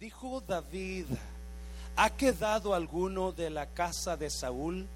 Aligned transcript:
Dijo 0.00 0.42
David, 0.48 1.04
¿ha 1.94 2.08
quedado 2.08 2.72
alguno 2.72 3.32
de 3.32 3.50
la 3.50 3.66
casa 3.66 4.16
de 4.16 4.30
Saúl 4.30 4.86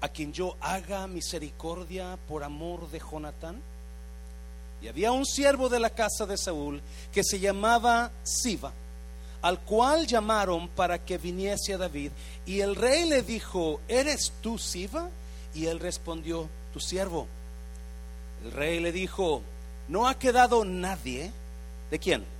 a 0.00 0.08
quien 0.08 0.32
yo 0.32 0.56
haga 0.58 1.06
misericordia 1.06 2.18
por 2.26 2.42
amor 2.42 2.90
de 2.90 2.98
Jonatán? 2.98 3.60
Y 4.80 4.88
había 4.88 5.12
un 5.12 5.26
siervo 5.26 5.68
de 5.68 5.80
la 5.80 5.90
casa 5.90 6.24
de 6.24 6.38
Saúl 6.38 6.80
que 7.12 7.22
se 7.22 7.40
llamaba 7.40 8.10
Siba, 8.22 8.72
al 9.42 9.60
cual 9.60 10.06
llamaron 10.06 10.70
para 10.70 11.04
que 11.04 11.18
viniese 11.18 11.74
a 11.74 11.78
David. 11.78 12.10
Y 12.46 12.60
el 12.60 12.76
rey 12.76 13.06
le 13.06 13.20
dijo, 13.20 13.82
¿eres 13.86 14.32
tú 14.40 14.56
Siba? 14.56 15.10
Y 15.54 15.66
él 15.66 15.78
respondió, 15.78 16.48
tu 16.72 16.80
siervo. 16.80 17.26
El 18.44 18.52
rey 18.52 18.80
le 18.80 18.92
dijo, 18.92 19.42
¿no 19.88 20.08
ha 20.08 20.18
quedado 20.18 20.64
nadie? 20.64 21.30
¿De 21.90 21.98
quién? 21.98 22.39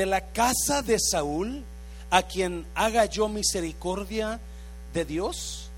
De 0.00 0.06
la 0.06 0.32
casa 0.32 0.80
de 0.80 0.98
Saúl, 0.98 1.62
a 2.08 2.22
quien 2.22 2.64
haga 2.74 3.04
yo 3.04 3.28
misericordia 3.28 4.40
de 4.94 5.04
Dios. 5.04 5.68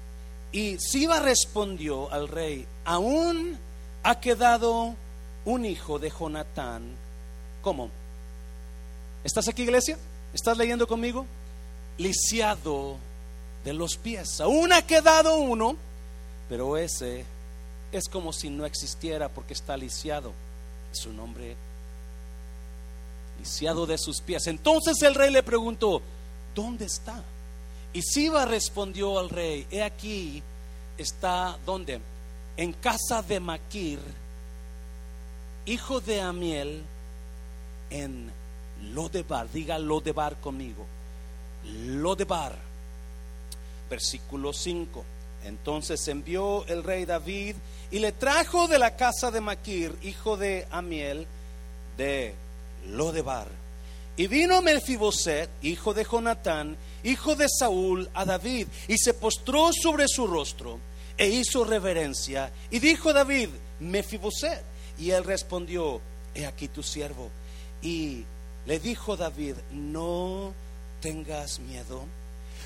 Y 0.53 0.79
Siba 0.79 1.19
respondió 1.19 2.09
al 2.13 2.29
rey, 2.29 2.65
aún 2.85 3.59
ha 4.05 4.21
quedado 4.21 4.95
un 5.45 5.65
hijo 5.65 5.99
de 5.99 6.11
Jonatán. 6.11 6.85
¿Cómo? 7.63 7.91
¿Estás 9.25 9.49
aquí, 9.49 9.63
iglesia? 9.65 9.99
¿Estás 10.33 10.57
leyendo 10.57 10.87
conmigo? 10.87 11.27
Lisiado 11.99 12.99
de 13.65 13.73
los 13.73 13.97
pies. 13.97 14.41
Aún 14.41 14.73
ha 14.73 14.83
quedado 14.83 15.35
uno, 15.39 15.77
pero 16.49 16.77
ese 16.77 17.25
es 17.91 18.09
como 18.09 18.33
si 18.33 18.51
no 18.51 18.67
existiera 18.67 19.29
porque 19.29 19.55
está 19.55 19.77
lisiado. 19.77 20.33
Su 20.93 21.13
nombre, 21.13 21.57
de 23.43 23.99
sus 23.99 24.21
pies. 24.21 24.47
Entonces 24.47 25.01
el 25.03 25.15
rey 25.15 25.31
le 25.31 25.43
preguntó, 25.43 26.01
¿dónde 26.55 26.87
está? 26.87 27.23
Y 27.93 28.03
Siba 28.03 28.45
respondió 28.45 29.19
al 29.19 29.29
rey, 29.29 29.67
he 29.71 29.83
aquí, 29.83 30.43
está, 30.97 31.59
¿dónde? 31.67 32.01
En 32.57 32.73
casa 32.73 33.23
de 33.23 33.41
Maquir, 33.41 33.99
hijo 35.67 36.01
de 36.01 36.21
Amiel, 36.21 36.83
en 37.91 38.33
Lodebar. 38.95 39.51
Diga 39.51 39.79
Lodebar 39.79 40.37
conmigo. 40.41 40.87
Lodebar. 41.65 42.57
Versículo 43.91 44.53
5. 44.53 45.05
Entonces 45.45 46.07
envió 46.09 46.65
el 46.67 46.83
rey 46.83 47.05
David 47.05 47.57
y 47.91 47.99
le 47.99 48.13
trajo 48.13 48.69
de 48.69 48.79
la 48.79 48.97
casa 48.97 49.31
de 49.31 49.41
Maquir, 49.41 49.97
hijo 50.03 50.37
de 50.37 50.67
Amiel, 50.71 51.27
de 51.97 52.35
Lodebar. 52.89 53.49
Y 54.17 54.27
vino 54.27 54.61
Mefiboset, 54.61 55.49
hijo 55.63 55.95
de 55.95 56.05
Jonatán, 56.05 56.77
hijo 57.03 57.35
de 57.35 57.47
Saúl, 57.49 58.09
a 58.15 58.25
David, 58.25 58.69
y 58.89 58.99
se 58.99 59.15
postró 59.15 59.71
sobre 59.73 60.07
su 60.07 60.27
rostro 60.27 60.79
e 61.17 61.29
hizo 61.29 61.65
reverencia. 61.65 62.53
Y 62.71 62.79
dijo 62.79 63.13
David, 63.13 63.49
Mefiboset. 63.81 64.63
Y 64.99 65.11
él 65.11 65.25
respondió, 65.25 66.01
he 66.35 66.47
aquí 66.47 66.69
tu 66.69 66.83
siervo. 66.83 67.31
Y 67.81 68.25
le 68.67 68.79
dijo 68.79 69.17
David, 69.17 69.57
no 69.73 70.53
tengas 71.01 71.59
miedo, 71.59 72.05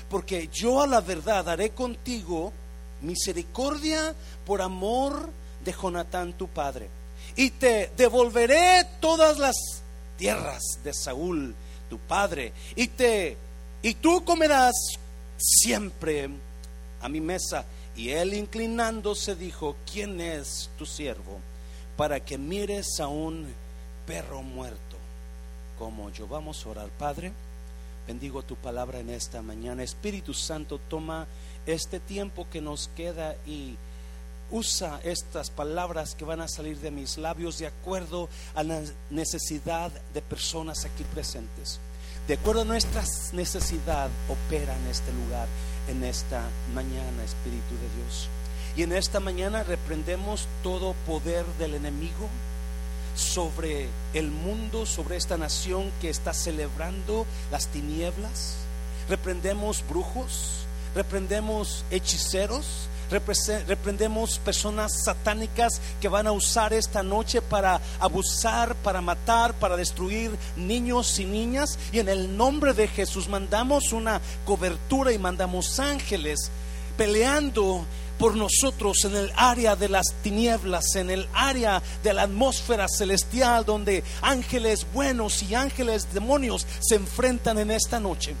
porque 0.09 0.49
yo 0.53 0.81
a 0.81 0.87
la 0.87 1.01
verdad 1.01 1.49
haré 1.49 1.71
contigo 1.71 2.53
misericordia 3.01 4.13
por 4.45 4.61
amor 4.61 5.29
de 5.63 5.73
Jonatán 5.73 6.33
tu 6.33 6.47
padre. 6.47 6.89
Y 7.35 7.51
te 7.51 7.91
devolveré 7.97 8.85
todas 8.99 9.37
las 9.39 9.55
tierras 10.17 10.79
de 10.83 10.93
Saúl 10.93 11.55
tu 11.89 11.97
padre. 11.99 12.53
Y 12.75 12.87
te 12.87 13.37
y 13.81 13.93
tú 13.93 14.23
comerás 14.25 14.75
siempre 15.37 16.29
a 17.01 17.09
mi 17.09 17.21
mesa. 17.21 17.65
Y 17.95 18.09
él 18.09 18.33
inclinándose 18.33 19.35
dijo, 19.35 19.75
¿quién 19.91 20.21
es 20.21 20.69
tu 20.77 20.85
siervo? 20.85 21.39
Para 21.95 22.19
que 22.19 22.37
mires 22.37 22.99
a 22.99 23.07
un 23.07 23.47
perro 24.05 24.43
muerto 24.43 24.97
como 25.79 26.09
yo. 26.11 26.27
Vamos 26.27 26.65
a 26.65 26.69
orar, 26.69 26.89
Padre. 26.89 27.31
Bendigo 28.07 28.43
tu 28.43 28.55
palabra 28.55 28.99
en 28.99 29.09
esta 29.09 29.41
mañana. 29.41 29.83
Espíritu 29.83 30.33
Santo, 30.33 30.79
toma 30.89 31.27
este 31.65 31.99
tiempo 31.99 32.47
que 32.51 32.61
nos 32.61 32.89
queda 32.89 33.35
y 33.45 33.75
usa 34.51 34.99
estas 35.03 35.49
palabras 35.49 36.15
que 36.15 36.25
van 36.25 36.41
a 36.41 36.47
salir 36.47 36.79
de 36.79 36.91
mis 36.91 37.17
labios 37.17 37.57
de 37.59 37.67
acuerdo 37.67 38.29
a 38.55 38.63
la 38.63 38.81
necesidad 39.09 39.91
de 40.13 40.21
personas 40.21 40.85
aquí 40.85 41.03
presentes. 41.03 41.79
De 42.27 42.33
acuerdo 42.33 42.61
a 42.61 42.65
nuestra 42.65 43.03
necesidad, 43.33 44.09
opera 44.27 44.75
en 44.75 44.87
este 44.87 45.13
lugar, 45.13 45.47
en 45.87 46.03
esta 46.03 46.43
mañana, 46.73 47.23
Espíritu 47.23 47.73
de 47.75 48.01
Dios. 48.01 48.27
Y 48.75 48.83
en 48.83 48.91
esta 48.91 49.19
mañana 49.19 49.63
reprendemos 49.63 50.47
todo 50.61 50.93
poder 51.05 51.45
del 51.57 51.73
enemigo 51.73 52.27
sobre 53.15 53.89
el 54.13 54.29
mundo, 54.29 54.85
sobre 54.85 55.17
esta 55.17 55.37
nación 55.37 55.91
que 56.01 56.09
está 56.09 56.33
celebrando 56.33 57.25
las 57.51 57.67
tinieblas. 57.67 58.57
Reprendemos 59.09 59.83
brujos, 59.87 60.65
reprendemos 60.93 61.85
hechiceros, 61.89 62.87
reprendemos 63.09 64.39
personas 64.39 65.03
satánicas 65.03 65.81
que 66.01 66.09
van 66.09 66.27
a 66.27 66.31
usar 66.31 66.73
esta 66.73 67.03
noche 67.03 67.41
para 67.41 67.79
abusar, 67.99 68.75
para 68.75 69.01
matar, 69.01 69.53
para 69.53 69.77
destruir 69.77 70.31
niños 70.55 71.19
y 71.19 71.25
niñas. 71.25 71.77
Y 71.91 71.99
en 71.99 72.09
el 72.09 72.35
nombre 72.35 72.73
de 72.73 72.87
Jesús 72.87 73.27
mandamos 73.27 73.93
una 73.93 74.21
cobertura 74.45 75.11
y 75.11 75.17
mandamos 75.17 75.79
ángeles 75.79 76.51
peleando 76.97 77.85
por 78.17 78.35
nosotros 78.35 79.05
en 79.05 79.15
el 79.15 79.31
área 79.35 79.75
de 79.75 79.89
las 79.89 80.07
tinieblas, 80.23 80.95
en 80.95 81.09
el 81.09 81.27
área 81.33 81.81
de 82.03 82.13
la 82.13 82.23
atmósfera 82.23 82.87
celestial, 82.87 83.63
donde 83.63 84.03
ángeles 84.21 84.85
buenos 84.93 85.43
y 85.43 85.55
ángeles 85.55 86.11
demonios 86.13 86.65
se 86.79 86.95
enfrentan 86.95 87.59
en 87.59 87.71
esta 87.71 87.99
noche. 87.99 88.35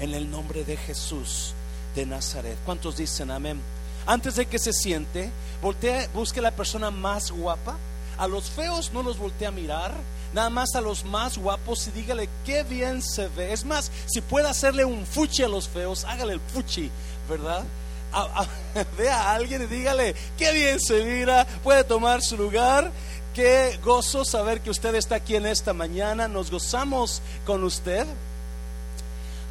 En 0.00 0.14
el 0.14 0.30
nombre 0.30 0.64
de 0.64 0.76
Jesús 0.76 1.54
de 1.94 2.06
Nazaret. 2.06 2.56
¿Cuántos 2.64 2.96
dicen 2.96 3.30
amén? 3.30 3.60
Antes 4.06 4.36
de 4.36 4.46
que 4.46 4.58
se 4.58 4.72
siente, 4.72 5.30
voltee, 5.62 6.08
busque 6.14 6.40
la 6.40 6.50
persona 6.50 6.90
más 6.90 7.30
guapa. 7.30 7.76
A 8.18 8.26
los 8.26 8.50
feos 8.50 8.92
no 8.92 9.02
los 9.02 9.18
voltee 9.18 9.46
a 9.46 9.50
mirar, 9.50 9.94
nada 10.34 10.50
más 10.50 10.74
a 10.74 10.80
los 10.80 11.04
más 11.04 11.38
guapos 11.38 11.88
y 11.88 11.90
dígale 11.92 12.28
qué 12.44 12.64
bien 12.64 13.02
se 13.02 13.28
ve. 13.28 13.52
Es 13.52 13.64
más, 13.64 13.90
si 14.06 14.20
puede 14.20 14.48
hacerle 14.48 14.84
un 14.84 15.06
fuchi 15.06 15.42
a 15.42 15.48
los 15.48 15.68
feos, 15.68 16.04
hágale 16.04 16.34
el 16.34 16.40
fuchi, 16.40 16.90
¿verdad? 17.28 17.64
vea 18.98 19.22
a 19.22 19.34
alguien 19.34 19.62
y 19.62 19.66
dígale, 19.66 20.14
qué 20.36 20.52
bien 20.52 20.80
se 20.80 21.04
mira, 21.04 21.46
puede 21.62 21.84
tomar 21.84 22.22
su 22.22 22.36
lugar. 22.36 22.90
Qué 23.34 23.78
gozo 23.84 24.24
saber 24.24 24.60
que 24.60 24.70
usted 24.70 24.94
está 24.96 25.16
aquí 25.16 25.36
en 25.36 25.46
esta 25.46 25.72
mañana. 25.72 26.26
Nos 26.26 26.50
gozamos 26.50 27.22
con 27.46 27.62
usted. 27.62 28.04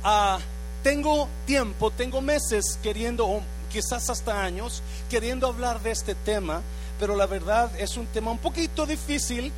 Ah, 0.03 0.39
tengo 0.83 1.29
tiempo, 1.45 1.89
tengo 1.89 2.19
meses 2.21 2.77
queriendo, 2.83 3.41
quizás 3.69 4.09
hasta 4.09 4.43
años, 4.43 4.81
queriendo 5.09 5.47
hablar 5.47 5.81
de 5.81 5.91
este 5.91 6.15
tema, 6.15 6.61
pero 6.99 7.15
la 7.15 7.25
verdad 7.25 7.71
es 7.79 7.95
un 7.95 8.05
tema 8.07 8.31
un 8.31 8.39
poquito 8.39 8.85
difícil 8.85 9.53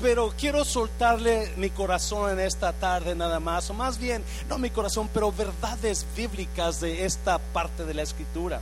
pero 0.00 0.32
quiero 0.38 0.64
soltarle 0.64 1.52
mi 1.56 1.70
corazón 1.70 2.32
en 2.32 2.40
esta 2.40 2.72
tarde 2.72 3.14
nada 3.14 3.40
más, 3.40 3.70
o 3.70 3.74
más 3.74 3.98
bien, 3.98 4.22
no 4.48 4.58
mi 4.58 4.70
corazón, 4.70 5.08
pero 5.12 5.32
verdades 5.32 6.06
bíblicas 6.16 6.80
de 6.80 7.04
esta 7.04 7.38
parte 7.38 7.84
de 7.84 7.94
la 7.94 8.02
escritura. 8.02 8.60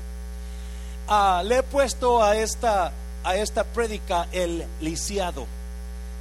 Ah, 1.09 1.43
le 1.45 1.59
he 1.59 1.63
puesto 1.63 2.23
a 2.23 2.37
esta, 2.37 2.93
a 3.25 3.37
esta 3.37 3.65
prédica 3.65 4.29
el 4.33 4.65
lisiado, 4.81 5.47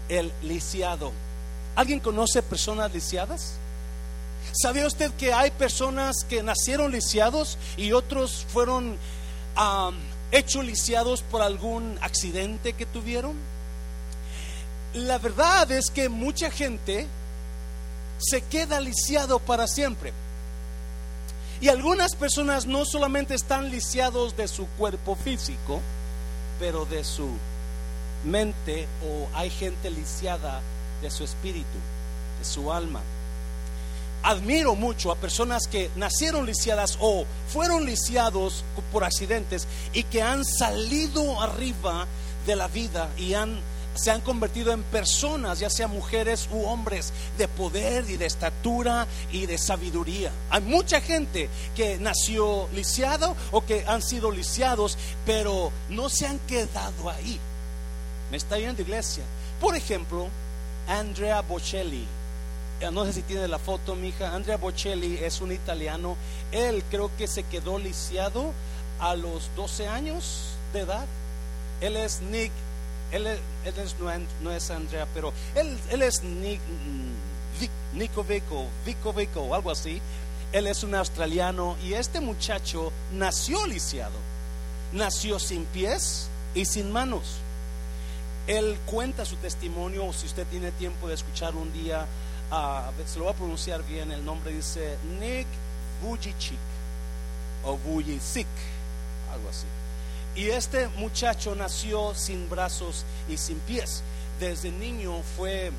el 0.09 0.31
lisiado. 0.41 1.11
¿Alguien 1.75 1.99
conoce 1.99 2.41
personas 2.41 2.91
lisiadas? 2.91 3.53
¿Sabía 4.51 4.87
usted 4.87 5.11
que 5.11 5.33
hay 5.33 5.51
personas 5.51 6.17
que 6.27 6.43
nacieron 6.43 6.91
lisiados 6.91 7.57
y 7.77 7.93
otros 7.93 8.45
fueron 8.49 8.97
hechos 10.31 10.65
lisiados 10.65 11.21
por 11.23 11.41
algún 11.41 11.97
accidente 12.01 12.73
que 12.73 12.85
tuvieron? 12.85 13.35
la 14.93 15.17
verdad 15.19 15.71
es 15.71 15.89
que 15.89 16.09
mucha 16.09 16.51
gente 16.51 17.07
se 18.17 18.41
queda 18.41 18.79
lisiado 18.79 19.39
para 19.39 19.67
siempre. 19.67 20.13
Y 21.61 21.69
algunas 21.69 22.15
personas 22.15 22.65
no 22.65 22.85
solamente 22.85 23.35
están 23.35 23.69
lisiados 23.69 24.35
de 24.35 24.47
su 24.47 24.67
cuerpo 24.67 25.15
físico, 25.15 25.79
pero 26.59 26.85
de 26.85 27.03
su 27.03 27.29
mente 28.25 28.87
o 29.05 29.27
hay 29.35 29.49
gente 29.49 29.89
lisiada 29.89 30.61
de 31.01 31.09
su 31.09 31.23
espíritu, 31.23 31.77
de 32.39 32.45
su 32.45 32.73
alma. 32.73 33.01
Admiro 34.23 34.75
mucho 34.75 35.11
a 35.11 35.15
personas 35.15 35.67
que 35.67 35.89
nacieron 35.95 36.45
lisiadas 36.45 36.97
o 36.99 37.25
fueron 37.47 37.85
lisiados 37.85 38.63
por 38.91 39.03
accidentes 39.03 39.67
y 39.93 40.03
que 40.03 40.21
han 40.21 40.45
salido 40.45 41.41
arriba 41.41 42.07
de 42.45 42.55
la 42.55 42.67
vida 42.67 43.09
y 43.17 43.33
han 43.33 43.59
se 43.95 44.11
han 44.11 44.21
convertido 44.21 44.71
en 44.71 44.83
personas, 44.83 45.59
ya 45.59 45.69
sean 45.69 45.91
mujeres 45.91 46.47
u 46.51 46.63
hombres, 46.63 47.11
de 47.37 47.47
poder 47.47 48.09
y 48.09 48.17
de 48.17 48.25
estatura 48.25 49.07
y 49.31 49.45
de 49.45 49.57
sabiduría. 49.57 50.31
Hay 50.49 50.61
mucha 50.61 51.01
gente 51.01 51.49
que 51.75 51.97
nació 51.97 52.69
lisiado 52.73 53.35
o 53.51 53.65
que 53.65 53.83
han 53.85 54.01
sido 54.01 54.31
lisiados, 54.31 54.97
pero 55.25 55.71
no 55.89 56.09
se 56.09 56.25
han 56.25 56.39
quedado 56.39 57.09
ahí. 57.09 57.39
¿Me 58.29 58.37
está 58.37 58.55
viendo, 58.55 58.81
iglesia? 58.81 59.23
Por 59.59 59.75
ejemplo, 59.75 60.29
Andrea 60.87 61.41
Bocelli. 61.41 62.07
Eh, 62.81 62.91
no 62.91 63.05
sé 63.05 63.13
si 63.13 63.21
tiene 63.21 63.47
la 63.47 63.59
foto, 63.59 63.95
mi 63.95 64.09
hija. 64.09 64.35
Andrea 64.35 64.57
Bocelli 64.57 65.17
es 65.17 65.39
un 65.39 65.51
italiano. 65.51 66.17
Él 66.51 66.83
creo 66.89 67.09
que 67.17 67.27
se 67.27 67.43
quedó 67.43 67.79
lisiado 67.79 68.51
a 68.99 69.15
los 69.15 69.49
12 69.55 69.87
años 69.87 70.55
de 70.73 70.81
edad. 70.81 71.05
Él 71.79 71.95
es 71.95 72.21
Nick 72.21 72.51
él, 73.11 73.27
es, 73.27 73.95
no, 74.41 74.51
es 74.51 74.71
Andrea, 74.71 75.05
pero 75.13 75.33
él, 75.53 76.01
es 76.01 76.23
Nick, 76.23 76.61
mm, 76.61 77.97
Nico 77.97 78.23
Vico, 78.23 78.67
Vico 78.85 79.13
Vico, 79.13 79.53
algo 79.53 79.71
así. 79.71 80.01
Él 80.53 80.67
es 80.67 80.83
un 80.83 80.95
australiano 80.95 81.77
y 81.83 81.93
este 81.93 82.19
muchacho 82.19 82.91
nació 83.13 83.65
lisiado. 83.67 84.15
Nació 84.93 85.39
sin 85.39 85.65
pies 85.65 86.29
y 86.55 86.65
sin 86.65 86.91
manos. 86.91 87.23
Él 88.47 88.77
cuenta 88.85 89.25
su 89.25 89.35
testimonio, 89.37 90.11
si 90.13 90.25
usted 90.25 90.47
tiene 90.47 90.71
tiempo 90.71 91.07
de 91.07 91.15
escuchar 91.15 91.55
un 91.55 91.71
día, 91.73 92.05
uh, 92.51 93.07
se 93.07 93.19
lo 93.19 93.25
va 93.25 93.31
a 93.31 93.35
pronunciar 93.35 93.83
bien, 93.83 94.11
el 94.11 94.23
nombre 94.23 94.51
dice 94.51 94.97
Nick 95.19 95.47
Vujicic 96.01 96.59
o 97.63 97.77
Vujicic, 97.77 98.47
algo 99.31 99.49
así. 99.49 99.67
Y 100.35 100.49
este 100.49 100.87
muchacho 100.89 101.55
nació 101.55 102.15
sin 102.15 102.49
brazos 102.49 103.05
y 103.27 103.37
sin 103.37 103.59
pies. 103.59 104.01
Desde 104.39 104.71
niño 104.71 105.21
fue, 105.37 105.71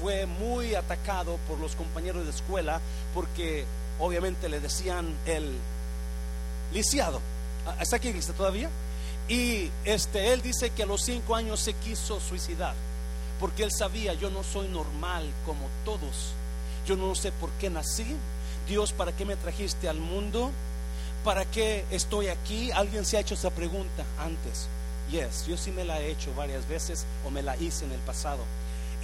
fue 0.00 0.26
muy 0.26 0.74
atacado 0.74 1.38
por 1.48 1.58
los 1.58 1.74
compañeros 1.74 2.24
de 2.24 2.30
escuela 2.30 2.80
porque 3.12 3.64
obviamente 3.98 4.48
le 4.48 4.60
decían 4.60 5.14
el 5.26 5.52
lisiado. 6.72 7.20
Ah, 7.66 7.76
¿Está 7.80 7.96
aquí 7.96 8.12
todavía? 8.36 8.70
Y 9.28 9.70
este, 9.84 10.32
él 10.32 10.42
dice 10.42 10.70
que 10.70 10.84
a 10.84 10.86
los 10.86 11.02
cinco 11.02 11.34
años 11.34 11.60
se 11.60 11.72
quiso 11.74 12.20
suicidar 12.20 12.74
porque 13.40 13.64
él 13.64 13.72
sabía, 13.72 14.14
yo 14.14 14.30
no 14.30 14.42
soy 14.42 14.68
normal 14.68 15.24
como 15.44 15.68
todos. 15.84 16.32
Yo 16.86 16.96
no 16.96 17.14
sé 17.14 17.32
por 17.32 17.50
qué 17.52 17.70
nací. 17.70 18.06
Dios, 18.68 18.92
¿para 18.92 19.12
qué 19.12 19.24
me 19.24 19.36
trajiste 19.36 19.88
al 19.88 19.98
mundo? 19.98 20.50
¿para 21.24 21.46
qué 21.46 21.84
estoy 21.90 22.28
aquí? 22.28 22.70
¿Alguien 22.70 23.04
se 23.04 23.16
ha 23.16 23.20
hecho 23.20 23.34
esa 23.34 23.50
pregunta 23.50 24.04
antes? 24.18 24.68
Yes, 25.10 25.46
yo 25.46 25.56
sí 25.56 25.72
me 25.72 25.84
la 25.84 26.00
he 26.00 26.10
hecho 26.10 26.32
varias 26.34 26.68
veces 26.68 27.06
o 27.26 27.30
me 27.30 27.42
la 27.42 27.56
hice 27.56 27.86
en 27.86 27.92
el 27.92 28.00
pasado. 28.00 28.44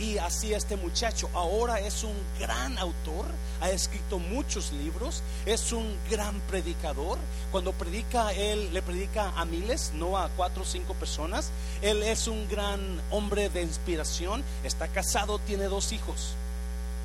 Y 0.01 0.17
así 0.17 0.55
este 0.55 0.77
muchacho 0.77 1.29
ahora 1.35 1.79
es 1.79 2.05
un 2.05 2.15
gran 2.39 2.79
autor, 2.79 3.27
ha 3.61 3.69
escrito 3.69 4.19
muchos 4.19 4.73
libros, 4.73 5.23
es 5.45 5.73
un 5.73 5.95
gran 6.11 6.41
predicador. 6.49 7.19
Cuando 7.53 7.73
predica, 7.73 8.33
él 8.33 8.73
le 8.73 8.81
predica 8.81 9.29
a 9.37 9.45
miles, 9.45 9.93
no 9.95 10.17
a 10.17 10.31
cuatro 10.31 10.63
o 10.63 10.67
cinco 10.67 10.95
personas. 10.95 11.51
Él 11.83 12.03
es 12.03 12.29
un 12.29 12.49
gran 12.49 12.81
hombre 13.11 13.51
de 13.51 13.61
inspiración, 13.61 14.43
está 14.65 14.89
casado, 14.89 15.39
tiene 15.41 15.65
dos 15.65 15.93
hijos. 15.93 16.33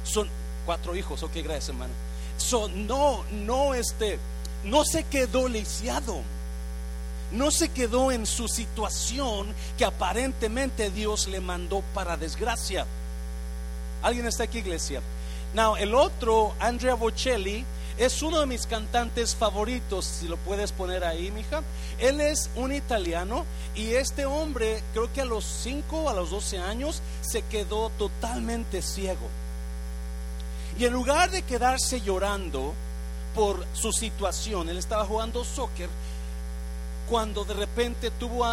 Son 0.05 0.29
cuatro 0.65 0.95
hijos, 0.95 1.21
ok, 1.21 1.33
gracias 1.43 1.69
hermano. 1.69 1.93
son 2.37 2.87
no, 2.87 3.25
no 3.31 3.73
este 3.73 4.19
no 4.63 4.85
se 4.85 5.03
quedó 5.03 5.49
lisiado, 5.49 6.21
no 7.31 7.51
se 7.51 7.69
quedó 7.69 8.11
en 8.11 8.25
su 8.25 8.47
situación 8.47 9.47
que 9.77 9.85
aparentemente 9.85 10.89
Dios 10.89 11.27
le 11.27 11.41
mandó 11.41 11.83
para 11.93 12.17
desgracia. 12.17 12.85
¿Alguien 14.01 14.27
está 14.27 14.43
aquí, 14.43 14.59
iglesia? 14.59 15.01
Now, 15.53 15.75
el 15.77 15.95
otro, 15.95 16.53
Andrea 16.59 16.95
Bocelli, 16.95 17.65
es 17.97 18.21
uno 18.21 18.41
de 18.41 18.45
mis 18.45 18.67
cantantes 18.67 19.35
favoritos, 19.35 20.05
si 20.05 20.27
lo 20.27 20.35
puedes 20.37 20.73
poner 20.73 21.05
ahí, 21.05 21.31
mija. 21.31 21.63
Él 21.97 22.19
es 22.19 22.49
un 22.55 22.73
italiano 22.73 23.45
y 23.73 23.93
este 23.93 24.25
hombre, 24.25 24.83
creo 24.91 25.11
que 25.13 25.21
a 25.21 25.25
los 25.25 25.45
5 25.45 26.03
o 26.03 26.09
a 26.09 26.13
los 26.13 26.29
12 26.29 26.59
años, 26.59 27.01
se 27.21 27.41
quedó 27.43 27.89
totalmente 27.97 28.81
ciego. 28.81 29.29
Y 30.77 30.85
en 30.85 30.93
lugar 30.93 31.31
de 31.31 31.41
quedarse 31.41 32.01
llorando, 32.01 32.73
por 33.35 33.65
su 33.73 33.91
situación. 33.91 34.69
Él 34.69 34.77
estaba 34.77 35.05
jugando 35.05 35.43
soccer 35.43 35.89
cuando 37.09 37.45
de 37.45 37.53
repente 37.53 38.11
tuvo 38.11 38.45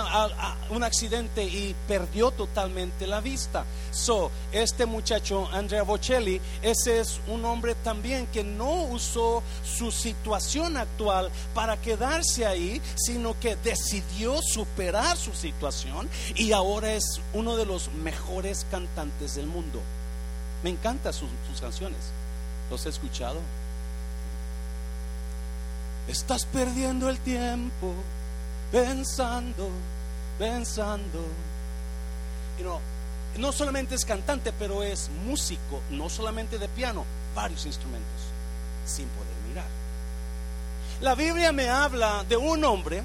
un 0.70 0.84
accidente 0.84 1.44
y 1.44 1.74
perdió 1.88 2.30
totalmente 2.30 3.06
la 3.06 3.20
vista. 3.20 3.64
So, 3.90 4.30
este 4.52 4.86
muchacho, 4.86 5.48
Andrea 5.52 5.82
Bocelli, 5.82 6.40
ese 6.62 7.00
es 7.00 7.20
un 7.28 7.44
hombre 7.44 7.74
también 7.76 8.26
que 8.26 8.44
no 8.44 8.84
usó 8.84 9.42
su 9.64 9.90
situación 9.90 10.76
actual 10.76 11.30
para 11.54 11.76
quedarse 11.76 12.46
ahí, 12.46 12.80
sino 12.96 13.38
que 13.38 13.56
decidió 13.56 14.40
superar 14.42 15.16
su 15.16 15.32
situación 15.32 16.08
y 16.34 16.52
ahora 16.52 16.92
es 16.92 17.20
uno 17.32 17.56
de 17.56 17.66
los 17.66 17.90
mejores 17.92 18.66
cantantes 18.70 19.34
del 19.34 19.46
mundo. 19.46 19.80
Me 20.62 20.70
encantan 20.70 21.12
sus, 21.12 21.28
sus 21.50 21.60
canciones. 21.60 21.98
¿Los 22.70 22.86
he 22.86 22.88
escuchado? 22.88 23.40
Estás 26.08 26.46
perdiendo 26.46 27.08
el 27.08 27.18
tiempo 27.18 27.94
pensando, 28.72 29.68
pensando. 30.38 31.20
Y 32.58 32.62
no, 32.62 32.80
no 33.38 33.52
solamente 33.52 33.94
es 33.94 34.04
cantante, 34.04 34.52
pero 34.58 34.82
es 34.82 35.10
músico, 35.24 35.80
no 35.90 36.08
solamente 36.08 36.58
de 36.58 36.68
piano, 36.68 37.04
varios 37.34 37.66
instrumentos, 37.66 38.22
sin 38.84 39.06
poder 39.08 39.36
mirar. 39.48 39.68
La 41.00 41.14
Biblia 41.14 41.52
me 41.52 41.68
habla 41.68 42.24
de 42.28 42.36
un 42.36 42.64
hombre 42.64 43.02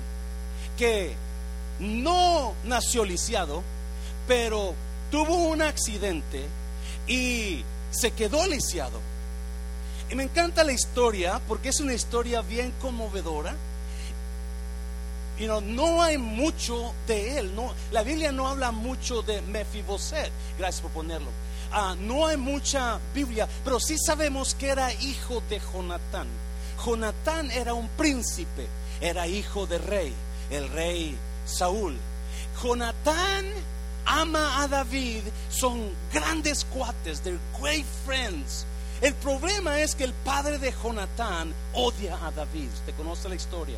que 0.78 1.16
no 1.80 2.54
nació 2.64 3.06
lisiado, 3.06 3.62
pero 4.28 4.74
tuvo 5.12 5.36
un 5.36 5.62
accidente 5.62 6.48
y 7.08 7.64
se 7.92 8.12
quedó 8.12 8.48
lisiado 8.48 9.00
y 10.10 10.16
me 10.16 10.24
encanta 10.24 10.64
la 10.64 10.72
historia 10.72 11.42
porque 11.48 11.70
es 11.70 11.80
una 11.80 11.94
historia 11.94 12.42
bien 12.42 12.74
conmovedora. 12.82 13.56
Y 15.40 15.46
no, 15.46 15.62
no 15.62 16.02
hay 16.02 16.18
mucho 16.18 16.94
de 17.06 17.40
él. 17.40 17.56
No, 17.56 17.74
la 17.92 18.04
Biblia 18.04 18.32
no 18.32 18.48
habla 18.48 18.72
mucho 18.72 19.22
de 19.22 19.42
Mefiboset. 19.42 20.32
Gracias 20.58 20.82
por 20.82 20.92
ponerlo. 20.92 21.30
Ah, 21.72 21.96
no 22.00 22.26
hay 22.26 22.38
mucha 22.38 23.00
Biblia, 23.14 23.48
pero 23.64 23.80
sí 23.80 23.98
sabemos 23.98 24.56
que 24.56 24.70
era 24.70 24.94
hijo 24.94 25.44
de 25.50 25.60
Jonatán. 25.60 26.28
Jonatán 26.84 27.52
era 27.52 27.74
un 27.74 27.90
príncipe, 27.90 28.68
era 29.02 29.28
hijo 29.28 29.66
de 29.68 29.78
rey, 29.78 30.14
el 30.50 30.70
rey 30.70 31.18
Saúl. 31.46 31.98
Jonatán 32.62 33.46
ama 34.06 34.62
a 34.64 34.68
David, 34.68 35.24
son 35.50 35.92
grandes 36.14 36.66
cuates, 36.66 37.22
they're 37.22 37.40
great 37.60 37.86
friends. 38.06 38.66
El 39.02 39.14
problema 39.16 39.82
es 39.82 39.94
que 39.94 40.06
el 40.06 40.14
padre 40.14 40.58
de 40.58 40.72
Jonatán 40.72 41.54
odia 41.74 42.18
a 42.26 42.32
David. 42.32 42.70
¿Te 42.86 42.94
conoce 42.94 43.30
la 43.30 43.36
historia? 43.36 43.78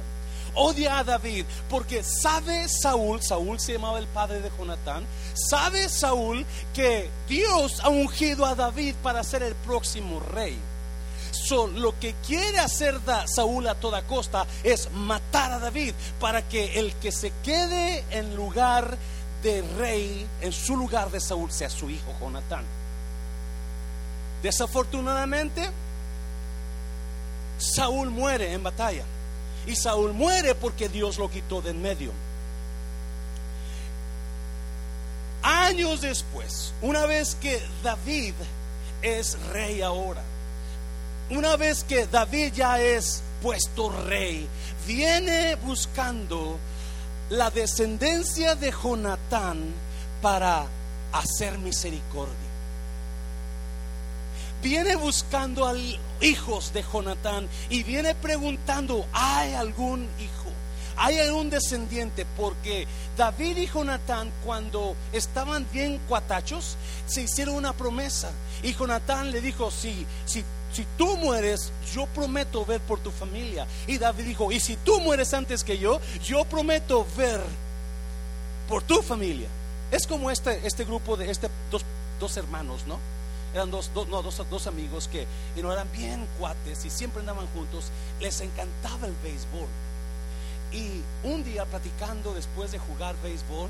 Odia 0.55 0.99
a 0.99 1.03
David 1.03 1.45
porque 1.69 2.03
sabe 2.03 2.67
Saúl, 2.67 3.21
Saúl 3.21 3.59
se 3.59 3.73
llamaba 3.73 3.99
el 3.99 4.07
padre 4.07 4.41
de 4.41 4.51
Jonatán, 4.57 5.05
sabe 5.33 5.89
Saúl 5.89 6.45
que 6.73 7.09
Dios 7.27 7.79
ha 7.81 7.89
ungido 7.89 8.45
a 8.45 8.55
David 8.55 8.95
para 9.03 9.23
ser 9.23 9.43
el 9.43 9.55
próximo 9.55 10.19
rey. 10.19 10.57
So, 11.31 11.67
lo 11.67 11.97
que 11.99 12.15
quiere 12.25 12.59
hacer 12.59 12.99
Saúl 13.25 13.67
a 13.67 13.75
toda 13.75 14.03
costa 14.03 14.45
es 14.63 14.91
matar 14.91 15.51
a 15.51 15.59
David 15.59 15.93
para 16.19 16.47
que 16.47 16.79
el 16.79 16.93
que 16.95 17.11
se 17.11 17.31
quede 17.43 18.03
en 18.11 18.35
lugar 18.35 18.97
de 19.43 19.61
rey, 19.77 20.27
en 20.41 20.51
su 20.51 20.75
lugar 20.75 21.11
de 21.11 21.19
Saúl, 21.19 21.51
sea 21.51 21.69
su 21.69 21.89
hijo 21.89 22.13
Jonatán. 22.19 22.65
Desafortunadamente, 24.43 25.69
Saúl 27.57 28.09
muere 28.09 28.53
en 28.53 28.63
batalla. 28.63 29.03
Y 29.69 29.75
Saúl 29.75 30.13
muere 30.13 30.55
porque 30.55 30.89
Dios 30.89 31.19
lo 31.19 31.29
quitó 31.29 31.61
de 31.61 31.69
en 31.69 31.79
medio. 31.79 32.11
Años 35.43 36.01
después, 36.01 36.73
una 36.81 37.05
vez 37.05 37.35
que 37.35 37.61
David 37.83 38.33
es 39.03 39.39
rey 39.53 39.83
ahora, 39.83 40.23
una 41.29 41.55
vez 41.55 41.83
que 41.83 42.07
David 42.07 42.53
ya 42.53 42.81
es 42.81 43.21
puesto 43.43 43.91
rey, 43.91 44.47
viene 44.87 45.53
buscando 45.57 46.57
la 47.29 47.51
descendencia 47.51 48.55
de 48.55 48.71
Jonatán 48.71 49.71
para 50.19 50.65
hacer 51.13 51.59
misericordia 51.59 52.48
viene 54.61 54.95
buscando 54.95 55.67
a 55.67 55.73
hijos 56.21 56.73
de 56.73 56.83
Jonatán 56.83 57.47
y 57.69 57.83
viene 57.83 58.15
preguntando, 58.15 59.05
¿hay 59.13 59.53
algún 59.53 60.07
hijo? 60.19 60.49
hay 61.01 61.17
un 61.29 61.49
descendiente 61.49 62.25
porque 62.35 62.85
David 63.15 63.55
y 63.55 63.67
Jonatán 63.67 64.31
cuando 64.45 64.97
estaban 65.13 65.65
bien 65.71 65.97
cuatachos 66.09 66.75
se 67.07 67.21
hicieron 67.21 67.55
una 67.55 67.71
promesa 67.71 68.31
y 68.61 68.73
Jonatán 68.73 69.31
le 69.31 69.39
dijo, 69.39 69.71
si, 69.71 70.05
si, 70.25 70.43
si 70.73 70.85
tú 70.97 71.15
mueres, 71.15 71.71
yo 71.93 72.05
prometo 72.07 72.65
ver 72.65 72.81
por 72.81 72.99
tu 72.99 73.11
familia. 73.11 73.65
Y 73.87 73.97
David 73.97 74.25
dijo, 74.25 74.51
y 74.51 74.59
si 74.59 74.75
tú 74.75 74.99
mueres 74.99 75.33
antes 75.33 75.63
que 75.63 75.77
yo, 75.77 76.01
yo 76.21 76.43
prometo 76.43 77.07
ver 77.15 77.39
por 78.67 78.83
tu 78.83 79.01
familia. 79.01 79.47
Es 79.91 80.05
como 80.05 80.29
este, 80.29 80.67
este 80.67 80.83
grupo 80.83 81.15
de 81.15 81.31
este, 81.31 81.49
dos, 81.71 81.85
dos 82.19 82.35
hermanos, 82.35 82.85
¿no? 82.85 82.99
Eran 83.53 83.71
dos, 83.71 83.91
dos, 83.93 84.07
no, 84.07 84.21
dos, 84.21 84.41
dos 84.49 84.67
amigos 84.67 85.07
que 85.07 85.25
y 85.55 85.61
no 85.61 85.73
eran 85.73 85.91
bien 85.91 86.27
cuates 86.37 86.85
y 86.85 86.89
siempre 86.89 87.21
andaban 87.21 87.47
juntos. 87.47 87.85
Les 88.19 88.39
encantaba 88.41 89.07
el 89.07 89.15
béisbol. 89.23 89.67
Y 90.71 91.01
un 91.23 91.43
día 91.43 91.65
platicando 91.65 92.33
después 92.33 92.71
de 92.71 92.77
jugar 92.77 93.15
béisbol, 93.23 93.69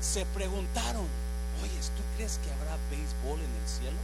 se 0.00 0.24
preguntaron, 0.26 1.06
oye, 1.62 1.72
¿tú 1.96 2.02
crees 2.16 2.38
que 2.38 2.50
habrá 2.52 2.76
béisbol 2.90 3.40
en 3.40 3.62
el 3.62 3.68
cielo? 3.68 3.98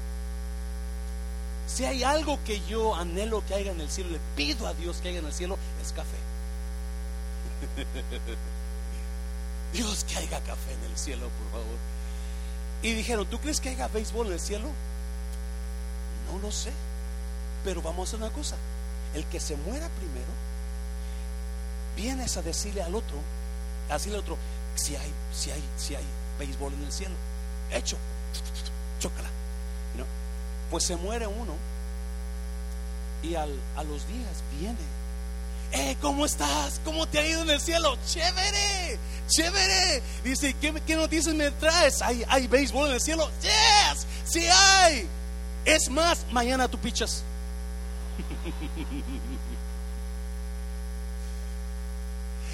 Si 1.68 1.84
hay 1.84 2.02
algo 2.04 2.38
que 2.44 2.60
yo 2.66 2.94
anhelo 2.94 3.44
que 3.46 3.54
haya 3.54 3.72
en 3.72 3.80
el 3.80 3.90
cielo, 3.90 4.10
le 4.10 4.20
pido 4.34 4.66
a 4.66 4.74
Dios 4.74 4.98
que 4.98 5.08
haya 5.08 5.20
en 5.20 5.26
el 5.26 5.32
cielo, 5.32 5.56
es 5.82 5.92
café. 5.92 6.16
Dios 9.72 10.04
que 10.04 10.16
haya 10.16 10.40
café 10.40 10.72
en 10.72 10.90
el 10.90 10.96
cielo, 10.96 11.28
por 11.28 11.60
favor. 11.60 11.76
Y 12.82 12.92
dijeron, 12.92 13.26
¿tú 13.26 13.38
crees 13.38 13.60
que 13.60 13.68
haya 13.70 13.88
béisbol 13.88 14.28
en 14.28 14.32
el 14.34 14.40
cielo? 14.40 14.68
No 16.32 16.38
lo 16.38 16.50
sé. 16.52 16.72
Pero 17.64 17.82
vamos 17.82 18.08
a 18.08 18.10
hacer 18.10 18.20
una 18.20 18.32
cosa. 18.32 18.56
El 19.14 19.24
que 19.26 19.40
se 19.40 19.56
muera 19.56 19.88
primero, 19.88 20.30
vienes 21.96 22.36
a 22.36 22.42
decirle 22.42 22.82
al 22.82 22.94
otro, 22.94 23.16
a 23.88 23.94
decirle 23.94 24.18
al 24.18 24.22
otro, 24.22 24.36
si 24.74 24.94
hay, 24.94 25.12
si 25.32 25.50
hay, 25.50 25.62
si 25.76 25.94
hay 25.94 26.04
béisbol 26.38 26.72
en 26.74 26.84
el 26.84 26.92
cielo. 26.92 27.14
Hecho. 27.70 27.96
Chócala. 29.00 29.28
¿No? 29.96 30.04
Pues 30.70 30.84
se 30.84 30.96
muere 30.96 31.26
uno 31.26 31.54
y 33.22 33.34
al, 33.34 33.58
a 33.76 33.82
los 33.82 34.06
días 34.08 34.42
viene. 34.58 34.78
Eh, 35.72 35.96
¿cómo 36.00 36.26
estás? 36.26 36.80
¿Cómo 36.84 37.06
te 37.06 37.18
ha 37.18 37.26
ido 37.26 37.42
en 37.42 37.50
el 37.50 37.60
cielo? 37.60 37.96
Chévere, 38.06 38.98
chévere. 39.28 40.02
Dice, 40.22 40.54
¿qué, 40.60 40.72
qué 40.86 40.94
noticias 40.94 41.34
me 41.34 41.50
traes? 41.52 42.02
¿Hay, 42.02 42.24
¿Hay 42.28 42.46
béisbol 42.46 42.88
en 42.88 42.94
el 42.94 43.00
cielo? 43.00 43.28
Yes, 43.42 44.06
sí 44.24 44.46
hay. 44.46 45.08
Es 45.76 45.90
más, 45.90 46.24
mañana 46.32 46.68
tú 46.68 46.78
pichas. 46.78 47.22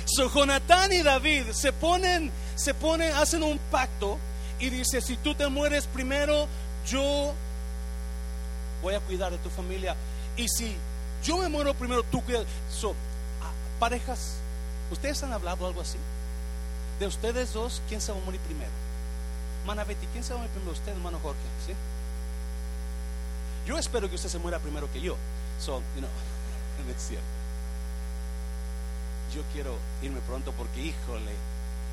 So 0.04 0.28
Jonatán 0.28 0.92
y 0.92 1.00
David 1.00 1.52
se 1.52 1.72
ponen, 1.72 2.32
se 2.56 2.74
ponen, 2.74 3.14
hacen 3.14 3.42
un 3.44 3.58
pacto 3.70 4.18
y 4.58 4.68
dice, 4.68 5.00
si 5.00 5.16
tú 5.16 5.34
te 5.34 5.46
mueres 5.48 5.86
primero, 5.86 6.48
yo 6.86 7.32
voy 8.82 8.94
a 8.94 9.00
cuidar 9.00 9.30
de 9.30 9.38
tu 9.38 9.48
familia. 9.48 9.94
Y 10.36 10.48
si 10.48 10.76
yo 11.22 11.38
me 11.38 11.48
muero 11.48 11.72
primero, 11.74 12.02
tú 12.02 12.20
cuidas. 12.22 12.44
So, 12.68 12.94
parejas, 13.78 14.34
¿ustedes 14.90 15.22
han 15.22 15.32
hablado 15.32 15.66
algo 15.66 15.80
así? 15.80 15.98
De 16.98 17.06
ustedes 17.06 17.52
dos, 17.54 17.80
¿quién 17.88 18.00
se 18.00 18.12
va 18.12 18.18
a 18.18 18.24
morir 18.24 18.40
primero? 18.40 18.72
Mana 19.64 19.84
Betty, 19.84 20.06
¿quién 20.12 20.24
se 20.24 20.34
va 20.34 20.40
a 20.40 20.42
morir 20.42 20.52
primero? 20.52 20.72
Usted, 20.72 20.92
hermano 20.92 21.20
Jorge, 21.22 21.40
¿sí? 21.66 21.72
Yo 23.66 23.78
espero 23.78 24.08
que 24.08 24.16
usted 24.16 24.28
se 24.28 24.38
muera 24.38 24.58
primero 24.58 24.90
que 24.92 25.00
yo. 25.00 25.16
So, 25.60 25.82
you 25.94 26.00
know, 26.00 26.10
es 26.96 27.02
cierto. 27.02 27.26
Yo 29.34 29.42
quiero 29.52 29.76
irme 30.02 30.20
pronto 30.20 30.52
porque, 30.52 30.80
híjole, 30.80 31.32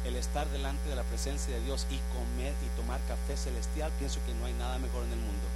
el 0.06 0.16
estar 0.16 0.48
delante 0.50 0.90
de 0.90 0.96
la 0.96 1.04
presencia 1.04 1.56
de 1.56 1.62
Dios 1.62 1.86
y 1.90 2.00
comer 2.18 2.54
y 2.66 2.80
tomar 2.80 3.00
café 3.08 3.38
celestial, 3.38 3.92
pienso 4.00 4.20
que 4.26 4.34
no 4.34 4.46
hay 4.46 4.54
nada 4.54 4.78
mejor 4.80 5.04
en 5.04 5.12
el 5.12 5.20
mundo. 5.20 5.48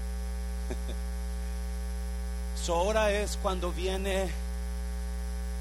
so, 2.64 2.76
ahora 2.76 3.12
es 3.12 3.38
cuando 3.42 3.72
viene 3.72 4.32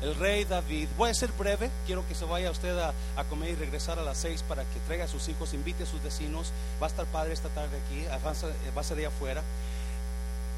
el 0.03 0.15
rey 0.17 0.45
David. 0.45 0.89
Voy 0.99 1.11
a 1.11 1.15
ser 1.15 1.33
breve, 1.33 1.71
quiero 1.87 2.07
que 2.07 2.15
se 2.15 2.25
vaya 2.25 2.51
usted 2.51 2.77
a, 2.79 2.93
a, 3.17 3.25
comer 3.25 3.51
y 3.51 3.55
regresar 3.55 3.99
a 3.99 4.03
las 4.03 4.19
seis 4.19 4.43
para 4.43 4.65
que 4.65 4.81
traiga 4.87 5.05
a 5.05 5.09
sus 5.09 5.29
hijos, 5.29 5.55
invite 5.55 5.85
a 5.85 5.87
sus 5.87 6.03
vecinos. 6.03 6.53
Va 6.81 6.87
a 6.87 6.91
estar 6.91 7.07
padre 7.07 7.33
esta 7.33 7.49
tarde 7.49 7.79
aquí, 7.87 8.07
a, 8.07 8.19
va 8.19 8.81
a 8.81 8.85
ser 8.85 8.99
allá 8.99 9.09
afuera. 9.09 9.43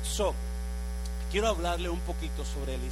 So, 0.04 0.34
quiero 1.30 1.49
hablarle 1.49 1.88
un 1.88 2.00
poquito 2.00 2.44
sobre 2.44 2.75
el 2.75 2.82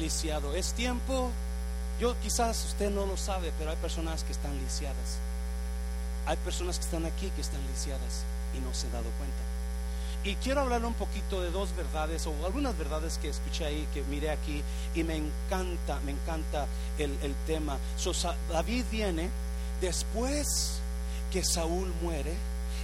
lisiado. 0.00 0.54
Es 0.54 0.72
tiempo. 0.74 1.30
Yo 2.00 2.18
quizás 2.20 2.64
usted 2.64 2.90
no 2.90 3.06
lo 3.06 3.16
sabe, 3.16 3.52
pero 3.58 3.70
hay 3.70 3.76
personas 3.76 4.24
que 4.24 4.32
están 4.32 4.56
lisiadas. 4.58 5.18
Hay 6.26 6.36
personas 6.38 6.78
que 6.78 6.84
están 6.84 7.06
aquí 7.06 7.30
que 7.30 7.40
están 7.40 7.60
lisiadas 7.68 8.24
y 8.56 8.60
no 8.60 8.74
se 8.74 8.86
han 8.86 8.92
dado 8.92 9.10
cuenta. 9.18 9.38
Y 10.22 10.34
quiero 10.36 10.60
hablarle 10.60 10.86
un 10.86 10.94
poquito 10.94 11.40
de 11.40 11.50
dos 11.50 11.74
verdades 11.74 12.26
o 12.26 12.34
algunas 12.44 12.76
verdades 12.76 13.16
que 13.18 13.30
escuché 13.30 13.64
ahí, 13.64 13.88
que 13.94 14.02
miré 14.02 14.30
aquí 14.30 14.62
y 14.94 15.02
me 15.02 15.16
encanta, 15.16 15.98
me 16.04 16.12
encanta 16.12 16.66
el, 16.98 17.16
el 17.22 17.34
tema. 17.46 17.78
So, 17.96 18.12
David 18.50 18.84
viene 18.90 19.30
después 19.80 20.80
que 21.32 21.42
Saúl 21.42 21.92
muere 22.02 22.34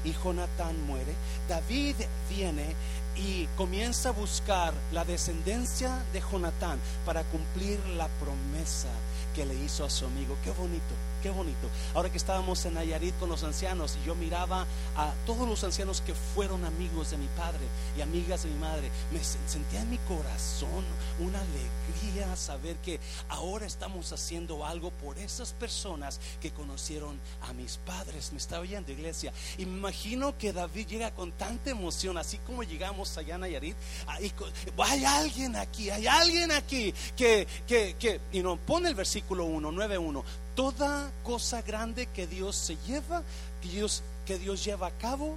y 0.05 0.12
Jonatán 0.12 0.81
muere. 0.87 1.15
David 1.49 1.97
viene 2.29 2.75
y 3.16 3.46
comienza 3.56 4.11
a 4.11 4.12
buscar 4.12 4.75
la 4.92 5.04
descendencia 5.04 6.04
de 6.12 6.20
Jonatán 6.20 6.78
para 7.04 7.25
cumplir 7.25 7.78
la 7.96 8.08
promesa 8.20 8.88
que 9.35 9.44
le 9.44 9.54
hizo 9.54 9.85
a 9.85 9.90
su 9.90 10.06
amigo. 10.06 10.37
Qué 10.42 10.50
bonito, 10.50 10.94
qué 11.23 11.30
bonito. 11.30 11.68
Ahora 11.94 12.11
que 12.11 12.16
estábamos 12.16 12.64
en 12.64 12.75
Nayarit 12.75 13.18
con 13.18 13.28
los 13.28 13.44
ancianos 13.44 13.99
y 14.02 14.06
yo 14.06 14.14
miraba 14.14 14.66
a 14.96 15.12
todos 15.26 15.46
los 15.46 15.62
ancianos 15.62 16.00
que 16.00 16.14
fueron 16.14 16.64
amigos 16.64 17.11
de 17.11 17.18
mi 17.18 17.26
padre 17.28 17.61
y 17.96 18.00
amigas 18.00 18.44
de 18.44 18.50
mi 18.50 18.58
madre, 18.58 18.90
me 19.12 19.23
sentía 19.23 19.82
en 19.82 19.90
mi 19.90 19.99
corazón 19.99 20.85
una 21.20 21.38
alegría 21.40 22.35
saber 22.37 22.76
que 22.76 22.99
ahora 23.28 23.66
estamos 23.66 24.12
haciendo 24.12 24.64
algo 24.64 24.90
por 24.90 25.18
esas 25.18 25.52
personas 25.52 26.18
que 26.40 26.50
conocieron 26.50 27.20
a 27.42 27.52
mis 27.52 27.76
padres. 27.78 28.32
Me 28.32 28.38
estaba 28.38 28.62
oyendo 28.62 28.90
iglesia 28.90 29.32
imagino 29.58 30.37
que 30.38 30.52
David 30.52 30.87
llega 30.87 31.11
con 31.12 31.32
tanta 31.32 31.70
emoción, 31.70 32.18
así 32.18 32.38
como 32.38 32.62
llegamos 32.62 33.06
allá 33.17 33.35
a 33.35 33.39
Nayarit. 33.39 33.77
Hay 34.07 35.05
alguien 35.05 35.57
aquí, 35.57 35.91
hay 35.91 36.07
alguien 36.07 36.51
aquí 36.53 36.95
que, 37.17 37.47
que, 37.67 37.97
que, 37.99 38.21
y 38.33 38.41
no, 38.41 38.57
pone 38.57 38.89
el 38.89 38.95
versículo 38.95 39.45
1, 39.45 39.73
9.1. 39.73 40.23
Toda 40.55 41.11
cosa 41.23 41.63
grande 41.63 42.07
que 42.07 42.27
Dios 42.27 42.57
se 42.57 42.77
lleva, 42.87 43.23
que 43.61 43.69
Dios, 43.69 44.03
que 44.25 44.39
Dios 44.39 44.65
lleva 44.65 44.89
a 44.89 44.93
cabo, 44.93 45.37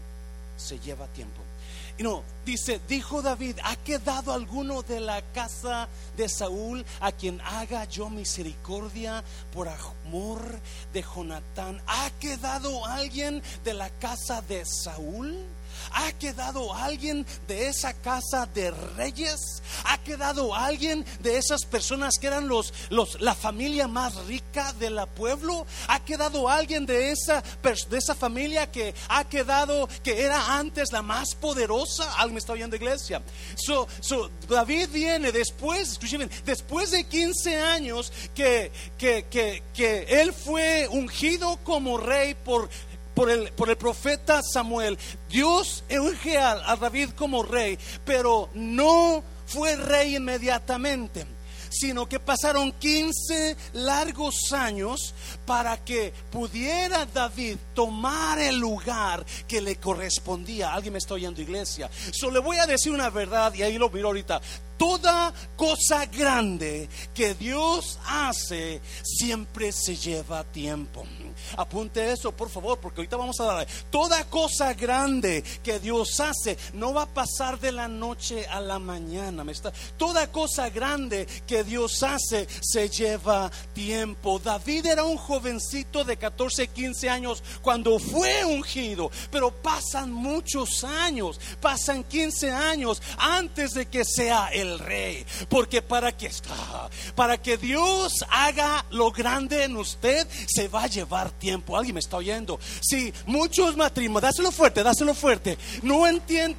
se 0.58 0.80
lleva 0.80 1.08
tiempo. 1.08 1.42
Y 2.00 2.04
no, 2.04 2.24
dice, 2.46 2.80
dijo 2.88 3.22
David, 3.22 3.58
¿ha 3.62 3.76
quedado 3.76 4.32
alguno 4.32 4.84
de 4.84 5.02
la 5.02 5.22
casa 5.34 5.90
de 6.16 6.30
Saúl 6.30 6.86
a 7.02 7.12
quien 7.12 7.42
haga 7.42 7.84
yo 7.84 8.10
misericordia 8.10 9.22
por 9.52 9.68
amor 9.68 10.42
de 10.94 11.04
Jonatán? 11.04 11.82
¿Ha 11.88 12.10
quedado 12.22 12.86
alguien 12.86 13.44
de 13.66 13.74
la 13.74 13.90
casa 13.90 14.42
de 14.42 14.64
Saúl? 14.66 15.46
¿Ha 15.92 16.12
quedado 16.14 16.74
alguien 16.74 17.26
de 17.48 17.68
esa 17.68 17.94
casa 17.94 18.46
de 18.46 18.72
reyes? 18.72 19.62
¿Ha 19.86 19.98
quedado 20.00 20.54
alguien 20.54 21.06
de 21.20 21.38
esas 21.38 21.66
personas 21.66 22.16
que 22.20 22.28
eran 22.28 22.48
los, 22.48 22.74
los, 22.90 23.20
la 23.22 23.36
familia 23.36 23.88
más 23.88 24.16
rica 24.26 24.74
del 24.74 25.00
pueblo? 25.16 25.66
¿Ha 25.88 26.04
quedado 26.04 26.50
alguien 26.50 26.86
de 26.86 27.12
esa, 27.12 27.44
de 27.90 27.98
esa 27.98 28.16
familia 28.16 28.72
que 28.72 28.94
ha 29.08 29.24
quedado, 29.24 29.88
que 30.04 30.22
era 30.24 30.58
antes 30.58 30.92
la 30.92 31.02
más 31.02 31.36
poderosa? 31.36 32.14
Alguien 32.16 32.36
me 32.36 32.40
está 32.40 32.54
oyendo, 32.54 32.76
iglesia. 32.76 33.22
So, 33.56 33.88
so, 34.00 34.30
David 34.48 34.90
viene 34.92 35.32
después, 35.32 35.94
escuchen, 35.94 36.30
después 36.46 36.92
de 36.92 37.04
15 37.06 37.58
años 37.58 38.12
que, 38.34 38.72
que, 38.98 39.26
que, 39.30 39.64
que 39.74 40.06
él 40.22 40.34
fue 40.34 40.88
ungido 40.90 41.58
como 41.64 41.98
rey 41.98 42.36
por 42.36 42.70
por 43.20 43.70
el, 43.70 43.78
profeta 43.78 44.42
Samuel, 44.42 44.98
Dios 45.30 45.84
a, 46.40 46.72
a 46.72 46.76
David 46.78 47.10
como 47.18 47.44
rey, 47.44 47.78
pero 48.06 48.50
no 48.54 49.22
fue 49.46 49.76
rey 49.76 50.16
inmediatamente 50.16 51.26
sino 51.70 52.10
que 52.10 52.20
pasaron 52.20 52.72
15 52.72 53.56
largos 53.74 54.52
años 54.52 55.14
para 55.46 55.78
que 55.78 56.12
pudiera 56.32 57.06
David 57.06 57.58
tomar 57.76 58.40
el 58.40 58.58
lugar 58.58 59.24
que 59.48 59.62
le 59.62 59.76
correspondía. 59.76 60.74
Alguien 60.74 60.94
me 60.94 61.00
está 61.00 61.14
oyendo, 61.14 61.42
iglesia. 61.42 61.90
Solo 62.12 62.34
le 62.34 62.40
voy 62.40 62.58
a 62.58 62.66
decir 62.66 62.92
una 62.92 63.12
verdad 63.12 63.54
y 63.54 63.62
ahí 63.62 63.78
lo 63.78 63.90
miro 63.90 64.08
ahorita. 64.08 64.42
toda 64.78 65.34
cosa 65.56 66.06
grande 66.06 66.90
que 67.14 67.36
Dios 67.36 68.00
hace 68.08 68.82
siempre 69.04 69.72
se 69.72 69.96
lleva 69.96 70.44
tiempo. 70.46 71.06
Apunte 71.58 72.12
eso, 72.12 72.32
por 72.32 72.50
favor, 72.50 72.80
porque 72.80 73.02
ahorita 73.02 73.18
vamos 73.18 73.40
a 73.40 73.46
dar. 73.46 73.68
Toda 73.90 74.24
cosa 74.26 74.74
grande 74.74 75.44
que 75.64 75.80
Dios 75.80 76.20
hace 76.20 76.58
no 76.74 76.94
va 76.94 77.04
a 77.04 77.08
pasar 77.08 77.60
de 77.60 77.72
la 77.72 77.88
noche 77.88 78.48
a 78.48 78.60
la 78.60 78.80
mañana. 78.80 79.44
¿me 79.44 79.52
está? 79.52 79.72
Toda 79.98 80.32
cosa 80.32 80.70
grande 80.70 81.28
que 81.48 81.64
Dios 81.64 82.04
hace 82.04 82.48
se 82.62 82.90
lleva 82.90 83.52
tiempo. 83.74 84.40
David 84.40 84.86
era 84.88 85.04
un 85.04 85.18
jovencito 85.18 86.04
de 86.04 86.18
14, 86.18 86.68
15 86.68 87.10
años 87.10 87.44
cuando 87.62 88.00
fue 88.00 88.46
ungido, 88.46 89.12
pero 89.32 89.52
pasan 89.52 90.12
muchos 90.12 90.84
años, 90.84 91.40
pasan 91.62 92.04
15 92.04 92.52
años 92.52 93.02
antes 93.18 93.72
de 93.72 93.86
que 93.88 94.04
sea 94.06 94.50
el 94.54 94.80
rey. 94.80 95.26
Porque 95.50 95.82
para 95.82 96.16
que, 96.16 96.32
para 97.16 97.42
que 97.42 97.58
Dios 97.58 98.26
haga 98.30 98.86
lo 98.92 99.12
grande 99.12 99.64
en 99.64 99.78
usted, 99.78 100.28
se 100.48 100.68
va 100.68 100.84
a 100.84 100.88
llevar 100.88 101.29
tiempo. 101.32 101.78
Alguien 101.78 101.96
me 101.96 102.00
está 102.00 102.18
oyendo. 102.18 102.60
Sí, 102.82 103.14
muchos 103.26 103.76
matrimonios, 103.76 104.22
dáselo 104.22 104.52
fuerte, 104.52 104.84
dáselo 104.84 105.14
fuerte. 105.14 105.58
No, 105.84 106.04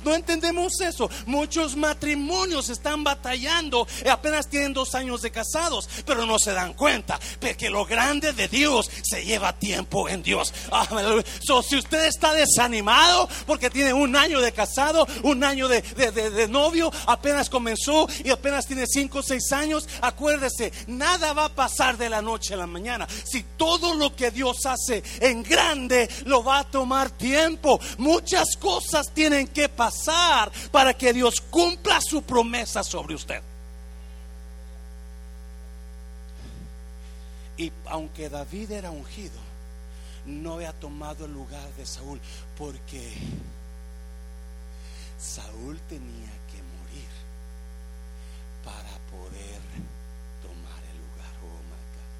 no 0.05 0.15
entendemos 0.15 0.81
eso. 0.81 1.11
Muchos 1.27 1.77
matrimonios 1.77 2.69
están 2.69 3.05
batallando, 3.05 3.87
apenas 4.11 4.49
tienen 4.49 4.73
dos 4.73 4.95
años 4.95 5.23
de 5.23 5.31
casados, 5.31 5.89
pero 6.05 6.27
no 6.27 6.39
se 6.39 6.53
dan 6.53 6.75
cuenta. 6.75 7.19
Porque 7.41 7.71
lo 7.71 7.85
grande 7.85 8.33
de 8.33 8.49
Dios 8.49 8.91
se 9.03 9.25
lleva 9.25 9.59
tiempo 9.59 10.09
en 10.09 10.23
Dios. 10.23 10.53
Si 11.69 11.77
usted 11.77 12.07
está 12.07 12.33
desanimado 12.35 13.29
porque 13.47 13.71
tiene 13.71 13.93
un 13.93 14.17
año 14.17 14.41
de 14.41 14.53
casado, 14.53 15.07
un 15.23 15.45
año 15.45 15.69
de, 15.69 15.83
de 15.83 16.49
novio, 16.49 16.93
apenas 17.07 17.49
comenzó 17.51 18.09
y 18.25 18.31
apenas 18.31 18.67
tiene 18.67 18.87
cinco 18.87 19.19
o 19.19 19.23
seis 19.23 19.53
años, 19.53 19.89
acuérdese, 20.01 20.73
nada 20.87 21.33
va 21.33 21.47
a 21.47 21.55
pasar 21.55 21.97
de 21.97 22.09
la 22.09 22.23
noche 22.23 22.55
a 22.55 22.57
la 22.57 22.67
mañana. 22.67 23.07
Si 23.25 23.43
todo 23.57 23.95
lo 23.95 24.15
que 24.15 24.31
Dios 24.31 24.50
hace 24.67 25.03
en 25.21 25.43
grande 25.43 26.09
lo 26.25 26.43
va 26.43 26.61
a 26.61 26.65
tomar 26.65 27.11
tiempo. 27.11 27.81
Muchas 27.99 28.57
cosas 28.57 29.13
tienen 29.13 29.49
que 29.49 29.69
pasar 29.69 30.51
para 30.71 30.95
que 30.95 31.13
Dios 31.13 31.41
cumpla 31.41 32.01
su 32.01 32.23
promesa 32.23 32.83
sobre 32.83 33.15
usted. 33.15 33.43
Y 37.57 37.71
aunque 37.87 38.31
David 38.31 38.71
era 38.71 38.91
ungido, 38.91 39.39
no 40.25 40.55
había 40.55 40.73
tomado 40.73 41.27
el 41.27 41.33
lugar 41.33 41.69
de 41.77 41.85
Saúl 41.85 42.19
porque 42.57 43.13
Saúl 45.19 45.79
tenía 45.89 46.33
que 46.51 46.63
morir 46.63 47.11
para 48.65 48.99
poder 49.11 49.61
tomar 50.41 50.83
el 50.91 50.97
lugar. 50.97 51.35
Oh 51.45 51.61
my 51.69 51.85
God. 51.95 52.11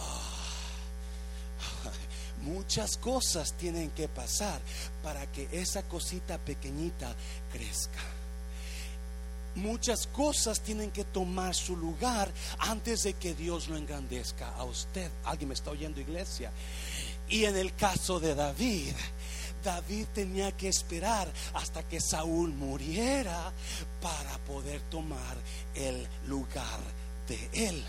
Ah, 0.00 1.92
muchas 2.62 2.96
cosas 2.96 3.54
tienen 3.54 3.90
que 3.90 4.06
pasar 4.06 4.60
para 5.02 5.26
que 5.32 5.48
esa 5.50 5.82
cosita 5.82 6.38
pequeñita 6.38 7.12
crezca. 7.50 7.98
Muchas 9.56 10.06
cosas 10.06 10.60
tienen 10.60 10.92
que 10.92 11.02
tomar 11.02 11.56
su 11.56 11.76
lugar 11.76 12.32
antes 12.60 13.02
de 13.02 13.14
que 13.14 13.34
Dios 13.34 13.66
lo 13.66 13.76
engrandezca 13.76 14.50
a 14.50 14.62
usted. 14.62 15.10
¿Alguien 15.24 15.48
me 15.48 15.54
está 15.54 15.72
oyendo, 15.72 16.00
iglesia? 16.00 16.52
Y 17.28 17.46
en 17.46 17.56
el 17.56 17.74
caso 17.74 18.20
de 18.20 18.36
David, 18.36 18.94
David 19.64 20.06
tenía 20.14 20.52
que 20.52 20.68
esperar 20.68 21.30
hasta 21.54 21.82
que 21.82 22.00
Saúl 22.00 22.54
muriera 22.54 23.52
para 24.00 24.38
poder 24.44 24.80
tomar 24.82 25.36
el 25.74 26.06
lugar 26.28 26.78
de 27.26 27.50
él. 27.52 27.84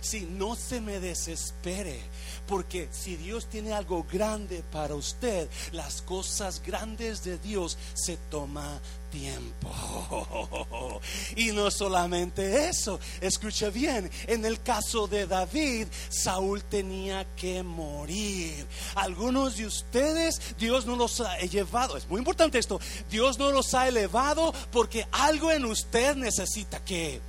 Si 0.00 0.22
no 0.22 0.56
se 0.56 0.80
me 0.80 1.00
desespere, 1.00 2.00
porque 2.46 2.88
si 2.90 3.16
Dios 3.16 3.46
tiene 3.46 3.72
algo 3.72 4.06
grande 4.10 4.62
para 4.72 4.94
usted, 4.94 5.48
las 5.72 6.02
cosas 6.02 6.62
grandes 6.64 7.22
de 7.22 7.38
Dios 7.38 7.78
se 7.94 8.16
toma 8.30 8.80
tiempo. 9.10 9.70
Y 11.36 11.52
no 11.52 11.70
solamente 11.70 12.68
eso, 12.68 12.98
escuche 13.20 13.70
bien, 13.70 14.10
en 14.26 14.44
el 14.44 14.60
caso 14.60 15.06
de 15.06 15.26
David, 15.26 15.86
Saúl 16.08 16.62
tenía 16.64 17.24
que 17.36 17.62
morir. 17.62 18.66
Algunos 18.94 19.56
de 19.56 19.66
ustedes, 19.66 20.40
Dios 20.58 20.86
no 20.86 20.96
los 20.96 21.20
ha 21.20 21.38
llevado, 21.38 21.96
es 21.96 22.08
muy 22.08 22.18
importante 22.18 22.58
esto, 22.58 22.80
Dios 23.10 23.38
no 23.38 23.50
los 23.50 23.74
ha 23.74 23.88
elevado 23.88 24.52
porque 24.72 25.06
algo 25.12 25.50
en 25.52 25.64
usted 25.64 26.16
necesita 26.16 26.84
que 26.84 27.20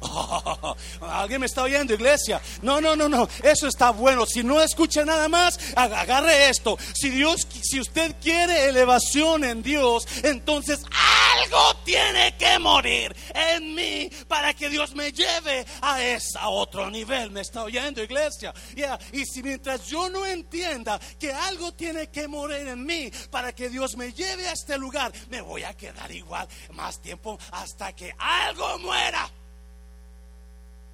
Alguien 1.00 1.40
me 1.40 1.46
está 1.46 1.62
oyendo, 1.62 1.94
iglesia. 1.94 2.40
No, 2.62 2.80
no, 2.80 2.94
no, 2.94 3.08
no. 3.08 3.28
Eso 3.42 3.66
está 3.66 3.90
bueno. 3.90 4.26
Si 4.26 4.42
no 4.42 4.60
escucha 4.60 5.04
nada 5.04 5.28
más, 5.28 5.58
agarre 5.74 6.48
esto. 6.48 6.78
Si 6.94 7.10
Dios, 7.10 7.46
si 7.62 7.80
usted 7.80 8.16
quiere 8.20 8.68
elevación 8.68 9.44
en 9.44 9.62
Dios, 9.62 10.06
entonces 10.22 10.80
algo 11.40 11.76
tiene 11.84 12.34
que 12.36 12.58
morir 12.58 13.14
en 13.34 13.74
mí 13.74 14.10
para 14.26 14.54
que 14.54 14.68
Dios 14.68 14.94
me 14.94 15.12
lleve 15.12 15.66
a 15.80 16.02
ese 16.02 16.38
otro 16.44 16.90
nivel. 16.90 17.30
Me 17.30 17.40
está 17.40 17.64
oyendo, 17.64 18.02
iglesia. 18.02 18.54
Y 19.12 19.24
si 19.24 19.42
mientras 19.42 19.86
yo 19.86 20.08
no 20.08 20.24
entienda 20.26 20.98
que 21.18 21.32
algo 21.32 21.72
tiene 21.72 22.08
que 22.08 22.28
morir 22.28 22.68
en 22.68 22.84
mí 22.84 23.10
para 23.30 23.52
que 23.52 23.68
Dios 23.68 23.96
me 23.96 24.12
lleve 24.12 24.48
a 24.48 24.52
este 24.52 24.78
lugar, 24.78 25.12
me 25.28 25.40
voy 25.40 25.64
a 25.64 25.74
quedar 25.74 26.10
igual 26.12 26.48
más 26.72 27.00
tiempo 27.00 27.38
hasta 27.50 27.92
que 27.92 28.14
algo 28.18 28.78
muera 28.78 29.30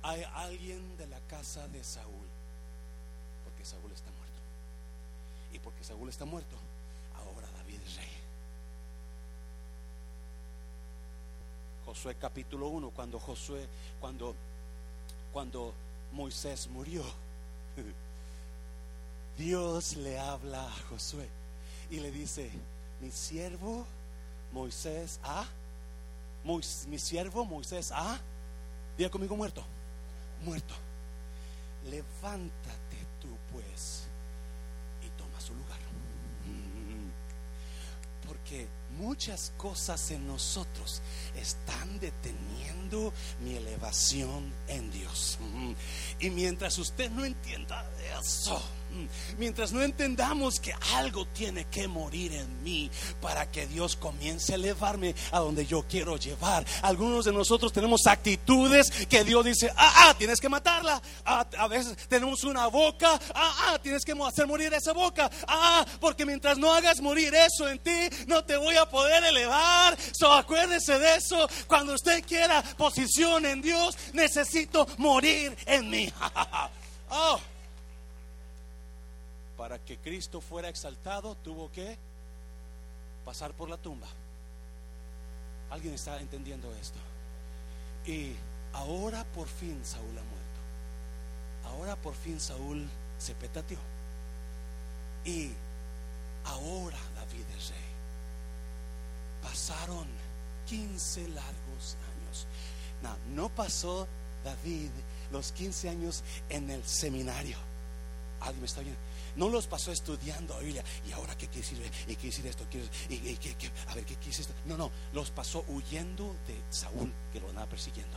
hay 0.04 0.22
alguien 0.34 0.96
de 0.98 1.06
la 1.06 1.18
casa 1.20 1.66
de 1.68 1.82
Saúl, 1.82 2.28
porque 3.42 3.64
Saúl 3.64 3.90
está 3.90 4.10
muerto. 4.10 4.34
Y 5.54 5.58
porque 5.58 5.82
Saúl 5.82 6.10
está 6.10 6.26
muerto, 6.26 6.56
ahora 7.16 7.48
David 7.56 7.80
es 7.86 7.96
rey. 7.96 8.08
Josué 11.86 12.16
capítulo 12.16 12.68
1, 12.68 12.90
cuando 12.90 13.18
Josué, 13.18 13.66
cuando, 13.98 14.34
cuando 15.32 15.72
Moisés 16.12 16.68
murió, 16.68 17.02
Dios 19.38 19.96
le 19.96 20.18
habla 20.18 20.66
a 20.66 20.76
Josué 20.90 21.26
y 21.90 22.00
le 22.00 22.10
dice, 22.10 22.50
mi 23.00 23.10
siervo 23.10 23.86
Moisés 24.52 25.18
ha, 25.22 25.46
mi 26.88 26.98
siervo 26.98 27.46
Moisés 27.46 27.90
ha, 27.90 28.20
diga 28.98 29.08
conmigo 29.08 29.34
muerto 29.34 29.64
muerto. 30.42 30.74
Levántate 31.90 32.96
tú 33.20 33.28
pues 33.52 34.04
y 35.04 35.08
toma 35.18 35.40
su 35.40 35.54
lugar. 35.54 35.78
Porque 38.26 38.66
muchas 38.96 39.52
cosas 39.56 40.10
en 40.10 40.26
nosotros 40.26 41.02
están 41.36 42.00
deteniendo 42.00 43.12
mi 43.40 43.56
elevación 43.56 44.52
en 44.68 44.90
Dios. 44.90 45.38
Y 46.18 46.30
mientras 46.30 46.78
usted 46.78 47.10
no 47.10 47.24
entienda 47.24 47.88
eso, 48.18 48.62
mientras 49.38 49.72
no 49.72 49.82
entendamos 49.82 50.60
que 50.60 50.74
algo 50.94 51.26
tiene 51.26 51.66
que 51.66 51.88
morir 51.88 52.32
en 52.32 52.62
mí 52.62 52.90
para 53.20 53.50
que 53.50 53.66
Dios 53.66 53.96
comience 53.96 54.52
a 54.52 54.56
elevarme 54.56 55.14
a 55.32 55.40
donde 55.40 55.66
yo 55.66 55.84
quiero 55.88 56.16
llevar. 56.16 56.64
Algunos 56.82 57.24
de 57.24 57.32
nosotros 57.32 57.72
tenemos 57.72 58.06
actitudes 58.06 58.90
que 59.06 59.24
Dios 59.24 59.44
dice, 59.44 59.70
ah, 59.76 60.08
ah, 60.08 60.14
tienes 60.16 60.40
que 60.40 60.48
matarla. 60.48 61.00
Ah, 61.24 61.46
a 61.58 61.68
veces 61.68 61.96
tenemos 62.08 62.44
una 62.44 62.66
boca, 62.66 63.18
ah, 63.34 63.56
ah, 63.68 63.78
tienes 63.82 64.04
que 64.04 64.12
hacer 64.26 64.46
morir 64.46 64.72
esa 64.72 64.92
boca. 64.92 65.30
Ah, 65.46 65.84
porque 66.00 66.26
mientras 66.26 66.58
no 66.58 66.72
hagas 66.72 67.00
morir 67.00 67.34
eso 67.34 67.68
en 67.68 67.78
ti, 67.78 68.08
no 68.26 68.44
te 68.44 68.56
voy 68.56 68.76
a 68.76 68.88
poder 68.88 69.24
elevar. 69.24 69.96
So 70.12 70.32
acuérdese 70.32 70.98
de 70.98 71.16
eso. 71.16 71.48
Cuando 71.66 71.94
usted 71.94 72.24
quiera 72.24 72.62
posición 72.76 73.46
en 73.46 73.62
Dios, 73.62 73.96
necesito 74.12 74.86
morir 74.98 75.56
en 75.66 75.90
mí. 75.90 76.12
oh 77.10 77.40
para 79.56 79.78
que 79.78 79.98
Cristo 79.98 80.40
fuera 80.40 80.68
exaltado, 80.68 81.36
tuvo 81.36 81.70
que 81.70 81.96
pasar 83.24 83.52
por 83.52 83.68
la 83.68 83.76
tumba. 83.76 84.08
¿Alguien 85.70 85.94
está 85.94 86.20
entendiendo 86.20 86.72
esto? 86.74 86.98
Y 88.06 88.34
ahora 88.72 89.24
por 89.24 89.48
fin 89.48 89.80
Saúl 89.84 90.10
ha 90.10 90.22
muerto. 90.22 90.44
Ahora 91.64 91.96
por 91.96 92.14
fin 92.14 92.40
Saúl 92.40 92.88
se 93.18 93.34
petateó. 93.34 93.78
Y 95.24 95.50
ahora 96.44 96.98
David 97.14 97.44
es 97.56 97.70
rey. 97.70 97.78
Pasaron 99.42 100.06
15 100.66 101.28
largos 101.28 101.96
años. 102.12 102.46
No, 103.02 103.16
no 103.34 103.48
pasó 103.48 104.06
David 104.44 104.90
los 105.32 105.52
15 105.52 105.88
años 105.88 106.22
en 106.48 106.70
el 106.70 106.84
seminario. 106.84 107.56
¿Alguien 108.40 108.60
me 108.60 108.66
está 108.66 108.80
viendo? 108.82 109.00
No 109.36 109.48
los 109.48 109.66
pasó 109.66 109.90
estudiando 109.90 110.58
Biblia. 110.58 110.84
¿Y 111.08 111.12
ahora 111.12 111.36
qué 111.36 111.48
quiere 111.48 111.68
decir? 111.68 111.90
¿Y 112.06 112.16
qué 112.16 112.28
decir 112.28 112.46
esto? 112.46 112.64
¿Y, 112.72 113.38
a 113.88 113.94
ver, 113.94 114.04
¿qué 114.04 114.16
quiere 114.16 114.30
esto? 114.30 114.54
No, 114.66 114.76
no, 114.76 114.90
los 115.12 115.30
pasó 115.30 115.64
huyendo 115.68 116.34
de 116.46 116.60
Saúl 116.70 117.12
que 117.32 117.40
lo 117.40 117.48
andaba 117.48 117.66
persiguiendo. 117.66 118.16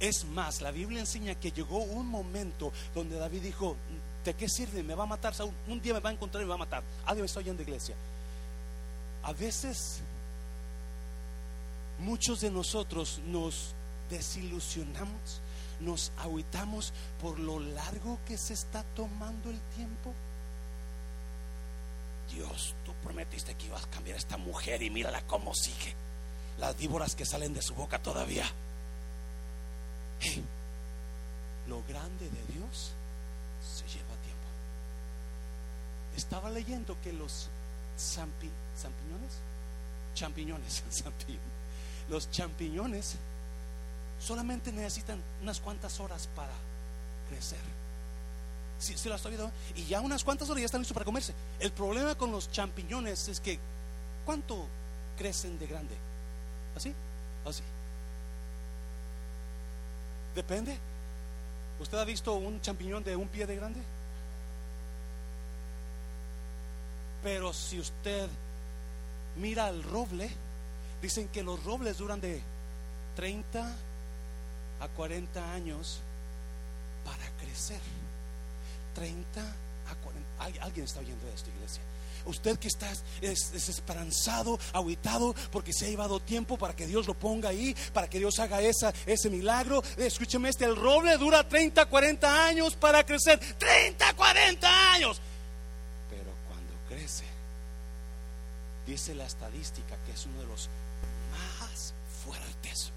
Es 0.00 0.24
más, 0.24 0.60
la 0.60 0.70
Biblia 0.70 1.00
enseña 1.00 1.34
que 1.36 1.52
llegó 1.52 1.78
un 1.78 2.06
momento 2.06 2.72
donde 2.94 3.16
David 3.16 3.42
dijo, 3.42 3.76
¿de 4.24 4.34
qué 4.34 4.48
sirve? 4.48 4.82
Me 4.82 4.94
va 4.94 5.04
a 5.04 5.06
matar 5.06 5.34
Saúl. 5.34 5.54
Un 5.68 5.80
día 5.80 5.94
me 5.94 6.00
va 6.00 6.10
a 6.10 6.12
encontrar 6.12 6.42
y 6.42 6.44
me 6.44 6.50
va 6.50 6.56
a 6.56 6.58
matar. 6.58 6.82
Alguien 7.06 7.24
está 7.24 7.40
oyendo 7.40 7.62
iglesia. 7.62 7.94
A 9.22 9.32
veces 9.32 10.00
muchos 11.98 12.40
de 12.40 12.50
nosotros 12.50 13.20
nos 13.26 13.74
desilusionamos, 14.10 15.40
nos 15.80 16.12
aguitamos 16.18 16.92
por 17.20 17.38
lo 17.38 17.60
largo 17.60 18.18
que 18.26 18.38
se 18.38 18.54
está 18.54 18.82
tomando 18.94 19.50
el 19.50 19.60
tiempo. 19.76 20.12
Dios, 22.30 22.74
tú 22.84 22.92
prometiste 23.02 23.54
que 23.54 23.66
ibas 23.66 23.84
a 23.84 23.90
cambiar 23.90 24.16
a 24.16 24.18
esta 24.18 24.36
mujer 24.36 24.82
y 24.82 24.90
mírala 24.90 25.22
cómo 25.26 25.54
sigue. 25.54 25.94
Las 26.58 26.76
víboras 26.76 27.14
que 27.14 27.26
salen 27.26 27.52
de 27.54 27.62
su 27.62 27.74
boca 27.74 28.00
todavía. 28.02 28.46
lo 31.68 31.82
grande 31.84 32.28
de 32.28 32.52
Dios 32.52 32.92
se 33.62 33.86
lleva 33.86 34.14
tiempo. 34.22 34.48
Estaba 36.16 36.50
leyendo 36.50 36.96
que 37.02 37.12
los 37.12 37.48
champiñones, 37.96 39.32
champiñones, 40.14 40.82
los 42.08 42.30
champiñones 42.30 43.16
solamente 44.24 44.72
necesitan 44.72 45.20
unas 45.42 45.60
cuantas 45.60 46.00
horas 46.00 46.28
para 46.34 46.52
crecer. 47.28 47.58
Si, 48.78 48.96
si 48.96 49.08
lo 49.08 49.14
has 49.14 49.24
oído, 49.26 49.50
y 49.76 49.84
ya 49.84 50.00
unas 50.00 50.24
cuantas 50.24 50.48
horas 50.48 50.60
ya 50.60 50.66
están 50.66 50.80
listos 50.80 50.94
para 50.94 51.04
comerse. 51.04 51.34
El 51.60 51.72
problema 51.72 52.14
con 52.14 52.32
los 52.32 52.50
champiñones 52.50 53.28
es 53.28 53.40
que, 53.40 53.58
¿cuánto 54.24 54.66
crecen 55.16 55.58
de 55.58 55.66
grande? 55.66 55.94
¿Así? 56.74 56.92
Así. 57.44 57.62
Depende. 60.34 60.76
¿Usted 61.78 61.98
ha 61.98 62.04
visto 62.04 62.34
un 62.34 62.60
champiñón 62.60 63.04
de 63.04 63.16
un 63.16 63.28
pie 63.28 63.46
de 63.46 63.56
grande? 63.56 63.80
Pero 67.22 67.52
si 67.52 67.78
usted 67.78 68.28
mira 69.36 69.68
el 69.68 69.82
roble, 69.82 70.30
dicen 71.02 71.28
que 71.28 71.42
los 71.42 71.62
robles 71.62 71.98
duran 71.98 72.20
de 72.20 72.42
30 73.16 73.74
a 74.84 74.88
40 74.88 75.52
años 75.52 76.00
para 77.04 77.26
crecer. 77.38 77.80
30 78.94 79.40
a 79.40 79.94
40. 79.96 80.64
Alguien 80.64 80.84
está 80.84 81.00
oyendo 81.00 81.26
esto, 81.34 81.50
iglesia. 81.50 81.82
Usted 82.26 82.58
que 82.58 82.68
está 82.68 82.90
desesperanzado, 83.20 84.58
aguitado, 84.72 85.34
porque 85.50 85.72
se 85.74 85.86
ha 85.86 85.88
llevado 85.88 86.20
tiempo 86.20 86.56
para 86.56 86.74
que 86.74 86.86
Dios 86.86 87.06
lo 87.06 87.14
ponga 87.14 87.50
ahí, 87.50 87.76
para 87.92 88.08
que 88.08 88.18
Dios 88.18 88.38
haga 88.38 88.62
esa, 88.62 88.94
ese 89.04 89.28
milagro. 89.28 89.82
Escúcheme 89.96 90.48
este, 90.48 90.64
el 90.64 90.76
roble 90.76 91.18
dura 91.18 91.46
30, 91.46 91.84
40 91.86 92.46
años 92.46 92.76
para 92.76 93.04
crecer. 93.04 93.38
30, 93.58 94.14
40 94.14 94.92
años. 94.92 95.20
Pero 96.08 96.30
cuando 96.48 96.72
crece, 96.88 97.24
dice 98.86 99.14
la 99.14 99.26
estadística 99.26 99.96
que 100.06 100.12
es 100.12 100.24
uno 100.24 100.40
de 100.40 100.46
los 100.46 100.70
más 101.30 101.92
fuertes 102.24 102.92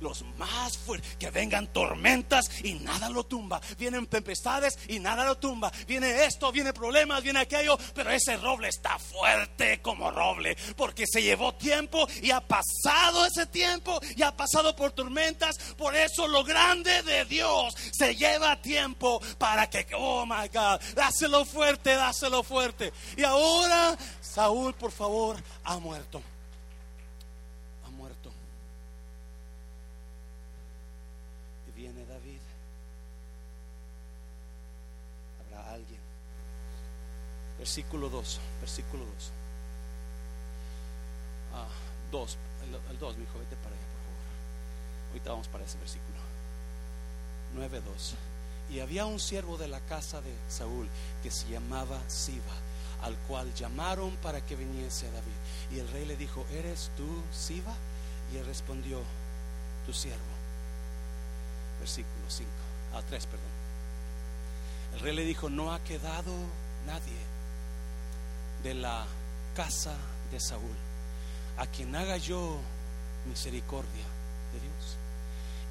los 0.00 0.24
más 0.38 0.76
fuertes, 0.78 1.16
que 1.16 1.30
vengan 1.30 1.72
tormentas 1.72 2.50
y 2.64 2.74
nada 2.74 3.08
lo 3.08 3.24
tumba, 3.24 3.60
vienen 3.78 4.06
tempestades 4.06 4.78
y 4.88 4.98
nada 4.98 5.24
lo 5.24 5.38
tumba, 5.38 5.72
viene 5.86 6.24
esto, 6.24 6.52
viene 6.52 6.72
problemas, 6.72 7.22
viene 7.22 7.40
aquello, 7.40 7.78
pero 7.94 8.10
ese 8.10 8.36
roble 8.36 8.68
está 8.68 8.98
fuerte 8.98 9.80
como 9.82 10.10
roble, 10.10 10.56
porque 10.76 11.04
se 11.06 11.22
llevó 11.22 11.54
tiempo 11.54 12.06
y 12.22 12.30
ha 12.30 12.40
pasado 12.40 13.26
ese 13.26 13.46
tiempo 13.46 14.00
y 14.16 14.22
ha 14.22 14.36
pasado 14.36 14.74
por 14.74 14.92
tormentas, 14.92 15.58
por 15.76 15.94
eso 15.94 16.26
lo 16.28 16.44
grande 16.44 17.02
de 17.02 17.24
Dios 17.24 17.74
se 17.92 18.16
lleva 18.16 18.60
tiempo 18.60 19.20
para 19.38 19.68
que, 19.68 19.86
oh 19.96 20.26
my 20.26 20.48
God, 20.48 20.80
dáselo 20.94 21.44
fuerte, 21.44 21.94
dáselo 21.94 22.42
fuerte. 22.42 22.92
Y 23.16 23.22
ahora, 23.22 23.96
Saúl, 24.20 24.74
por 24.74 24.92
favor, 24.92 25.36
ha 25.64 25.78
muerto. 25.78 26.22
Versículo 37.70 38.08
2, 38.08 38.40
versículo 38.60 39.04
2. 39.04 39.14
Ah, 41.54 41.68
2, 42.10 42.36
el, 42.90 42.98
2, 42.98 43.16
mi 43.16 43.22
hijo, 43.22 43.38
vete 43.38 43.54
para 43.54 43.76
allá, 43.76 43.84
por 43.94 44.02
favor. 44.02 45.10
Ahorita 45.10 45.30
vamos 45.30 45.46
para 45.46 45.64
ese 45.64 45.78
versículo. 45.78 46.18
9, 47.54 47.80
2. 47.80 48.14
Y 48.70 48.80
había 48.80 49.06
un 49.06 49.20
siervo 49.20 49.56
de 49.56 49.68
la 49.68 49.78
casa 49.78 50.20
de 50.20 50.34
Saúl 50.48 50.88
que 51.22 51.30
se 51.30 51.48
llamaba 51.48 51.96
Siba, 52.08 52.42
al 53.02 53.14
cual 53.28 53.54
llamaron 53.54 54.16
para 54.16 54.44
que 54.44 54.56
viniese 54.56 55.06
a 55.06 55.12
David. 55.12 55.30
Y 55.70 55.78
el 55.78 55.86
rey 55.92 56.06
le 56.06 56.16
dijo, 56.16 56.44
¿eres 56.50 56.90
tú 56.96 57.22
Siba? 57.32 57.76
Y 58.34 58.38
él 58.38 58.46
respondió, 58.46 59.00
tu 59.86 59.92
siervo. 59.92 60.18
Versículo 61.78 62.28
5, 62.28 62.50
a 62.96 63.02
3, 63.02 63.26
perdón. 63.26 63.46
El 64.94 65.00
rey 65.02 65.14
le 65.14 65.24
dijo, 65.24 65.48
no 65.48 65.72
ha 65.72 65.78
quedado 65.84 66.34
nadie 66.84 67.29
de 68.62 68.74
la 68.74 69.04
casa 69.54 69.94
de 70.30 70.40
Saúl, 70.40 70.76
a 71.56 71.66
quien 71.66 71.94
haga 71.96 72.16
yo 72.16 72.58
misericordia 73.26 74.04
de 74.52 74.60
Dios. 74.60 74.96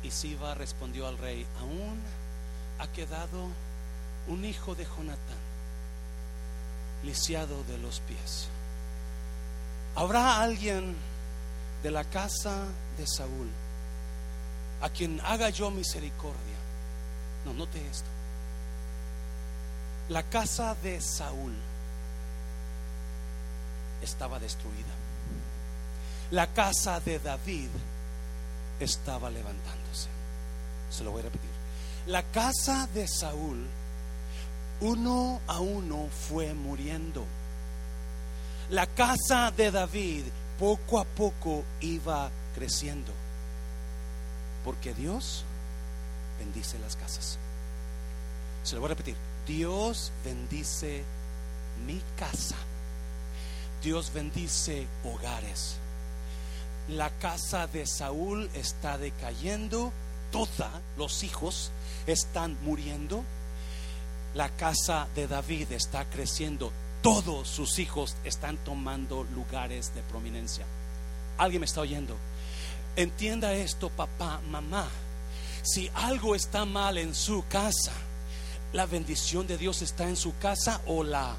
Y 0.03 0.11
Siba 0.11 0.55
respondió 0.55 1.07
al 1.07 1.17
rey, 1.17 1.45
aún 1.59 1.99
ha 2.79 2.87
quedado 2.91 3.47
un 4.27 4.45
hijo 4.45 4.75
de 4.75 4.85
Jonatán, 4.85 5.37
lisiado 7.03 7.63
de 7.63 7.77
los 7.77 7.99
pies. 8.01 8.47
¿Habrá 9.95 10.41
alguien 10.41 10.95
de 11.83 11.91
la 11.91 12.03
casa 12.03 12.65
de 12.97 13.05
Saúl 13.07 13.49
a 14.81 14.89
quien 14.89 15.19
haga 15.21 15.49
yo 15.49 15.71
misericordia? 15.71 16.57
No, 17.45 17.53
note 17.53 17.85
esto. 17.89 18.07
La 20.09 20.23
casa 20.23 20.75
de 20.75 21.01
Saúl 21.01 21.53
estaba 24.01 24.39
destruida. 24.39 24.93
La 26.31 26.47
casa 26.47 26.99
de 26.99 27.19
David 27.19 27.69
estaba 28.79 29.29
levantándose. 29.29 30.07
Se 30.89 31.03
lo 31.03 31.11
voy 31.11 31.21
a 31.21 31.23
repetir. 31.25 31.49
La 32.05 32.23
casa 32.23 32.87
de 32.93 33.07
Saúl, 33.07 33.65
uno 34.81 35.41
a 35.47 35.59
uno, 35.59 36.07
fue 36.27 36.53
muriendo. 36.53 37.25
La 38.69 38.85
casa 38.85 39.51
de 39.51 39.71
David 39.71 40.23
poco 40.59 40.99
a 40.99 41.05
poco 41.05 41.63
iba 41.81 42.29
creciendo. 42.55 43.11
Porque 44.63 44.93
Dios 44.93 45.43
bendice 46.37 46.77
las 46.79 46.95
casas. 46.95 47.37
Se 48.63 48.75
lo 48.75 48.81
voy 48.81 48.87
a 48.87 48.89
repetir. 48.89 49.15
Dios 49.47 50.11
bendice 50.23 51.03
mi 51.87 51.99
casa 52.17 52.55
Dios 53.81 54.11
bendice 54.13 54.87
hogares. 55.03 55.77
La 56.89 57.09
casa 57.09 57.67
de 57.67 57.85
Saúl 57.85 58.49
está 58.53 58.97
decayendo, 58.97 59.93
todos 60.31 60.67
los 60.97 61.23
hijos 61.23 61.71
están 62.07 62.57
muriendo. 62.63 63.23
La 64.33 64.49
casa 64.49 65.07
de 65.15 65.27
David 65.27 65.71
está 65.71 66.05
creciendo, 66.05 66.71
todos 67.01 67.47
sus 67.47 67.79
hijos 67.79 68.15
están 68.23 68.57
tomando 68.57 69.23
lugares 69.23 69.93
de 69.95 70.01
prominencia. 70.03 70.65
¿Alguien 71.37 71.61
me 71.61 71.65
está 71.65 71.81
oyendo? 71.81 72.15
Entienda 72.95 73.53
esto, 73.53 73.89
papá, 73.89 74.41
mamá. 74.49 74.87
Si 75.63 75.89
algo 75.93 76.35
está 76.35 76.65
mal 76.65 76.97
en 76.97 77.15
su 77.15 77.45
casa, 77.47 77.93
la 78.73 78.85
bendición 78.85 79.47
de 79.47 79.57
Dios 79.57 79.81
está 79.81 80.07
en 80.07 80.15
su 80.17 80.37
casa 80.37 80.81
o 80.85 81.03
la... 81.03 81.35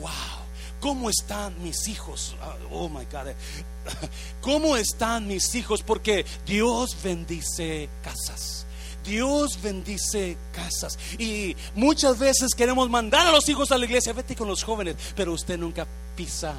¡Wow! 0.00 0.39
¿Cómo 0.80 1.10
están 1.10 1.62
mis 1.62 1.88
hijos? 1.88 2.34
Ah, 2.40 2.56
oh 2.70 2.88
my 2.88 3.04
God. 3.04 3.32
¿Cómo 4.40 4.76
están 4.76 5.26
mis 5.26 5.54
hijos? 5.54 5.82
Porque 5.82 6.24
Dios 6.46 6.96
bendice 7.02 7.88
casas. 8.02 8.66
Dios 9.04 9.60
bendice 9.62 10.36
casas. 10.52 10.98
Y 11.18 11.54
muchas 11.74 12.18
veces 12.18 12.54
queremos 12.54 12.88
mandar 12.88 13.26
a 13.26 13.32
los 13.32 13.48
hijos 13.48 13.70
a 13.72 13.78
la 13.78 13.84
iglesia. 13.84 14.12
Vete 14.12 14.34
con 14.34 14.48
los 14.48 14.62
jóvenes. 14.62 14.96
Pero 15.14 15.32
usted 15.32 15.58
nunca 15.58 15.86
pisa 16.16 16.54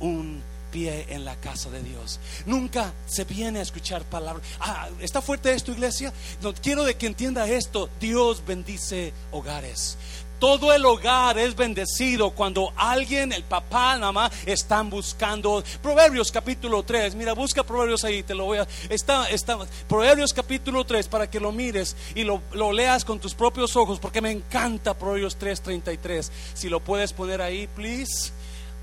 un 0.00 0.42
pie 0.70 1.06
en 1.10 1.24
la 1.24 1.36
casa 1.36 1.70
de 1.70 1.82
Dios. 1.82 2.18
Nunca 2.44 2.92
se 3.06 3.24
viene 3.24 3.58
a 3.60 3.62
escuchar 3.62 4.04
palabras. 4.04 4.46
Ah, 4.60 4.88
¿Está 5.00 5.22
fuerte 5.22 5.52
esto, 5.52 5.72
iglesia? 5.72 6.12
No, 6.42 6.54
quiero 6.54 6.84
de 6.84 6.96
que 6.96 7.06
entienda 7.06 7.48
esto. 7.48 7.88
Dios 8.00 8.42
bendice 8.46 9.12
hogares. 9.32 9.96
Todo 10.38 10.74
el 10.74 10.84
hogar 10.84 11.38
es 11.38 11.56
bendecido 11.56 12.30
cuando 12.30 12.70
alguien, 12.76 13.32
el 13.32 13.42
papá, 13.42 13.96
mamá, 13.96 14.30
están 14.44 14.90
buscando. 14.90 15.64
Proverbios 15.82 16.30
capítulo 16.30 16.82
3. 16.82 17.14
Mira, 17.14 17.32
busca 17.32 17.62
Proverbios 17.62 18.04
ahí, 18.04 18.22
te 18.22 18.34
lo 18.34 18.44
voy 18.44 18.58
a. 18.58 18.68
Está, 18.90 19.30
está, 19.30 19.58
Proverbios 19.88 20.34
capítulo 20.34 20.84
3 20.84 21.08
para 21.08 21.30
que 21.30 21.40
lo 21.40 21.52
mires 21.52 21.96
y 22.14 22.24
lo, 22.24 22.42
lo 22.52 22.72
leas 22.72 23.04
con 23.04 23.18
tus 23.18 23.34
propios 23.34 23.76
ojos, 23.76 23.98
porque 23.98 24.20
me 24.20 24.30
encanta 24.30 24.92
Proverbios 24.92 25.36
3, 25.36 25.62
33. 25.62 26.30
Si 26.52 26.68
lo 26.68 26.80
puedes 26.80 27.14
poner 27.14 27.40
ahí, 27.40 27.66
please. 27.68 28.30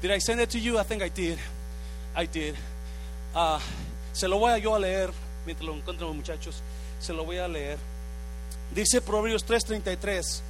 Did 0.01 0.11
I 0.11 0.19
send 0.19 0.41
it 0.41 0.49
to 0.49 0.57
you? 0.57 0.79
I 0.79 0.83
think 0.83 1.03
I 1.03 1.09
did. 1.09 1.37
I 2.15 2.25
did. 2.25 2.55
Ah, 3.35 3.59
se 4.11 4.27
lo 4.27 4.39
voy 4.39 4.51
a 4.51 4.57
yo 4.57 4.73
a 4.75 4.79
leer 4.79 5.11
mientras 5.45 5.67
lo 5.67 5.75
encuentro, 5.75 6.11
muchachos. 6.13 6.63
Se 6.99 7.13
lo 7.13 7.25
voy 7.25 7.37
a 7.37 7.47
leer. 7.47 7.77
Dice 8.73 9.01
Proverbios 9.01 9.45
3:33 9.45 10.41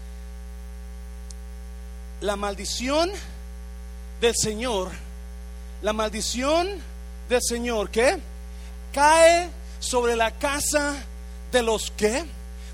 la 2.23 2.37
maldición 2.37 3.11
del 4.21 4.33
Señor, 4.33 4.91
la 5.81 5.91
maldición 5.91 6.69
del 7.27 7.41
Señor, 7.41 7.89
¿qué? 7.89 8.17
Cae 8.93 9.49
sobre 9.79 10.15
la 10.15 10.31
casa 10.31 11.03
de 11.51 11.61
los 11.61 11.91
que, 11.91 12.23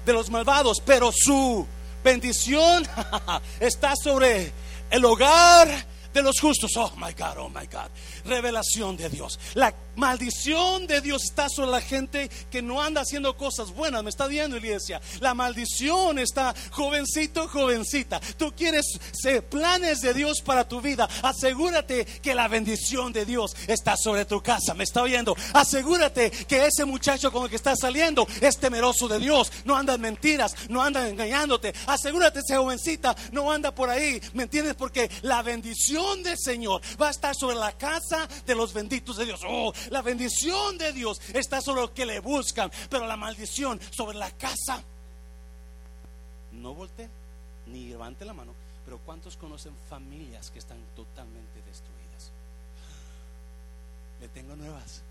de 0.05 0.13
los 0.13 0.29
malvados, 0.29 0.77
pero 0.85 1.11
su 1.11 1.65
bendición 2.03 2.87
está 3.59 3.93
sobre 3.95 4.51
el 4.91 5.03
hogar 5.03 5.67
de 6.13 6.21
los 6.21 6.39
justos. 6.39 6.77
Oh 6.77 6.91
my 6.97 7.13
God, 7.13 7.37
oh 7.39 7.49
my 7.49 7.65
God. 7.65 7.89
Revelación 8.25 8.97
de 8.97 9.09
Dios. 9.09 9.39
La 9.53 9.73
maldición 9.95 10.87
de 10.87 11.01
Dios 11.01 11.23
está 11.25 11.49
sobre 11.49 11.71
la 11.71 11.81
gente 11.81 12.29
que 12.49 12.61
no 12.61 12.81
anda 12.81 13.01
haciendo 13.01 13.37
cosas 13.37 13.71
buenas. 13.71 14.03
Me 14.03 14.09
está 14.09 14.27
viendo, 14.27 14.57
iglesia. 14.57 15.01
La 15.19 15.33
maldición 15.33 16.17
está, 16.19 16.55
jovencito, 16.71 17.47
jovencita. 17.47 18.19
Tú 18.37 18.53
quieres 18.55 18.85
planes 19.49 20.01
de 20.01 20.13
Dios 20.13 20.41
para 20.41 20.67
tu 20.67 20.81
vida. 20.81 21.07
Asegúrate 21.21 22.05
que 22.05 22.33
la 22.33 22.47
bendición 22.47 23.13
de 23.13 23.25
Dios 23.25 23.55
está 23.67 23.95
sobre 23.97 24.25
tu 24.25 24.41
casa. 24.41 24.73
Me 24.73 24.83
está 24.83 25.03
viendo. 25.03 25.35
Asegúrate 25.53 26.31
que 26.31 26.65
ese 26.65 26.85
muchacho 26.85 27.31
con 27.31 27.43
el 27.43 27.49
que 27.49 27.55
estás 27.55 27.79
saliendo 27.79 28.27
es 28.41 28.57
temeroso 28.57 29.07
de 29.07 29.19
Dios. 29.19 29.51
No 29.65 29.75
anda 29.75 29.95
en 29.95 30.01
mentiras, 30.01 30.55
no 30.69 30.81
anda 30.81 31.07
engañándote. 31.07 31.73
Asegúrate, 31.85 32.39
esa 32.39 32.57
jovencita 32.57 33.15
no 33.31 33.51
anda 33.51 33.73
por 33.73 33.89
ahí. 33.89 34.21
¿Me 34.33 34.43
entiendes? 34.43 34.75
Porque 34.75 35.09
la 35.21 35.41
bendición 35.41 36.23
del 36.23 36.37
Señor 36.37 36.81
va 37.01 37.09
a 37.09 37.11
estar 37.11 37.35
sobre 37.35 37.55
la 37.55 37.77
casa 37.77 38.08
de 38.45 38.55
los 38.55 38.73
benditos 38.73 39.17
de 39.17 39.25
Dios. 39.25 39.41
Oh, 39.47 39.73
la 39.89 40.01
bendición 40.01 40.77
de 40.77 40.93
Dios 40.93 41.19
está 41.33 41.61
sobre 41.61 41.81
los 41.81 41.91
que 41.91 42.05
le 42.05 42.19
buscan, 42.19 42.71
pero 42.89 43.05
la 43.05 43.17
maldición 43.17 43.79
sobre 43.91 44.17
la 44.17 44.31
casa. 44.31 44.83
No 46.51 46.73
voltee 46.73 47.09
ni 47.67 47.87
levante 47.87 48.25
la 48.25 48.33
mano, 48.33 48.53
pero 48.85 48.97
¿cuántos 48.99 49.37
conocen 49.37 49.73
familias 49.89 50.49
que 50.51 50.59
están 50.59 50.79
totalmente 50.95 51.61
destruidas? 51.67 52.31
Le 54.19 54.27
tengo 54.29 54.55
nuevas 54.55 55.03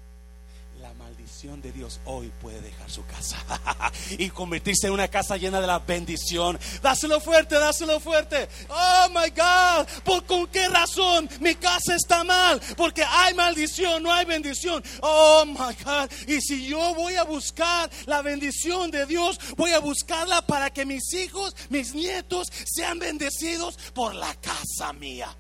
la 0.81 0.95
maldición 0.95 1.61
de 1.61 1.73
Dios 1.73 2.01
hoy 2.05 2.33
puede 2.41 2.61
dejar 2.61 2.91
su 2.91 3.05
casa 3.05 3.37
y 4.19 4.31
convertirse 4.31 4.87
en 4.87 4.93
una 4.93 5.09
casa 5.09 5.37
llena 5.37 5.61
de 5.61 5.67
la 5.67 5.81
bendición. 5.81 6.59
Dáselo 6.83 7.21
fuerte, 7.21 7.57
dáselo 7.57 7.99
fuerte. 8.01 8.49
Oh 8.69 9.09
my 9.09 9.31
God, 9.31 9.87
¿por 10.05 10.25
con 10.25 10.47
qué 10.49 10.69
razón 10.69 11.29
mi 11.41 11.55
casa 11.57 11.97
está 11.97 12.23
mal? 12.23 12.61
Porque 12.77 13.03
hay 13.03 13.35
maldición, 13.35 14.03
no 14.03 14.13
hay 14.13 14.25
bendición. 14.25 14.83
Oh 15.01 15.45
my 15.47 15.75
God, 15.85 16.11
y 16.27 16.41
si 16.41 16.69
yo 16.69 16.95
voy 16.95 17.15
a 17.15 17.25
buscar 17.25 17.91
la 18.07 18.23
bendición 18.23 18.91
de 18.91 19.07
Dios, 19.07 19.39
voy 19.57 19.73
a 19.73 19.81
buscarla 19.81 20.43
para 20.43 20.71
que 20.71 20.87
mis 20.87 21.13
hijos, 21.15 21.57
mis 21.71 21.95
nietos 21.95 22.49
sean 22.65 22.99
bendecidos 22.99 23.77
por 23.95 24.15
la 24.15 24.35
casa 24.37 24.93
mía. 24.93 25.35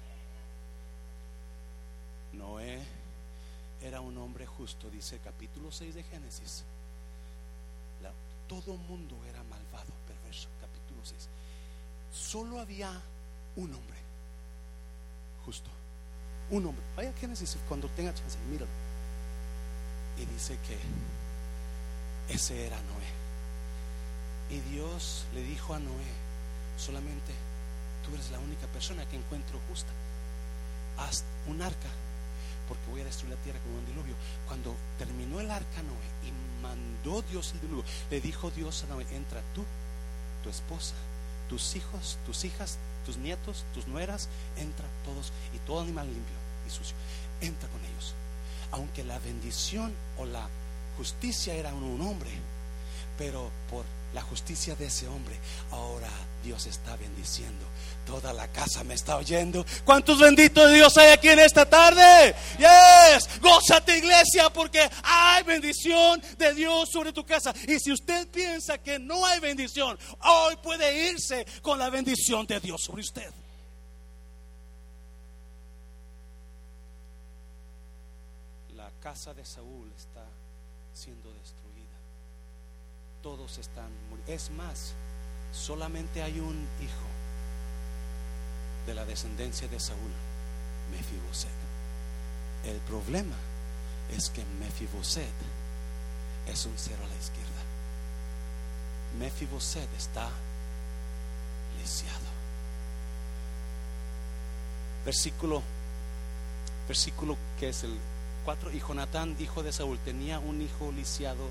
era 3.88 4.02
un 4.02 4.17
justo, 4.68 4.90
dice 4.90 5.18
capítulo 5.24 5.72
6 5.72 5.94
de 5.94 6.02
Génesis. 6.02 6.64
todo 8.46 8.76
mundo 8.76 9.14
era 9.28 9.42
malvado, 9.44 9.92
perverso, 10.06 10.48
capítulo 10.60 11.04
6. 11.04 11.28
Solo 12.12 12.60
había 12.60 12.90
un 13.56 13.74
hombre 13.74 13.98
justo. 15.44 15.70
Un 16.50 16.66
hombre. 16.66 16.82
Vaya 16.96 17.12
Génesis 17.14 17.56
cuando 17.68 17.88
tenga 17.88 18.14
chance, 18.14 18.38
míralo. 18.50 18.70
Y 20.18 20.24
dice 20.26 20.58
que 20.66 20.78
ese 22.34 22.66
era 22.66 22.76
Noé. 22.76 23.10
Y 24.50 24.60
Dios 24.70 25.26
le 25.34 25.42
dijo 25.42 25.74
a 25.74 25.78
Noé, 25.78 26.12
solamente 26.78 27.32
tú 28.04 28.14
eres 28.14 28.30
la 28.30 28.38
única 28.38 28.66
persona 28.66 29.06
que 29.06 29.16
encuentro 29.16 29.60
justa. 29.68 29.92
Haz 30.98 31.24
un 31.46 31.60
arca 31.60 31.88
porque 32.68 32.90
voy 32.90 33.00
a 33.00 33.04
destruir 33.04 33.34
la 33.34 33.42
tierra 33.42 33.58
con 33.60 33.72
un 33.72 33.86
diluvio. 33.86 34.14
Cuando 34.46 34.76
terminó 34.98 35.40
el 35.40 35.50
arca 35.50 35.82
Noé 35.82 36.28
y 36.28 36.62
mandó 36.62 37.22
Dios 37.22 37.52
el 37.54 37.60
diluvio, 37.62 37.84
le 38.10 38.20
dijo 38.20 38.50
Dios 38.50 38.84
a 38.84 38.86
Noé, 38.88 39.06
entra 39.12 39.40
tú, 39.54 39.64
tu 40.42 40.50
esposa, 40.50 40.94
tus 41.48 41.74
hijos, 41.74 42.18
tus 42.26 42.44
hijas, 42.44 42.78
tus 43.04 43.16
nietos, 43.16 43.64
tus 43.74 43.88
nueras, 43.88 44.28
entra 44.56 44.86
todos 45.04 45.32
y 45.54 45.58
todo 45.66 45.80
animal 45.80 46.06
limpio 46.06 46.36
y 46.66 46.70
sucio, 46.70 46.94
entra 47.40 47.68
con 47.68 47.80
ellos. 47.84 48.14
Aunque 48.70 49.02
la 49.02 49.18
bendición 49.18 49.92
o 50.18 50.26
la 50.26 50.46
justicia 50.96 51.54
era 51.54 51.72
un 51.72 52.00
hombre, 52.02 52.30
pero 53.16 53.50
por 53.70 53.84
la 54.12 54.22
justicia 54.22 54.74
de 54.74 54.86
ese 54.86 55.06
hombre, 55.06 55.38
ahora 55.70 56.08
Dios 56.42 56.66
está 56.66 56.96
bendiciendo. 56.96 57.66
Toda 58.06 58.32
la 58.32 58.48
casa 58.48 58.82
me 58.84 58.94
está 58.94 59.16
oyendo. 59.16 59.66
¿Cuántos 59.84 60.18
benditos 60.18 60.70
de 60.70 60.76
Dios 60.76 60.96
hay 60.96 61.10
aquí 61.10 61.28
en 61.28 61.40
esta 61.40 61.68
tarde? 61.68 62.34
Yes, 62.56 63.40
gózate 63.40 63.98
iglesia 63.98 64.48
porque 64.50 64.88
hay 65.02 65.42
bendición 65.42 66.22
de 66.38 66.54
Dios 66.54 66.88
sobre 66.90 67.12
tu 67.12 67.24
casa. 67.24 67.52
Y 67.66 67.78
si 67.78 67.92
usted 67.92 68.26
piensa 68.28 68.78
que 68.78 68.98
no 68.98 69.26
hay 69.26 69.40
bendición, 69.40 69.98
hoy 70.20 70.56
puede 70.62 71.10
irse 71.10 71.46
con 71.60 71.78
la 71.78 71.90
bendición 71.90 72.46
de 72.46 72.60
Dios 72.60 72.80
sobre 72.82 73.02
usted. 73.02 73.30
La 78.74 78.90
casa 79.02 79.34
de 79.34 79.44
Saúl 79.44 79.92
está 79.94 80.24
siendo 80.94 81.30
destruida. 81.34 81.67
Todos 83.28 83.58
están 83.58 83.90
muriendo. 84.08 84.32
Es 84.32 84.50
más, 84.52 84.94
solamente 85.52 86.22
hay 86.22 86.40
un 86.40 86.66
hijo 86.80 87.08
de 88.86 88.94
la 88.94 89.04
descendencia 89.04 89.68
de 89.68 89.78
Saúl, 89.78 90.12
Mefiboset. 90.90 91.50
El 92.64 92.78
problema 92.88 93.36
es 94.16 94.30
que 94.30 94.42
Mefiboset 94.58 95.28
es 96.46 96.64
un 96.64 96.72
cero 96.78 97.02
a 97.04 97.06
la 97.06 97.16
izquierda. 97.16 97.62
Mefiboset 99.18 99.94
está 99.98 100.30
lisiado. 101.82 102.30
Versículo, 105.04 105.62
versículo 106.88 107.36
que 107.60 107.68
es 107.68 107.84
el 107.84 107.94
4. 108.46 108.72
Y 108.72 108.80
Jonatán, 108.80 109.36
hijo 109.38 109.62
de 109.62 109.70
Saúl, 109.70 109.98
tenía 109.98 110.38
un 110.38 110.62
hijo 110.62 110.90
lisiado 110.92 111.50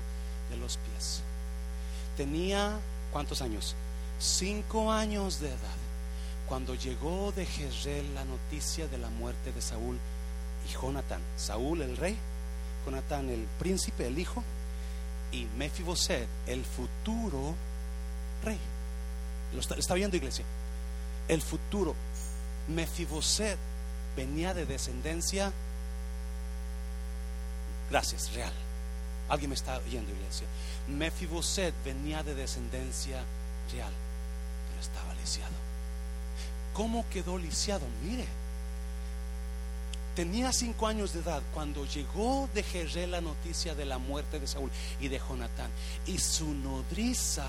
de 0.50 0.56
los 0.56 0.76
pies. 0.78 1.22
Tenía, 2.18 2.78
¿cuántos 3.12 3.40
años? 3.40 3.76
cinco 4.18 4.90
años 4.90 5.40
de 5.40 5.48
edad, 5.48 5.78
cuando 6.48 6.74
llegó 6.74 7.32
de 7.32 7.46
Jezreel 7.46 8.14
la 8.14 8.24
noticia 8.24 8.88
de 8.88 8.98
la 8.98 9.08
muerte 9.08 9.52
de 9.52 9.60
Saúl 9.60 9.98
y 10.68 10.72
Jonatán, 10.72 11.20
Saúl 11.36 11.82
el 11.82 11.96
rey, 11.96 12.16
Jonatán 12.84 13.28
el 13.30 13.46
príncipe, 13.58 14.06
el 14.06 14.18
hijo, 14.18 14.42
y 15.30 15.46
Mefiboset 15.56 16.26
el 16.46 16.64
futuro 16.64 17.54
rey. 18.42 18.58
Lo 19.52 19.60
está, 19.60 19.94
viendo 19.94 20.16
iglesia. 20.16 20.44
El 21.28 21.42
futuro 21.42 21.94
Mefiboset 22.68 23.58
venía 24.16 24.54
de 24.54 24.66
descendencia, 24.66 25.52
gracias, 27.90 28.32
real. 28.32 28.52
Alguien 29.28 29.50
me 29.50 29.56
está 29.56 29.78
oyendo, 29.78 30.12
iglesia. 30.12 30.46
Mefiboset 30.88 31.74
venía 31.84 32.22
de 32.22 32.34
descendencia 32.34 33.22
real 33.72 33.92
estaba 34.80 35.14
lisiado. 35.14 35.54
¿Cómo 36.72 37.04
quedó 37.10 37.38
lisiado? 37.38 37.86
Mire, 38.04 38.26
tenía 40.14 40.52
cinco 40.52 40.86
años 40.86 41.12
de 41.12 41.20
edad 41.20 41.42
cuando 41.52 41.84
llegó 41.86 42.48
de 42.54 42.62
Jeré 42.62 43.06
la 43.06 43.20
noticia 43.20 43.74
de 43.74 43.84
la 43.84 43.98
muerte 43.98 44.40
de 44.40 44.46
Saúl 44.46 44.70
y 45.00 45.08
de 45.08 45.18
Jonatán. 45.18 45.70
Y 46.06 46.18
su 46.18 46.54
nodriza 46.54 47.46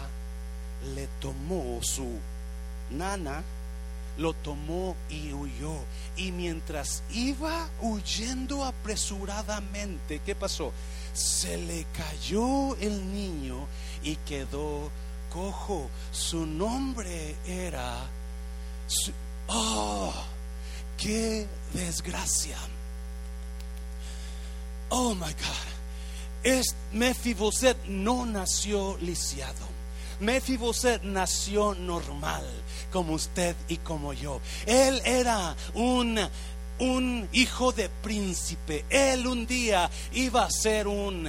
le 0.96 1.08
tomó 1.20 1.80
su 1.82 2.20
nana, 2.90 3.44
lo 4.18 4.34
tomó 4.34 4.96
y 5.10 5.32
huyó. 5.32 5.76
Y 6.16 6.32
mientras 6.32 7.04
iba 7.12 7.70
huyendo 7.82 8.66
apresuradamente, 8.66 10.22
¿qué 10.26 10.36
pasó? 10.36 10.74
Se 11.14 11.58
le 11.58 11.86
cayó 11.96 12.76
el 12.78 13.14
niño 13.14 13.68
y 14.04 14.16
quedó 14.18 14.90
cojo. 15.32 15.90
Su 16.12 16.46
nombre 16.46 17.36
era 17.46 18.10
oh, 19.48 20.14
qué 20.98 21.48
desgracia. 21.74 22.58
Oh 24.90 25.14
my 25.14 25.32
God. 25.34 25.70
Es 26.44 26.76
Mefiboset 26.94 27.78
no 27.86 28.26
nació 28.26 28.98
lisiado. 29.02 29.68
Mefiboset 30.20 31.04
nació 31.04 31.76
normal, 31.76 32.46
como 32.92 33.14
usted 33.14 33.56
y 33.68 33.78
como 33.78 34.14
yo. 34.14 34.42
Él 34.66 35.02
era 35.06 35.56
un 35.74 36.20
un 36.80 37.28
hijo 37.34 37.72
de 37.72 37.90
príncipe. 37.90 38.86
Él 38.90 39.28
un 39.28 39.46
día 39.46 39.90
iba 40.14 40.44
a 40.46 40.50
ser 40.50 40.88
un 40.88 41.26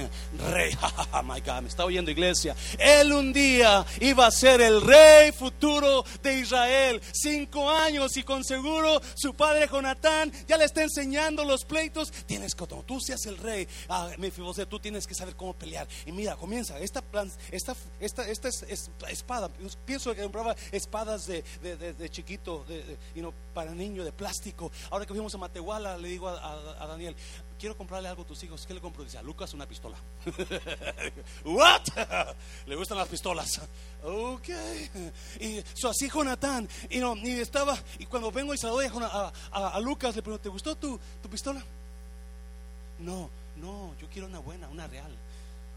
rey. 0.51 0.77
My 1.23 1.41
God, 1.41 1.61
me 1.63 1.69
está 1.69 1.85
oyendo 1.85 2.11
iglesia. 2.11 2.55
Él 2.79 3.11
un 3.13 3.33
día 3.33 3.85
iba 3.99 4.25
a 4.27 4.31
ser 4.31 4.61
el 4.61 4.81
rey 4.81 5.31
futuro 5.31 6.03
de 6.23 6.39
Israel. 6.39 7.01
Cinco 7.13 7.69
años 7.69 8.15
y 8.17 8.23
con 8.23 8.43
seguro 8.43 9.01
su 9.15 9.33
padre 9.33 9.67
Jonatán 9.71 10.31
ya 10.47 10.57
le 10.57 10.65
está 10.65 10.83
enseñando 10.83 11.43
los 11.45 11.65
pleitos. 11.65 12.11
Tienes 12.25 12.55
que, 12.55 12.65
tú 12.67 12.99
seas 12.99 13.25
el 13.25 13.37
rey, 13.37 13.67
ah, 13.89 14.09
Mefiboset, 14.17 14.67
tú 14.69 14.79
tienes 14.79 15.05
que 15.07 15.13
saber 15.13 15.35
cómo 15.35 15.53
pelear. 15.53 15.87
Y 16.05 16.11
mira, 16.11 16.35
comienza 16.35 16.79
esta 16.79 17.01
esta, 17.51 17.75
esta, 17.99 18.27
esta 18.27 18.47
es, 18.47 18.63
es- 18.69 18.91
espada. 19.09 19.49
Pienso 19.85 20.15
que 20.15 20.21
compraba 20.21 20.55
espadas 20.71 21.25
de, 21.27 21.43
de, 21.61 21.75
de- 21.93 22.09
chiquito, 22.09 22.63
de, 22.67 22.97
you 23.15 23.21
know, 23.21 23.33
para 23.53 23.71
niño, 23.71 24.03
de 24.03 24.11
plástico. 24.11 24.71
Ahora 24.89 25.05
que 25.05 25.13
fuimos 25.13 25.33
a 25.35 25.37
Matehuala, 25.41 25.97
le 25.97 26.07
digo 26.07 26.29
a, 26.29 26.85
Daniel, 26.87 27.15
quiero 27.59 27.75
comprarle 27.75 28.07
algo 28.09 28.23
a 28.23 28.25
tus 28.25 28.41
hijos. 28.43 28.65
¿Qué 28.65 28.73
le 28.73 28.79
compro? 28.79 29.03
Dice, 29.03 29.21
Lucas 29.23 29.53
una 29.53 29.67
pistola. 29.67 29.97
What? 31.45 31.81
Le 32.67 32.75
gustan 32.75 32.97
las 32.97 33.07
pistolas. 33.07 33.59
Ok. 34.03 34.49
Y 35.39 35.61
so, 35.73 35.89
así 35.89 36.09
Jonatán, 36.09 36.67
y, 36.89 36.99
no, 36.99 37.15
y 37.17 37.39
estaba, 37.39 37.77
y 37.99 38.05
cuando 38.05 38.31
vengo 38.31 38.53
y 38.53 38.57
se 38.57 38.67
la 38.67 38.73
doy 38.73 38.87
a- 38.87 39.31
a 39.51 39.79
Lucas, 39.79 40.15
le 40.15 40.21
pregunto, 40.21 40.43
¿te 40.43 40.49
gustó 40.49 40.75
tu, 40.75 40.99
tu 41.21 41.29
pistola? 41.29 41.61
No, 42.99 43.29
no, 43.57 43.93
yo 43.99 44.07
quiero 44.09 44.27
una 44.27 44.39
buena, 44.39 44.67
una 44.69 44.87
real. 44.87 45.11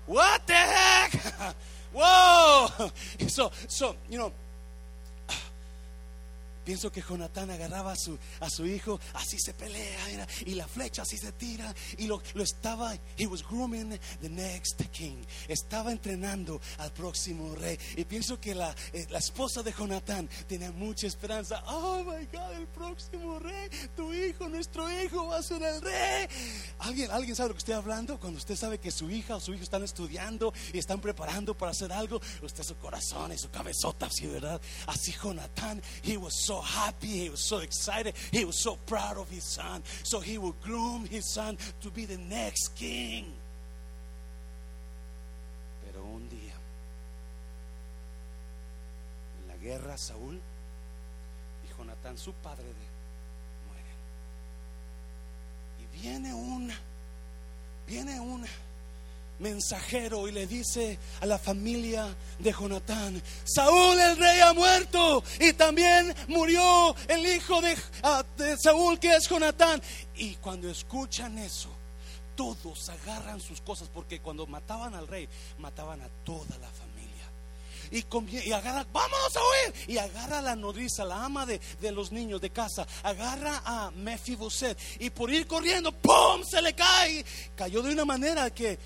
What 0.06 0.42
the 0.46 0.52
heck? 0.54 1.56
Whoa. 1.94 2.68
So, 3.28 3.50
so, 3.68 3.96
you 4.10 4.18
know, 4.18 4.30
Pienso 6.64 6.90
que 6.90 7.02
Jonatán 7.02 7.50
agarraba 7.50 7.92
a 7.92 7.96
su, 7.96 8.18
a 8.40 8.48
su 8.48 8.66
hijo, 8.66 8.98
así 9.14 9.38
se 9.38 9.52
pelea, 9.52 9.98
mira, 10.06 10.26
y 10.46 10.54
la 10.54 10.66
flecha 10.66 11.02
así 11.02 11.18
se 11.18 11.32
tira, 11.32 11.74
y 11.98 12.06
lo, 12.06 12.22
lo 12.34 12.42
estaba, 12.42 12.96
he 13.18 13.26
was 13.26 13.42
grooming 13.42 13.98
the 14.20 14.28
next 14.28 14.80
king, 14.90 15.22
estaba 15.48 15.92
entrenando 15.92 16.60
al 16.78 16.92
próximo 16.92 17.54
rey. 17.54 17.78
Y 17.96 18.04
pienso 18.04 18.40
que 18.40 18.54
la, 18.54 18.74
eh, 18.92 19.06
la 19.10 19.18
esposa 19.18 19.62
de 19.62 19.72
Jonatán 19.72 20.28
tenía 20.46 20.72
mucha 20.72 21.06
esperanza. 21.06 21.62
Oh 21.66 22.02
my 22.04 22.26
God, 22.26 22.52
el 22.56 22.66
próximo 22.68 23.38
rey, 23.38 23.68
tu 23.94 24.12
hijo, 24.12 24.48
nuestro 24.48 24.90
hijo 25.02 25.26
va 25.26 25.38
a 25.38 25.42
ser 25.42 25.62
el 25.62 25.82
rey. 25.82 26.28
¿Alguien, 26.78 27.10
¿Alguien 27.10 27.36
sabe 27.36 27.50
lo 27.50 27.54
que 27.54 27.58
estoy 27.58 27.74
hablando? 27.74 28.18
Cuando 28.18 28.38
usted 28.38 28.56
sabe 28.56 28.78
que 28.78 28.90
su 28.90 29.10
hija 29.10 29.36
o 29.36 29.40
su 29.40 29.52
hijo 29.52 29.62
están 29.62 29.82
estudiando 29.82 30.52
y 30.72 30.78
están 30.78 31.00
preparando 31.00 31.56
para 31.56 31.72
hacer 31.72 31.92
algo, 31.92 32.20
usted 32.42 32.62
su 32.62 32.76
corazón 32.76 33.32
y 33.32 33.38
su 33.38 33.50
cabezota, 33.50 34.06
así, 34.06 34.26
¿verdad? 34.26 34.60
Así 34.86 35.12
Jonatán, 35.12 35.82
he 36.02 36.16
was 36.16 36.34
so 36.46 36.53
happy, 36.60 37.06
he 37.06 37.30
was 37.30 37.40
so 37.40 37.58
excited, 37.58 38.14
he 38.30 38.44
was 38.44 38.58
so 38.58 38.76
proud 38.86 39.16
of 39.18 39.28
his 39.30 39.44
son. 39.44 39.82
So 40.02 40.20
he 40.20 40.38
would 40.38 40.60
groom 40.62 41.06
his 41.06 41.32
son 41.32 41.58
to 41.82 41.90
be 41.90 42.04
the 42.04 42.18
next 42.18 42.74
king. 42.76 43.32
Pero 45.84 46.04
un 46.04 46.28
día, 46.28 46.54
en 49.40 49.48
la 49.48 49.56
guerra, 49.56 49.96
Saúl 49.96 50.40
y 51.64 51.76
Jonatán, 51.76 52.18
su 52.18 52.32
padre, 52.32 52.64
de, 52.64 52.86
mueren. 53.66 53.98
Y 55.80 56.00
viene 56.00 56.34
un, 56.34 56.72
viene 57.86 58.20
un 58.20 58.44
mensajero 59.38 60.28
y 60.28 60.32
le 60.32 60.46
dice 60.46 60.98
a 61.20 61.26
la 61.26 61.38
familia 61.38 62.14
de 62.38 62.52
Jonatán, 62.52 63.22
Saúl 63.44 63.98
el 63.98 64.16
rey 64.16 64.40
ha 64.40 64.52
muerto 64.52 65.22
y 65.40 65.52
también 65.52 66.14
murió 66.28 66.94
el 67.08 67.26
hijo 67.26 67.60
de, 67.60 67.76
ah, 68.02 68.24
de 68.36 68.56
Saúl 68.56 68.98
que 68.98 69.14
es 69.14 69.28
Jonatán. 69.28 69.82
Y 70.16 70.34
cuando 70.36 70.70
escuchan 70.70 71.38
eso, 71.38 71.70
todos 72.36 72.88
agarran 72.88 73.40
sus 73.40 73.60
cosas 73.60 73.88
porque 73.92 74.20
cuando 74.20 74.46
mataban 74.46 74.94
al 74.94 75.08
rey, 75.08 75.28
mataban 75.58 76.00
a 76.00 76.08
toda 76.24 76.58
la 76.58 76.68
familia. 76.68 76.94
Y, 77.90 78.04
y 78.48 78.52
agarra, 78.52 78.86
vamos 78.92 79.36
a 79.36 79.40
huir. 79.40 79.74
Y 79.88 79.98
agarra 79.98 80.38
a 80.38 80.42
la 80.42 80.56
nodriza, 80.56 81.04
la 81.04 81.24
ama 81.24 81.46
de, 81.46 81.60
de 81.80 81.92
los 81.92 82.10
niños 82.12 82.40
de 82.40 82.50
casa. 82.50 82.86
Agarra 83.02 83.62
a 83.64 83.90
Mefiboset. 83.92 84.78
Y 84.98 85.10
por 85.10 85.30
ir 85.30 85.46
corriendo, 85.46 85.92
¡pum! 85.92 86.42
Se 86.48 86.60
le 86.60 86.74
cae. 86.74 87.24
Cayó 87.54 87.82
de 87.82 87.92
una 87.92 88.04
manera 88.04 88.50
que 88.50 88.78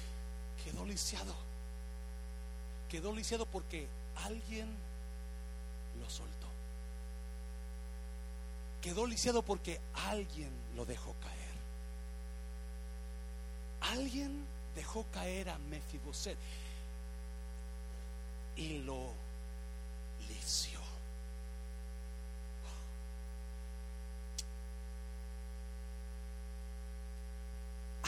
quedó 0.70 0.84
lisiado. 0.84 1.34
Quedó 2.90 3.14
lisiado 3.14 3.46
porque 3.46 3.88
alguien 4.16 4.68
lo 5.98 6.10
soltó. 6.10 6.46
Quedó 8.82 9.06
lisiado 9.06 9.42
porque 9.42 9.80
alguien 9.94 10.50
lo 10.76 10.84
dejó 10.84 11.14
caer. 11.20 11.38
Alguien 13.98 14.44
dejó 14.74 15.04
caer 15.12 15.48
a 15.50 15.58
Mefiboset 15.58 16.36
y 18.56 18.78
lo 18.78 19.12
lició. 20.28 20.77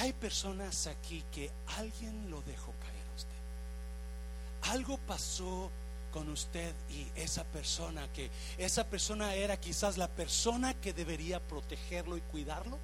Hay 0.01 0.15
personas 0.15 0.87
aquí 0.87 1.23
que 1.31 1.51
alguien 1.77 2.31
lo 2.31 2.41
dejó 2.43 2.73
caer 2.81 3.05
a 3.13 3.15
usted. 3.15 4.73
Algo 4.73 4.97
pasó 4.97 5.71
con 6.11 6.31
usted 6.31 6.75
y 6.89 7.07
esa 7.15 7.45
persona 7.45 8.09
que 8.15 8.31
esa 8.57 8.85
persona 8.85 9.35
era 9.35 9.61
quizás 9.61 9.99
la 9.99 10.09
persona 10.09 10.73
que 10.73 10.95
debería 10.95 11.39
protegerlo 11.39 12.17
y 12.17 12.23
cuidarlo, 12.23 12.79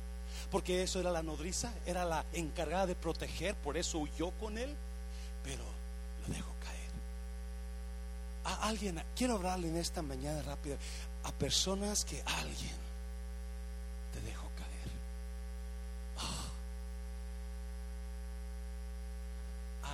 porque 0.51 0.83
eso 0.83 1.01
era 1.01 1.11
la 1.11 1.23
nodriza, 1.23 1.73
era 1.87 2.05
la 2.05 2.27
encargada 2.35 2.87
de 2.87 2.95
proteger, 2.95 3.55
por 3.55 3.79
eso 3.79 3.99
huyó 3.99 4.33
con 4.33 4.59
él, 4.59 4.77
pero 5.43 5.65
lo 6.21 6.35
dejó 6.35 6.53
caer. 6.63 6.91
A 8.45 8.69
alguien, 8.69 9.03
quiero 9.17 9.37
hablarle 9.37 9.69
en 9.69 9.79
esta 9.79 10.03
mañana 10.03 10.43
rápida 10.43 10.77
a 11.25 11.33
personas 11.33 12.05
que 12.05 12.23
alguien 12.27 12.77
te 14.13 14.21
dejó 14.21 14.51
caer. 14.51 14.91
Ah. 16.19 16.53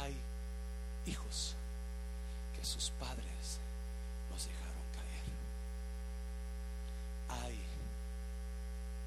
Hay 0.01 0.17
hijos 1.07 1.55
que 2.57 2.65
sus 2.65 2.91
padres 2.91 3.61
los 4.31 4.47
dejaron 4.47 4.83
caer. 4.93 5.27
Hay 7.45 7.59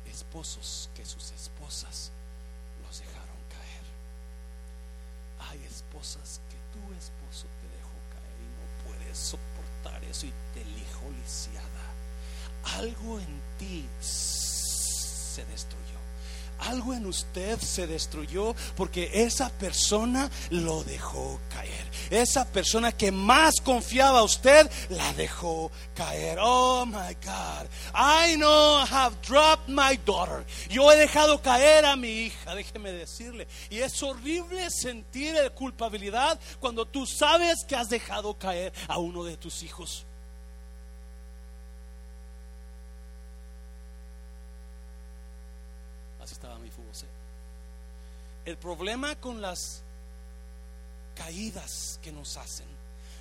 esposos 0.10 0.90
que 0.96 1.06
sus 1.06 1.32
esposas 1.32 2.12
los 2.86 3.00
dejaron 3.00 3.42
caer. 3.50 3.86
Hay 5.50 5.64
esposas 5.66 6.40
que 6.50 6.58
tu 6.72 6.94
esposo 6.94 7.48
te 7.62 7.68
dejó 7.76 7.98
caer 8.14 8.38
y 8.40 8.50
no 8.56 8.66
puedes 8.86 9.18
soportar 9.18 10.04
eso 10.04 10.28
y 10.28 10.34
te 10.54 10.64
dejó 10.64 11.10
lisiada. 11.12 11.66
Algo 12.78 13.20
en 13.20 13.42
ti 13.58 13.88
se 14.00 15.46
destruyó. 15.46 16.00
Algo 16.60 16.94
en 16.94 17.06
usted 17.36 17.60
se 17.60 17.86
destruyó 17.86 18.56
porque 18.78 19.10
esa 19.14 19.50
persona 19.50 20.30
lo 20.52 20.86
dejó 20.86 21.40
caer. 21.50 21.86
Esa 22.10 22.46
persona 22.46 22.94
que 22.94 23.12
más 23.12 23.56
confiaba 23.62 24.20
a 24.20 24.24
usted 24.24 24.72
la 24.90 25.12
dejó 25.14 25.70
caer. 25.94 26.38
Oh 26.40 26.86
my 26.86 27.14
God. 27.26 27.68
I 27.94 28.38
know 28.38 28.78
I 28.82 28.86
have 28.86 29.16
dropped 29.22 29.68
my 29.68 30.00
daughter. 30.06 30.46
Yo 30.70 30.90
he 30.92 30.96
dejado 30.96 31.42
caer 31.42 31.84
a 31.84 31.98
mi 31.98 32.08
hija, 32.08 32.56
déjeme 32.56 32.94
decirle. 32.94 33.48
Y 33.70 33.80
es 33.80 34.02
horrible 34.02 34.70
sentir 34.70 35.36
culpabilidad 35.56 36.40
cuando 36.62 36.86
tú 36.86 37.06
sabes 37.06 37.66
que 37.66 37.76
has 37.76 37.90
dejado 37.90 38.38
caer 38.38 38.72
a 38.88 38.98
uno 38.98 39.26
de 39.26 39.36
tus 39.36 39.62
hijos. 39.62 40.06
Así 46.26 46.34
estaba 46.34 46.58
mi 46.58 46.64
Mefiboset. 46.64 47.08
El 48.46 48.58
problema 48.58 49.20
con 49.20 49.42
las 49.42 49.82
caídas 51.16 52.00
que 52.04 52.12
nos 52.12 52.38
hacen, 52.38 52.68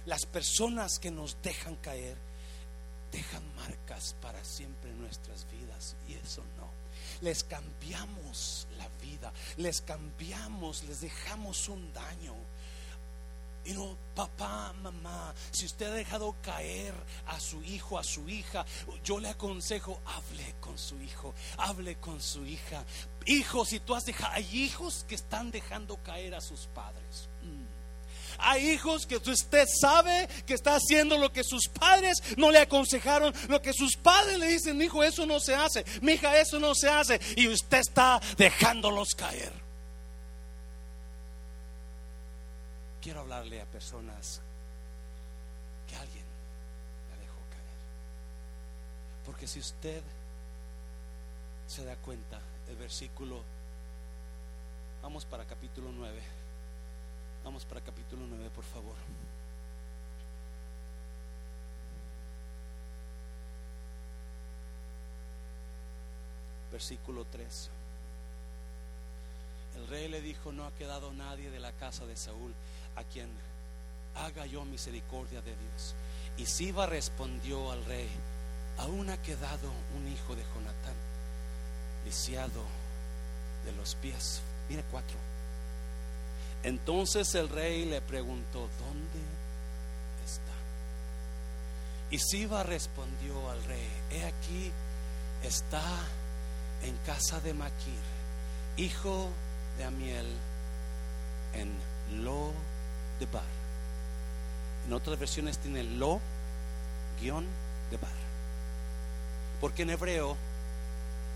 las 0.05 0.27
personas 0.27 0.99
que 0.99 1.11
nos 1.11 1.41
dejan 1.43 1.77
caer, 1.77 2.17
dejan 3.11 3.43
marcas 3.57 4.15
para 4.21 4.45
siempre 4.45 4.91
en 4.91 5.01
nuestras 5.01 5.47
vidas 5.51 5.97
y 6.07 6.15
eso 6.15 6.43
no. 6.59 6.69
Les 7.21 7.45
cambiamos 7.45 8.67
la 8.77 8.89
vida, 9.01 9.33
les 9.57 9.81
cambiamos, 9.81 10.83
les 10.85 11.01
dejamos 11.01 11.69
un 11.69 11.93
daño. 11.93 12.35
Y 13.67 13.73
no, 13.73 13.97
papá, 14.15 14.75
mamá, 14.83 15.35
si 15.51 15.65
usted 15.65 15.87
ha 15.87 15.95
dejado 15.95 16.37
caer 16.43 16.93
a 17.27 17.41
su 17.41 17.63
hijo, 17.63 17.99
a 17.99 18.05
su 18.05 18.29
hija, 18.29 18.67
yo 19.03 19.19
le 19.19 19.29
aconsejo, 19.29 20.01
hable 20.05 20.55
con 20.61 20.79
su 20.79 21.01
hijo, 21.01 21.35
hable 21.57 21.97
con 21.97 22.21
su 22.21 22.45
hija. 22.45 22.85
Hijo, 23.25 23.65
si 23.65 23.81
tú 23.81 23.95
has 23.95 24.05
dejado, 24.05 24.35
hay 24.35 24.65
hijos 24.65 25.05
que 25.09 25.15
están 25.15 25.51
dejando 25.51 25.97
caer 26.03 26.35
a 26.35 26.43
sus 26.43 26.67
padres. 26.67 27.29
Mm. 27.43 27.65
Hay 28.39 28.71
hijos 28.71 29.07
que 29.07 29.17
usted 29.17 29.67
sabe 29.81 30.29
que 30.47 30.55
está 30.55 30.75
haciendo 30.77 31.17
lo 31.17 31.33
que 31.33 31.45
sus 31.45 31.69
padres 31.69 32.19
no 32.37 32.51
le 32.51 32.59
aconsejaron, 32.59 33.33
lo 33.49 33.63
que 33.63 33.73
sus 33.73 33.97
padres 33.97 34.39
le 34.39 34.49
dicen, 34.49 34.83
hijo, 34.83 35.03
eso 35.03 35.25
no 35.25 35.41
se 35.41 35.55
hace, 35.55 35.85
mi 36.03 36.13
hija, 36.13 36.39
eso 36.39 36.59
no 36.59 36.75
se 36.75 36.89
hace, 36.89 37.21
y 37.37 37.49
usted 37.49 37.79
está 37.79 38.21
dejándolos 38.37 39.15
caer. 39.15 39.64
Quiero 43.05 43.21
hablarle 43.21 43.61
a 43.61 43.67
personas 43.67 44.41
que 45.87 45.95
alguien 45.95 46.25
la 47.11 47.21
dejó 47.21 47.37
caer. 47.51 47.77
Porque 49.27 49.47
si 49.47 49.61
usted 49.61 50.03
se 51.69 51.85
da 51.85 51.97
cuenta, 51.97 52.41
el 52.67 52.77
versículo, 52.77 53.43
vamos 55.03 55.27
para 55.27 55.45
capítulo 55.45 55.93
9, 55.93 56.19
vamos 57.45 57.67
para 57.67 57.83
capítulo 57.83 58.25
9, 58.27 58.49
por 58.55 58.65
favor. 58.65 58.97
Versículo 66.73 67.27
3. 67.27 67.71
El 69.77 69.89
rey 69.89 70.09
le 70.09 70.23
dijo, 70.23 70.53
no 70.53 70.65
ha 70.65 70.71
quedado 70.73 71.13
nadie 71.13 71.51
de 71.51 71.61
la 71.61 71.73
casa 71.73 72.07
de 72.07 72.17
Saúl 72.17 72.55
a 72.97 73.05
quien 73.05 73.29
haga 74.17 74.47
yo 74.47 74.65
misericordia 74.65 75.41
de 75.41 75.55
Dios. 75.57 75.95
Y 76.37 76.47
Siba 76.47 76.87
respondió 76.87 77.71
al 77.71 77.85
rey, 77.85 78.09
aún 78.79 79.11
ha 79.11 79.21
quedado 79.23 79.71
un 79.97 80.09
hijo 80.09 80.35
de 80.35 80.43
Jonatán, 80.55 80.95
lisiado 82.05 82.63
de 83.65 83.73
los 83.73 83.95
pies. 83.97 84.41
Mire 84.69 84.85
cuatro. 84.91 85.17
Entonces 86.63 87.35
el 87.35 87.49
rey 87.49 87.85
le 87.85 88.01
preguntó, 88.01 88.61
¿dónde 88.61 89.21
está? 90.25 90.53
Y 92.11 92.19
Siba 92.19 92.63
respondió 92.63 93.51
al 93.51 93.63
rey, 93.65 93.89
he 94.11 94.25
aquí, 94.25 94.73
está 95.43 95.83
en 96.83 96.97
casa 97.07 97.41
de 97.41 97.55
Maquir, 97.55 98.03
hijo 98.77 99.29
de 99.79 99.85
Amiel, 99.85 100.27
en 101.53 102.25
Lo 102.25 102.53
de 103.19 103.27
bar. 103.27 103.43
En 104.87 104.93
otras 104.93 105.19
versiones 105.19 105.59
tiene 105.59 105.83
lo 105.83 106.21
guion 107.21 107.47
de 107.91 107.97
bar. 107.97 108.11
Porque 109.61 109.83
en 109.83 109.91
hebreo 109.91 110.37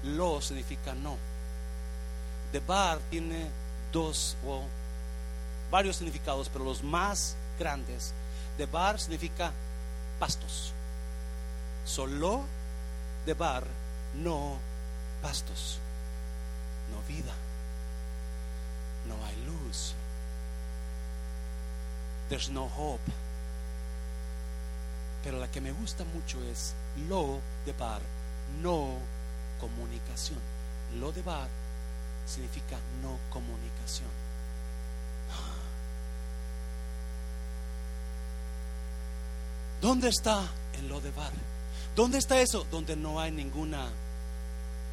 lo 0.02 0.40
significa 0.40 0.94
no. 0.94 1.16
De 2.52 2.60
bar 2.60 2.98
tiene 3.10 3.48
dos 3.92 4.36
o 4.46 4.64
varios 5.70 5.96
significados, 5.96 6.48
pero 6.48 6.64
los 6.64 6.82
más 6.82 7.36
grandes. 7.58 8.12
De 8.56 8.66
bar 8.66 9.00
significa 9.00 9.52
pastos. 10.18 10.72
Solo 11.84 12.44
de 13.24 13.34
bar, 13.34 13.64
no 14.14 14.58
pastos, 15.22 15.78
no 16.90 17.02
vida, 17.12 17.32
no 19.06 19.14
hay 19.26 19.36
luz, 19.44 19.94
There's 22.28 22.50
no 22.50 22.66
hope. 22.66 23.00
Pero 25.24 25.38
la 25.38 25.50
que 25.50 25.60
me 25.60 25.72
gusta 25.72 26.04
mucho 26.14 26.42
es 26.44 26.74
lo 27.08 27.40
de 27.64 27.72
bar, 27.72 28.00
no 28.62 28.98
comunicación. 29.60 30.38
Lo 31.00 31.10
de 31.12 31.22
bar 31.22 31.48
significa 32.26 32.76
no 33.02 33.18
comunicación. 33.30 34.08
¿Dónde 39.80 40.08
está 40.08 40.42
el 40.78 40.88
lo 40.88 41.00
de 41.00 41.10
bar? 41.10 41.32
¿Dónde 41.94 42.18
está 42.18 42.40
eso? 42.40 42.66
Donde 42.70 42.96
no 42.96 43.20
hay 43.20 43.30
ninguna 43.30 43.88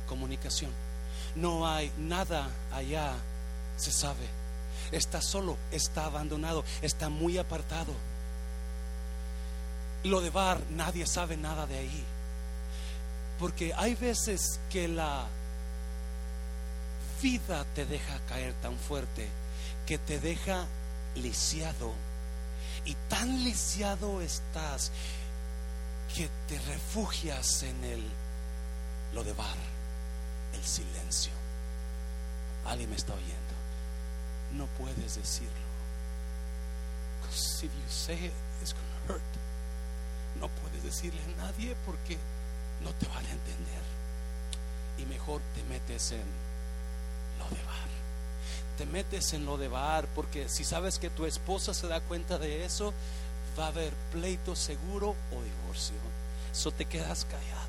comunicación. 0.07 0.71
No 1.35 1.67
hay 1.67 1.91
nada 1.97 2.49
allá, 2.71 3.13
se 3.77 3.91
sabe 3.91 4.44
está 4.91 5.21
solo, 5.21 5.57
está 5.71 6.05
abandonado, 6.05 6.63
está 6.81 7.09
muy 7.09 7.37
apartado. 7.37 7.93
Lo 10.03 10.21
de 10.21 10.29
Bar, 10.29 10.61
nadie 10.71 11.07
sabe 11.07 11.37
nada 11.37 11.65
de 11.65 11.77
ahí. 11.77 12.03
Porque 13.39 13.73
hay 13.75 13.95
veces 13.95 14.59
que 14.69 14.87
la 14.87 15.25
vida 17.21 17.65
te 17.73 17.85
deja 17.85 18.19
caer 18.27 18.53
tan 18.61 18.77
fuerte 18.77 19.27
que 19.85 19.97
te 19.97 20.19
deja 20.19 20.65
lisiado. 21.15 21.93
Y 22.85 22.95
tan 23.09 23.43
lisiado 23.43 24.21
estás 24.21 24.91
que 26.15 26.29
te 26.47 26.59
refugias 26.59 27.63
en 27.63 27.83
el 27.83 28.03
lo 29.13 29.23
de 29.23 29.33
bar, 29.33 29.57
el 30.53 30.63
silencio. 30.63 31.31
Alguien 32.65 32.89
me 32.89 32.95
está 32.95 33.13
oyendo 33.13 33.54
no 34.57 34.65
puedes 34.77 35.15
decirlo. 35.15 35.65
Because 37.21 37.63
if 37.63 37.71
you 37.71 37.89
say 37.89 38.13
it, 38.15 38.33
it's 38.61 38.73
hurt. 39.07 39.21
No 40.39 40.49
puedes 40.49 40.83
decirle 40.83 41.21
a 41.21 41.45
nadie 41.45 41.75
porque 41.85 42.17
no 42.83 42.91
te 42.91 43.07
van 43.07 43.25
a 43.25 43.31
entender. 43.31 43.83
Y 44.97 45.05
mejor 45.05 45.41
te 45.53 45.63
metes 45.63 46.11
en 46.11 46.25
lo 47.39 47.45
de 47.55 47.63
bar. 47.63 47.89
Te 48.77 48.85
metes 48.85 49.33
en 49.33 49.45
lo 49.45 49.57
de 49.57 49.67
bar 49.67 50.07
porque 50.15 50.49
si 50.49 50.63
sabes 50.63 50.99
que 50.99 51.09
tu 51.09 51.25
esposa 51.25 51.73
se 51.73 51.87
da 51.87 52.01
cuenta 52.01 52.37
de 52.37 52.65
eso, 52.65 52.93
va 53.57 53.65
a 53.65 53.69
haber 53.69 53.93
pleito 54.11 54.55
seguro 54.55 55.15
o 55.31 55.41
divorcio. 55.41 55.95
Eso 56.51 56.71
te 56.71 56.85
quedas 56.85 57.25
callado 57.25 57.64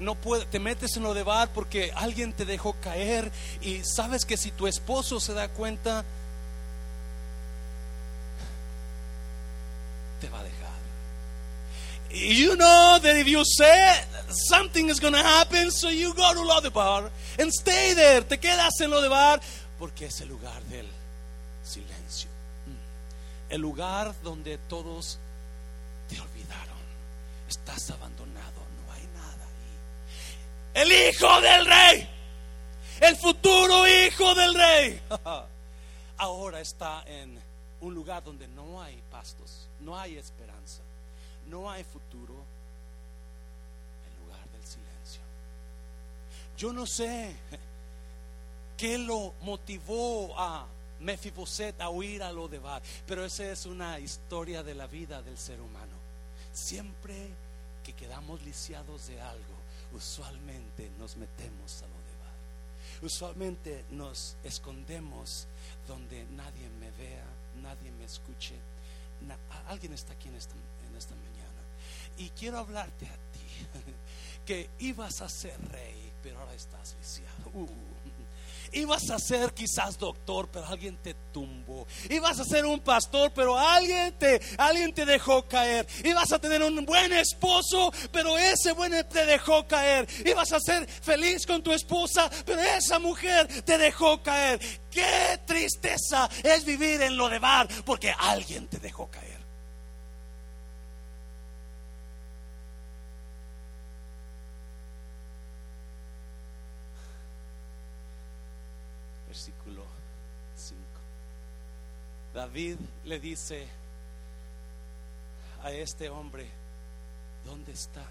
no 0.00 0.14
puede, 0.14 0.46
te 0.46 0.58
metes 0.58 0.96
en 0.96 1.02
lo 1.02 1.14
de 1.14 1.22
bar 1.22 1.50
porque 1.52 1.92
alguien 1.94 2.32
te 2.32 2.44
dejó 2.44 2.74
caer 2.74 3.30
y 3.60 3.82
sabes 3.84 4.24
que 4.24 4.36
si 4.36 4.50
tu 4.50 4.66
esposo 4.66 5.20
se 5.20 5.32
da 5.32 5.48
cuenta, 5.48 6.04
te 10.20 10.28
va 10.28 10.40
a 10.40 10.42
dejar. 10.42 10.58
You 12.10 12.56
know 12.56 12.98
that 13.00 13.16
if 13.16 13.26
you 13.26 13.42
say 13.44 13.94
something 14.48 14.88
is 14.88 14.98
going 14.98 15.14
to 15.14 15.22
happen, 15.22 15.70
so 15.70 15.90
you 15.90 16.14
go 16.14 16.32
to 16.32 16.42
lo 16.42 16.60
de 16.60 16.70
bar 16.70 17.10
and 17.38 17.50
stay 17.52 17.94
there. 17.94 18.22
Te 18.22 18.38
quedas 18.38 18.80
en 18.80 18.90
lo 18.90 19.02
de 19.02 19.08
bar 19.08 19.40
porque 19.78 20.06
es 20.06 20.20
el 20.20 20.28
lugar 20.28 20.62
del 20.64 20.86
silencio. 21.62 22.30
Mm. 22.66 23.52
El 23.54 23.60
lugar 23.60 24.14
donde 24.22 24.58
todos 24.68 25.18
te 26.08 26.18
olvidaron. 26.18 26.78
Estás 27.48 27.90
abandonado 27.90 28.57
el 30.78 30.92
hijo 30.92 31.40
del 31.40 31.66
rey, 31.66 32.08
el 33.00 33.16
futuro 33.16 33.86
hijo 33.86 34.34
del 34.34 34.54
rey, 34.54 35.00
ahora 36.18 36.60
está 36.60 37.02
en 37.06 37.38
un 37.80 37.94
lugar 37.94 38.22
donde 38.22 38.46
no 38.46 38.80
hay 38.80 39.02
pastos, 39.10 39.66
no 39.80 39.98
hay 39.98 40.16
esperanza, 40.16 40.82
no 41.48 41.68
hay 41.68 41.82
futuro, 41.82 42.34
el 44.06 44.24
lugar 44.24 44.48
del 44.50 44.62
silencio. 44.62 45.20
Yo 46.56 46.72
no 46.72 46.86
sé 46.86 47.34
qué 48.76 48.98
lo 48.98 49.34
motivó 49.40 50.38
a 50.38 50.64
Mefiboset 51.00 51.80
a 51.80 51.90
huir 51.90 52.22
a 52.22 52.30
lo 52.30 52.46
de 52.46 52.60
Bar, 52.60 52.82
pero 53.04 53.24
esa 53.24 53.50
es 53.50 53.66
una 53.66 53.98
historia 53.98 54.62
de 54.62 54.74
la 54.74 54.86
vida 54.86 55.22
del 55.22 55.38
ser 55.38 55.60
humano. 55.60 55.96
Siempre 56.52 57.30
que 57.82 57.94
quedamos 57.94 58.42
lisiados 58.42 59.08
de 59.08 59.20
algo, 59.20 59.57
usualmente 59.92 60.90
nos 60.98 61.16
metemos 61.16 61.82
a 61.82 61.86
lo 61.86 61.94
de 61.94 62.16
bar. 62.18 63.02
Usualmente 63.02 63.84
nos 63.90 64.36
escondemos 64.44 65.46
donde 65.86 66.24
nadie 66.26 66.68
me 66.80 66.90
vea, 66.92 67.24
nadie 67.62 67.90
me 67.92 68.04
escuche. 68.04 68.54
alguien 69.66 69.92
está 69.92 70.12
aquí 70.12 70.28
en 70.28 70.36
esta, 70.36 70.54
en 70.88 70.96
esta 70.96 71.14
mañana. 71.14 71.38
Y 72.16 72.30
quiero 72.30 72.58
hablarte 72.58 73.06
a 73.06 73.14
ti 73.14 73.94
que 74.46 74.70
ibas 74.80 75.22
a 75.22 75.28
ser 75.28 75.56
rey, 75.70 76.12
pero 76.22 76.40
ahora 76.40 76.54
estás 76.54 76.96
lisiado. 76.98 77.50
Uh, 77.54 77.68
Ibas 78.72 79.10
a 79.10 79.18
ser 79.18 79.52
quizás 79.52 79.98
doctor, 79.98 80.48
pero 80.50 80.66
alguien 80.66 80.96
te 80.96 81.14
tumbó. 81.32 81.86
Ibas 82.08 82.40
a 82.40 82.44
ser 82.44 82.66
un 82.66 82.80
pastor, 82.80 83.32
pero 83.34 83.58
alguien 83.58 84.12
te, 84.18 84.40
alguien 84.56 84.92
te 84.92 85.04
dejó 85.04 85.46
caer. 85.46 85.86
Ibas 86.04 86.32
a 86.32 86.38
tener 86.38 86.62
un 86.62 86.84
buen 86.84 87.12
esposo, 87.12 87.92
pero 88.12 88.36
ese 88.38 88.72
buen 88.72 88.92
te 89.08 89.26
dejó 89.26 89.66
caer. 89.66 90.08
Ibas 90.24 90.52
a 90.52 90.60
ser 90.60 90.88
feliz 90.88 91.46
con 91.46 91.62
tu 91.62 91.72
esposa, 91.72 92.30
pero 92.44 92.60
esa 92.60 92.98
mujer 92.98 93.46
te 93.64 93.78
dejó 93.78 94.22
caer. 94.22 94.60
Qué 94.90 95.40
tristeza 95.46 96.28
es 96.42 96.64
vivir 96.64 97.02
en 97.02 97.16
lo 97.16 97.28
de 97.28 97.38
bar, 97.38 97.68
porque 97.84 98.12
alguien 98.18 98.66
te 98.68 98.78
dejó 98.78 99.10
caer. 99.10 99.27
David 112.38 112.76
le 113.04 113.18
dice 113.18 113.66
a 115.64 115.72
este 115.72 116.08
hombre, 116.08 116.46
¿dónde 117.44 117.72
está? 117.72 118.04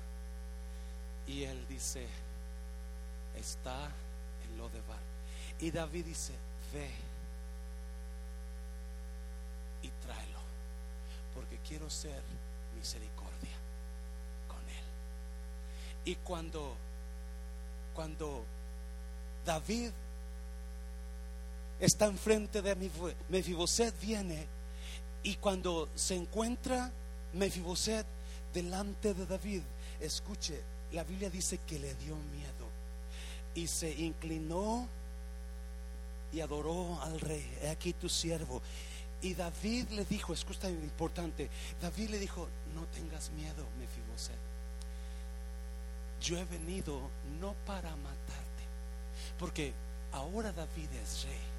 Y 1.27 1.43
él 1.43 1.65
dice, 1.69 2.05
está 3.39 3.85
en 3.85 4.57
Lodebar. 4.57 4.99
Y 5.61 5.71
David 5.71 6.07
dice, 6.07 6.33
ve 6.73 6.89
y 9.81 9.87
tráelo, 10.05 10.39
porque 11.33 11.57
quiero 11.65 11.89
ser 11.89 12.21
misericordia 12.77 13.55
con 14.49 14.59
él. 14.59 14.83
Y 16.03 16.15
cuando, 16.15 16.75
cuando 17.95 18.43
David 19.45 19.91
está 21.79 22.05
enfrente 22.05 22.61
de 22.61 22.75
Mefiboset, 23.29 23.99
viene 23.99 24.47
y 25.23 25.35
cuando 25.35 25.89
se 25.95 26.15
encuentra 26.15 26.91
Mefiboset 27.33 28.05
delante 28.53 29.13
de 29.13 29.25
David, 29.25 29.61
escuche, 29.99 30.61
la 30.91 31.03
Biblia 31.03 31.29
dice 31.29 31.59
que 31.67 31.79
le 31.79 31.93
dio 31.95 32.15
miedo 32.15 32.67
y 33.53 33.67
se 33.67 33.91
inclinó 33.91 34.87
y 36.31 36.39
adoró 36.39 37.01
al 37.01 37.19
rey. 37.19 37.57
He 37.61 37.69
aquí 37.69 37.93
tu 37.93 38.09
siervo. 38.09 38.61
Y 39.21 39.33
David 39.33 39.89
le 39.89 40.05
dijo, 40.05 40.33
escucha 40.33 40.69
importante, 40.69 41.49
David 41.81 42.11
le 42.11 42.19
dijo, 42.19 42.47
no 42.75 42.85
tengas 42.87 43.31
miedo, 43.31 43.65
Mefiboset. 43.79 44.37
Yo 46.21 46.37
he 46.37 46.45
venido 46.45 47.09
no 47.39 47.53
para 47.65 47.95
matarte, 47.95 48.63
porque 49.39 49.73
ahora 50.11 50.51
David 50.51 50.89
es 51.03 51.23
rey 51.25 51.56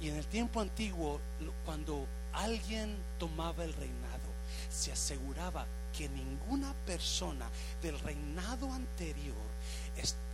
y 0.00 0.08
en 0.08 0.16
el 0.16 0.26
tiempo 0.26 0.60
antiguo, 0.60 1.20
cuando 1.64 2.06
alguien 2.32 2.96
tomaba 3.18 3.64
el 3.64 3.72
reinado, 3.72 4.32
se 4.70 4.92
aseguraba 4.92 5.66
que 5.96 6.08
ninguna 6.08 6.74
persona 6.86 7.48
del 7.82 7.98
reinado 8.00 8.72
anterior 8.72 9.36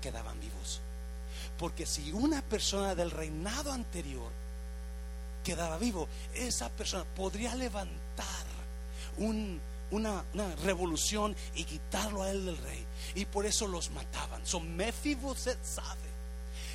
quedaban 0.01 0.39
vivos. 0.41 0.81
Porque 1.59 1.87
si 1.87 2.13
una 2.13 2.43
persona 2.43 2.95
del 2.95 3.11
reinado 3.11 3.73
anterior 3.73 4.31
quedaba 5.45 5.79
vivo, 5.79 6.09
esa 6.35 6.69
persona 6.71 7.05
podría 7.05 7.55
levantar 7.55 8.47
una, 9.19 10.25
revolución 10.63 11.35
y 11.55 11.65
quitarlo 11.65 12.23
a 12.23 12.31
él 12.31 12.47
del 12.47 12.59
rey. 12.59 12.85
Y 13.15 13.25
por 13.25 13.47
eso 13.47 13.67
los 13.67 13.91
mataban. 13.91 14.47
Son 14.47 14.77
Mefiboset 14.77 15.63
sabe 15.65 16.08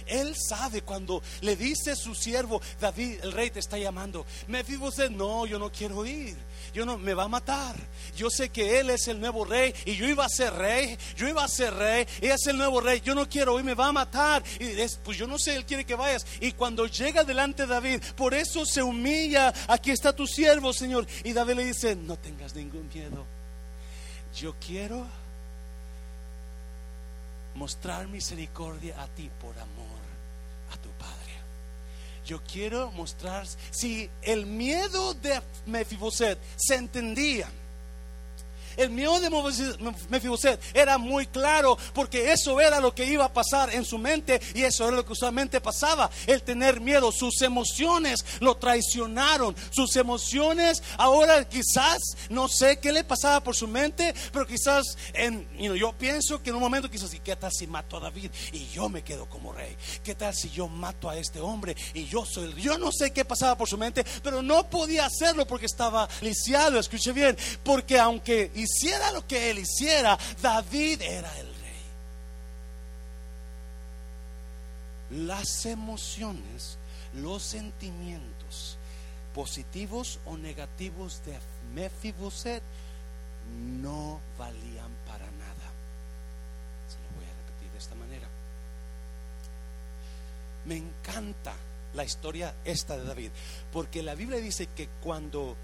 él 0.08 0.36
sabe 0.36 0.82
cuando 0.82 1.22
le 1.42 1.56
dice 1.56 1.96
su 1.96 2.16
siervo, 2.16 2.62
David, 2.80 3.20
el 3.24 3.32
rey 3.32 3.50
te 3.50 3.60
está 3.60 3.78
llamando. 3.78 4.26
Me 4.48 4.64
usted, 4.88 5.10
no, 5.10 5.46
yo 5.46 5.60
no 5.60 5.72
quiero 5.72 6.06
ir. 6.06 6.36
Yo 6.74 6.86
no, 6.86 6.98
me 6.98 7.14
va 7.14 7.24
a 7.24 7.28
matar. 7.28 7.76
Yo 8.16 8.30
sé 8.30 8.50
que 8.50 8.80
él 8.80 8.90
es 8.90 9.08
el 9.08 9.20
nuevo 9.20 9.46
rey 9.46 9.74
y 9.86 9.96
yo 9.96 10.08
iba 10.08 10.26
a 10.26 10.30
ser 10.30 10.54
rey. 10.54 10.98
Yo 11.16 11.28
iba 11.28 11.44
a 11.44 11.48
ser 11.48 11.74
rey 11.74 12.08
y 12.22 12.28
es 12.28 12.48
el 12.48 12.58
nuevo 12.58 12.82
rey. 12.82 13.02
Yo 13.02 13.14
no 13.14 13.30
quiero 13.30 13.60
ir, 13.60 13.66
me 13.66 13.76
va 13.76 13.88
a 13.88 13.92
matar. 13.92 14.44
Y 14.60 14.66
es, 14.80 15.00
pues 15.04 15.18
yo 15.18 15.28
no 15.28 15.38
sé, 15.38 15.56
él 15.56 15.66
quiere 15.66 15.86
que 15.86 15.96
vayas. 15.96 16.26
Y 16.40 16.54
cuando 16.54 16.88
llega 16.88 17.24
delante 17.24 17.64
de 17.64 17.74
David, 17.74 18.02
por 18.16 18.34
eso 18.34 18.66
se 18.66 18.82
humilla. 18.82 19.54
Aquí 19.68 19.92
está 19.92 20.16
tu 20.16 20.26
siervo, 20.26 20.74
Señor. 20.74 21.06
Y 21.24 21.34
David 21.34 21.56
le 21.56 21.66
dice, 21.66 21.96
no 21.96 22.18
tengas 22.18 22.56
ningún 22.56 22.90
miedo. 22.94 23.26
Yo 24.36 24.56
quiero 24.60 25.06
mostrar 27.56 28.08
misericordia 28.08 29.00
a 29.02 29.08
ti 29.08 29.30
por 29.40 29.58
amor 29.60 29.86
a. 29.92 29.93
Yo 32.26 32.42
quiero 32.44 32.92
mostrar 32.92 33.46
si 33.72 34.10
el 34.22 34.46
miedo 34.46 35.14
de 35.16 35.42
Mefiboset 35.66 36.40
se 36.56 36.76
entendía 36.76 37.50
el 38.78 38.90
miedo 38.90 39.20
de 39.20 39.30
Mefiboset 40.10 40.60
era 40.74 40.98
muy 40.98 41.28
claro 41.28 41.78
porque 41.94 42.32
eso 42.32 42.60
era 42.60 42.80
lo 42.80 42.94
que 42.94 43.06
iba 43.06 43.26
a 43.26 43.34
pasar 43.34 43.74
en 43.74 43.86
su 43.86 43.98
mente 43.98 44.42
y 44.54 44.64
eso 44.64 44.88
era 44.88 44.98
lo 44.98 45.06
que 45.06 45.14
usualmente 45.14 45.62
pasaba. 45.62 46.10
El 46.28 46.44
tener 46.44 46.80
miedo, 46.80 47.12
sus 47.12 47.42
emociones 47.42 48.26
lo 48.40 48.56
traicionaron. 48.56 49.56
Sus 49.72 49.96
emociones 49.96 50.84
ahora 50.98 51.48
quizás, 51.48 52.00
no 52.30 52.48
sé 52.48 52.78
qué 52.80 52.92
le 52.92 53.04
pasaba 53.04 53.42
por 53.42 53.56
su 53.56 53.68
mente, 53.68 54.14
pero 54.32 54.46
quizás 54.46 54.98
en, 55.14 55.48
yo 55.58 55.94
pienso 55.94 56.42
que 56.42 56.50
en 56.50 56.56
un 56.56 56.62
momento 56.62 56.90
quizás, 56.90 57.14
¿y 57.14 57.20
qué 57.20 57.36
tal 57.36 57.52
si 57.52 57.68
mato 57.68 57.98
a 57.98 58.02
David 58.02 58.32
y 58.52 58.68
yo 58.68 58.90
me 58.90 59.04
quedo 59.04 59.28
como 59.28 59.54
rey? 59.54 59.76
¿Qué 60.04 60.16
tal 60.16 60.34
si 60.34 60.50
yo 60.50 60.68
mato 60.68 61.10
a 61.10 61.18
este 61.18 61.40
hombre 61.40 61.76
y 61.94 62.06
yo 62.06 62.26
soy 62.26 62.46
el... 62.46 62.56
Yo 62.56 62.78
no 62.78 62.92
sé 62.92 63.12
qué 63.12 63.26
pasaba 63.26 63.58
por 63.58 63.68
su 63.68 63.78
mente, 63.78 64.06
pero 64.22 64.42
no 64.42 64.70
podía 64.70 65.06
hacerlo 65.06 65.46
porque 65.48 65.66
estaba 65.66 66.08
lisiado, 66.22 66.80
escuche 66.80 67.12
bien, 67.12 67.38
porque 67.64 68.00
aunque 68.00 68.52
hiciera 68.64 69.12
lo 69.12 69.26
que 69.28 69.52
él 69.52 69.60
hiciera, 69.60 70.18
David 70.42 71.02
era 71.02 71.40
el 71.40 71.48
rey. 71.48 71.54
Las 75.26 75.66
emociones, 75.66 76.78
los 77.14 77.44
sentimientos, 77.44 78.78
positivos 79.34 80.20
o 80.26 80.38
negativos 80.38 81.22
de 81.26 81.38
Mefiboset, 81.74 82.64
no 83.82 84.20
valían 84.38 84.92
para 85.08 85.26
nada. 85.26 85.72
Se 86.88 86.98
lo 87.00 87.16
voy 87.16 87.26
a 87.26 87.34
repetir 87.46 87.72
de 87.72 87.78
esta 87.78 87.96
manera. 87.96 88.28
Me 90.66 90.78
encanta 90.78 91.54
la 91.94 92.04
historia 92.04 92.56
esta 92.64 92.98
de 92.98 93.04
David, 93.04 93.32
porque 93.72 94.02
la 94.02 94.16
Biblia 94.16 94.40
dice 94.40 94.68
que 94.68 94.88
cuando 95.04 95.56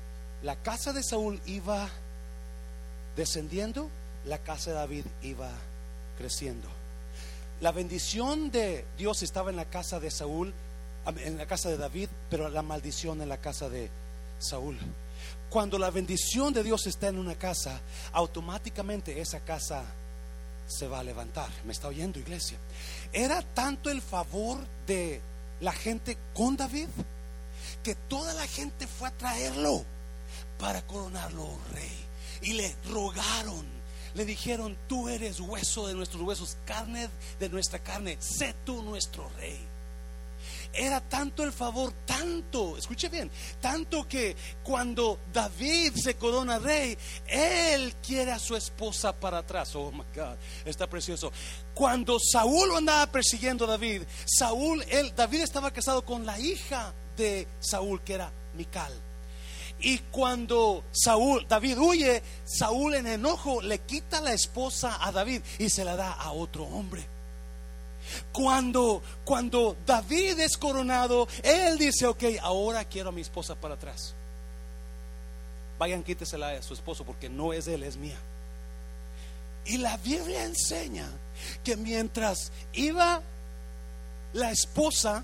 la 0.44 0.56
casa 0.58 0.94
de 0.94 1.04
Saúl 1.04 1.42
iba 1.46 1.90
descendiendo, 3.16 3.90
la 4.26 4.38
casa 4.38 4.72
de 4.72 4.76
David 4.78 5.06
iba 5.22 5.50
creciendo. 6.18 6.68
La 7.62 7.72
bendición 7.72 8.52
de 8.52 8.86
Dios 8.98 9.22
estaba 9.24 9.50
en 9.50 9.58
la 9.58 9.66
casa 9.66 10.00
de 10.00 10.12
Saúl, 10.12 10.54
en 11.18 11.38
la 11.38 11.46
casa 11.46 11.70
de 11.70 11.78
David, 11.78 12.10
pero 12.30 12.50
la 12.50 12.62
maldición 12.62 13.22
en 13.22 13.30
la 13.30 13.38
casa 13.38 13.70
de 13.70 13.90
Saúl. 14.40 14.78
Cuando 15.50 15.78
la 15.80 15.90
bendición 15.90 16.54
de 16.54 16.64
Dios 16.64 16.88
está 16.88 17.08
en 17.08 17.18
una 17.18 17.36
casa, 17.36 17.82
automáticamente 18.14 19.20
esa 19.20 19.40
casa 19.40 19.84
se 20.68 20.88
va 20.88 21.00
a 21.00 21.04
levantar. 21.04 21.50
¿Me 21.66 21.74
está 21.74 21.88
oyendo, 21.88 22.20
iglesia? 22.20 22.58
Era 23.12 23.42
tanto 23.42 23.90
el 23.90 24.02
favor 24.02 24.60
de 24.86 25.20
la 25.60 25.74
gente 25.74 26.18
con 26.34 26.56
David 26.56 26.88
que 27.84 27.96
toda 27.96 28.34
la 28.34 28.48
gente 28.48 28.88
fue 28.88 29.08
a 29.10 29.18
traerlo 29.18 29.84
para 30.60 30.86
coronarlo 30.86 31.58
rey 31.74 32.09
y 32.42 32.54
le 32.54 32.76
rogaron, 32.90 33.66
le 34.14 34.26
dijeron, 34.26 34.78
tú 34.88 35.10
eres 35.10 35.40
hueso 35.40 35.88
de 35.88 35.94
nuestros 35.94 36.22
huesos, 36.24 36.58
carne 36.66 37.10
de 37.40 37.50
nuestra 37.50 37.80
carne, 37.80 38.18
sé 38.20 38.56
tú 38.66 38.82
nuestro 38.84 39.30
rey. 39.38 39.60
Era 40.72 41.02
tanto 41.02 41.44
el 41.44 41.52
favor, 41.52 41.92
tanto, 42.06 42.78
escuche 42.78 43.10
bien, 43.10 43.32
tanto 43.60 44.08
que 44.08 44.36
cuando 44.64 45.20
David 45.34 45.94
se 45.96 46.16
corona 46.16 46.60
rey, 46.60 46.96
él 47.28 47.96
quiere 48.06 48.32
a 48.32 48.40
su 48.40 48.56
esposa 48.56 49.12
para 49.12 49.40
atrás. 49.40 49.76
Oh 49.76 49.92
my 49.92 50.04
God, 50.16 50.38
está 50.66 50.88
precioso. 50.88 51.32
Cuando 51.74 52.20
Saúl 52.20 52.78
andaba 52.78 53.12
persiguiendo 53.12 53.66
a 53.66 53.70
David, 53.70 54.04
Saúl, 54.26 54.84
él, 54.90 55.12
David 55.16 55.42
estaba 55.42 55.72
casado 55.72 56.06
con 56.06 56.26
la 56.26 56.40
hija 56.40 56.94
de 57.18 57.48
Saúl, 57.60 58.02
que 58.04 58.14
era 58.14 58.32
Mical. 58.54 58.94
Y 59.82 60.00
cuando 60.00 60.84
Saúl, 60.92 61.46
David 61.48 61.78
huye, 61.78 62.24
Saúl 62.44 62.96
en 62.96 63.08
enojo 63.08 63.62
le 63.62 63.80
quita 63.80 64.20
la 64.20 64.34
esposa 64.34 64.98
a 65.06 65.12
David 65.12 65.42
y 65.58 65.70
se 65.70 65.86
la 65.86 65.96
da 65.96 66.12
a 66.14 66.32
otro 66.32 66.66
hombre. 66.66 67.06
Cuando, 68.32 69.02
cuando 69.24 69.78
David 69.86 70.40
es 70.40 70.58
coronado, 70.58 71.28
él 71.44 71.78
dice, 71.78 72.08
ok, 72.08 72.24
ahora 72.42 72.84
quiero 72.86 73.10
a 73.10 73.12
mi 73.12 73.22
esposa 73.22 73.56
para 73.56 73.76
atrás. 73.76 74.14
Vayan, 75.78 76.04
quítesela 76.04 76.50
a 76.50 76.62
su 76.62 76.74
esposo 76.74 77.06
porque 77.06 77.30
no 77.30 77.54
es 77.54 77.68
él, 77.68 77.84
es 77.84 77.96
mía. 77.96 78.18
Y 79.66 79.78
la 79.78 79.96
Biblia 79.98 80.44
enseña 80.44 81.08
que 81.64 81.78
mientras 81.78 82.52
iba 82.74 83.22
la 84.34 84.52
esposa 84.52 85.24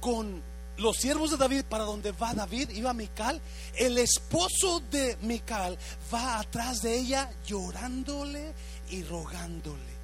con 0.00 0.42
los 0.78 0.96
siervos 0.96 1.30
de 1.30 1.36
David 1.36 1.64
para 1.68 1.84
donde 1.84 2.12
va 2.12 2.32
David, 2.34 2.70
iba 2.70 2.92
Mical, 2.94 3.40
el 3.76 3.98
esposo 3.98 4.80
de 4.90 5.16
Mical 5.22 5.76
va 6.12 6.40
atrás 6.40 6.82
de 6.82 6.96
ella 6.96 7.30
llorándole 7.46 8.52
y 8.90 9.02
rogándole. 9.02 9.98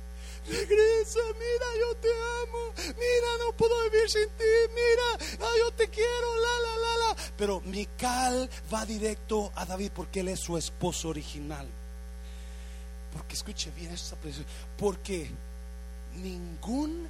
Regresa, 0.47 1.20
mira, 1.33 1.66
yo 1.81 1.97
te 1.97 2.09
amo. 2.43 2.72
Mira, 2.77 3.45
no 3.47 3.57
puedo 3.57 3.72
vivir 3.91 4.11
sin 4.11 4.29
ti. 4.29 4.45
Mira, 4.75 5.49
yo 5.59 5.72
te 5.72 5.89
quiero, 5.89 6.39
la, 6.39 6.59
la, 6.61 6.77
la, 6.77 6.97
la. 6.99 7.33
Pero 7.37 7.61
Mical 7.62 8.51
va 8.72 8.85
directo 8.85 9.53
a 9.55 9.64
David 9.64 9.93
porque 9.95 10.20
él 10.20 10.29
es 10.29 10.41
su 10.41 10.59
esposo 10.59 11.09
original. 11.09 11.66
Porque 13.14 13.37
escuche 13.37 13.70
bien 13.70 13.93
esta 13.93 14.16
presión. 14.16 14.45
Porque 14.77 15.31
ninguna 16.16 17.09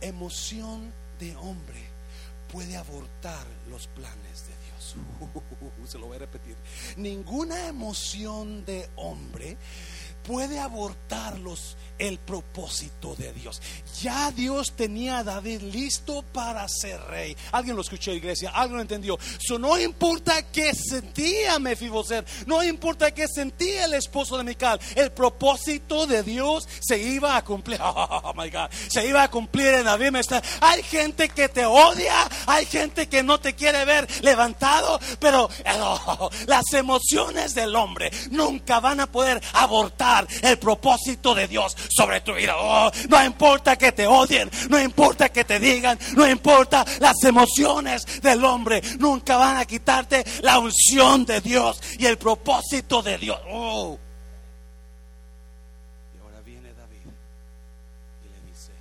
emoción 0.00 0.92
de 1.20 1.36
hombre 1.36 1.93
puede 2.54 2.76
abortar 2.76 3.44
los 3.68 3.88
planes 3.88 4.46
de 4.46 4.54
Dios. 4.64 4.94
se 5.88 5.98
lo 5.98 6.06
voy 6.06 6.14
a 6.14 6.20
repetir. 6.20 6.56
Ninguna 6.96 7.66
emoción 7.66 8.64
de 8.64 8.88
hombre 8.94 9.56
puede 10.24 10.58
abortar 10.58 11.38
los 11.38 11.76
el 11.98 12.18
propósito 12.18 13.14
de 13.16 13.32
Dios. 13.32 13.62
Ya 14.02 14.32
Dios 14.32 14.72
tenía 14.76 15.18
a 15.18 15.24
David 15.24 15.62
listo 15.62 16.22
para 16.32 16.66
ser 16.68 17.00
rey. 17.02 17.36
Alguien 17.52 17.76
lo 17.76 17.82
escuchó, 17.82 18.10
iglesia, 18.10 18.50
alguien 18.50 18.76
lo 18.76 18.82
entendió. 18.82 19.18
So, 19.38 19.58
no 19.58 19.78
importa 19.78 20.42
qué 20.50 20.74
sentía 20.74 21.58
Mefiboset, 21.58 22.26
no 22.46 22.62
importa 22.64 23.12
qué 23.12 23.28
sentía 23.28 23.84
el 23.84 23.94
esposo 23.94 24.36
de 24.36 24.44
Mical, 24.44 24.80
el 24.96 25.12
propósito 25.12 26.06
de 26.06 26.22
Dios 26.22 26.68
se 26.80 26.98
iba 26.98 27.36
a 27.36 27.44
cumplir. 27.44 27.80
Oh 28.16 28.32
my 28.34 28.50
God, 28.50 28.70
se 28.88 29.06
iba 29.06 29.22
a 29.22 29.30
cumplir 29.30 29.66
en 29.74 29.84
David. 29.84 30.14
Hay 30.60 30.82
gente 30.82 31.28
que 31.28 31.48
te 31.48 31.64
odia, 31.64 32.28
hay 32.46 32.66
gente 32.66 33.08
que 33.08 33.22
no 33.22 33.38
te 33.38 33.54
quiere 33.54 33.84
ver 33.84 34.08
levantado, 34.22 34.98
pero 35.18 35.48
oh, 35.80 36.30
las 36.46 36.64
emociones 36.72 37.54
del 37.54 37.74
hombre 37.76 38.10
nunca 38.30 38.80
van 38.80 39.00
a 39.00 39.06
poder 39.10 39.42
abortar 39.52 40.13
el 40.42 40.58
propósito 40.58 41.34
de 41.34 41.48
Dios 41.48 41.76
sobre 41.88 42.20
tu 42.20 42.34
vida. 42.34 42.54
Oh, 42.56 42.90
no 43.08 43.24
importa 43.24 43.76
que 43.76 43.92
te 43.92 44.06
odien, 44.06 44.50
no 44.68 44.80
importa 44.80 45.28
que 45.30 45.44
te 45.44 45.58
digan, 45.58 45.98
no 46.16 46.28
importa 46.28 46.84
las 47.00 47.22
emociones 47.24 48.04
del 48.22 48.44
hombre, 48.44 48.82
nunca 48.98 49.36
van 49.36 49.56
a 49.58 49.64
quitarte 49.64 50.24
la 50.42 50.58
unción 50.58 51.24
de 51.24 51.40
Dios 51.40 51.80
y 51.98 52.06
el 52.06 52.18
propósito 52.18 53.02
de 53.02 53.18
Dios. 53.18 53.38
Oh. 53.50 53.98
Y 56.14 56.20
ahora 56.20 56.40
viene 56.44 56.72
David 56.72 57.06
y 58.24 58.28
le 58.28 58.50
dice, 58.50 58.72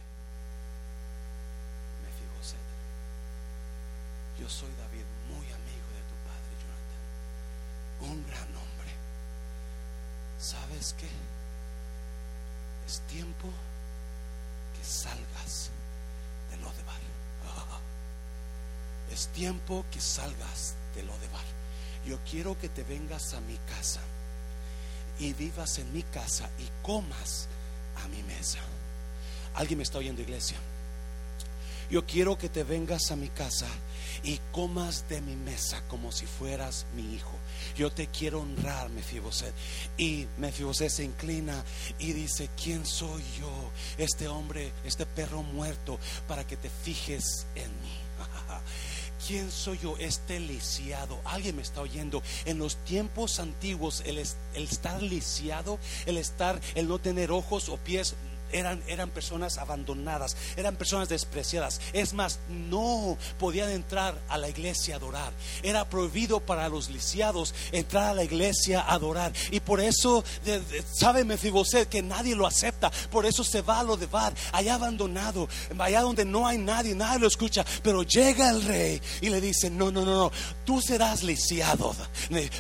Mefiboset, 2.03 2.57
yo 4.39 4.49
soy 4.49 4.69
David, 4.77 5.05
muy 5.29 5.45
amigo 5.45 5.87
de 5.97 6.03
tu 6.09 6.15
padre 6.27 6.51
Jonathan, 6.61 8.11
un 8.11 8.27
gran 8.27 8.47
hombre. 8.47 8.91
¿Sabes 10.39 10.95
qué? 10.99 11.09
Es 12.87 12.99
tiempo 13.07 13.49
que 14.77 14.83
salgas 14.85 15.71
de 16.51 16.57
lo 16.57 16.71
de 16.71 16.83
bar. 16.83 17.03
Es 19.11 19.22
tiempo 19.33 19.85
que 19.91 19.99
salgas 19.99 20.75
de 20.95 21.03
lo 21.03 21.17
de 21.19 21.27
bar. 21.29 21.43
Yo 22.05 22.19
quiero 22.29 22.57
que 22.57 22.69
te 22.69 22.83
vengas 22.83 23.33
a 23.33 23.41
mi 23.41 23.57
casa 23.67 24.01
y 25.19 25.33
vivas 25.33 25.77
en 25.79 25.91
mi 25.93 26.03
casa 26.03 26.49
y 26.59 26.67
comas 26.81 27.47
a 28.03 28.07
mi 28.07 28.23
mesa. 28.23 28.59
¿Alguien 29.55 29.77
me 29.77 29.83
está 29.83 29.99
oyendo, 29.99 30.21
iglesia? 30.21 30.57
Yo 31.89 32.05
quiero 32.05 32.37
que 32.37 32.49
te 32.49 32.63
vengas 32.63 33.11
a 33.11 33.15
mi 33.15 33.27
casa 33.29 33.67
y 34.23 34.39
comas 34.51 35.07
de 35.09 35.21
mi 35.21 35.35
mesa 35.35 35.81
como 35.87 36.11
si 36.11 36.25
fueras 36.25 36.85
mi 36.95 37.13
hijo. 37.13 37.37
Yo 37.75 37.91
te 37.91 38.07
quiero 38.07 38.41
honrar, 38.41 38.89
Mefiboset. 38.89 39.53
Y 39.97 40.27
Mefiboset 40.37 40.89
se 40.89 41.03
inclina 41.03 41.63
y 41.99 42.13
dice, 42.13 42.49
¿quién 42.61 42.85
soy 42.85 43.23
yo? 43.39 43.71
Este 43.97 44.27
hombre, 44.27 44.71
este 44.85 45.05
perro 45.05 45.43
muerto, 45.43 45.99
para 46.27 46.47
que 46.47 46.57
te 46.57 46.69
fijes 46.69 47.45
en 47.55 47.69
mí. 47.81 48.02
¿Quién 49.27 49.51
soy 49.51 49.79
yo? 49.79 49.95
Este 49.99 50.39
lisiado. 50.39 51.19
Alguien 51.23 51.55
me 51.55 51.61
está 51.61 51.81
oyendo. 51.81 52.21
En 52.45 52.57
los 52.57 52.75
tiempos 52.83 53.39
antiguos, 53.39 54.03
el, 54.05 54.17
el 54.17 54.63
estar 54.63 55.01
lisiado, 55.01 55.79
el 56.05 56.17
estar, 56.17 56.59
el 56.75 56.87
no 56.87 56.99
tener 56.99 57.31
ojos 57.31 57.69
o 57.69 57.77
pies, 57.77 58.15
eran, 58.53 58.81
eran 58.87 59.09
personas 59.09 59.57
abandonadas, 59.57 60.37
eran 60.55 60.75
personas 60.75 61.09
despreciadas. 61.09 61.81
Es 61.91 62.13
más, 62.13 62.39
no 62.49 63.17
podían 63.39 63.69
entrar 63.69 64.15
a 64.29 64.37
la 64.37 64.49
iglesia 64.49 64.95
a 64.95 64.97
adorar. 64.97 65.33
Era 65.61 65.89
prohibido 65.89 66.39
para 66.39 66.69
los 66.69 66.89
lisiados 66.89 67.53
entrar 67.71 68.09
a 68.09 68.13
la 68.13 68.23
iglesia 68.23 68.81
a 68.81 68.93
adorar. 68.93 69.33
Y 69.51 69.59
por 69.59 69.81
eso, 69.81 70.23
sabe 70.97 71.25
Mefiboset 71.25 71.89
que 71.89 72.01
nadie 72.01 72.35
lo 72.35 72.47
acepta. 72.47 72.91
Por 73.11 73.25
eso 73.25 73.43
se 73.43 73.61
va 73.61 73.79
a 73.79 73.83
lo 73.83 73.97
de 73.97 74.05
bar, 74.05 74.33
allá 74.51 74.75
abandonado, 74.75 75.49
allá 75.77 76.01
donde 76.01 76.25
no 76.25 76.47
hay 76.47 76.57
nadie, 76.57 76.95
nadie 76.95 77.19
lo 77.19 77.27
escucha. 77.27 77.65
Pero 77.81 78.03
llega 78.03 78.49
el 78.49 78.63
rey 78.63 79.01
y 79.21 79.29
le 79.29 79.41
dice: 79.41 79.69
No, 79.69 79.91
no, 79.91 80.05
no, 80.05 80.15
no, 80.15 80.31
tú 80.65 80.81
serás 80.81 81.23
lisiado, 81.23 81.95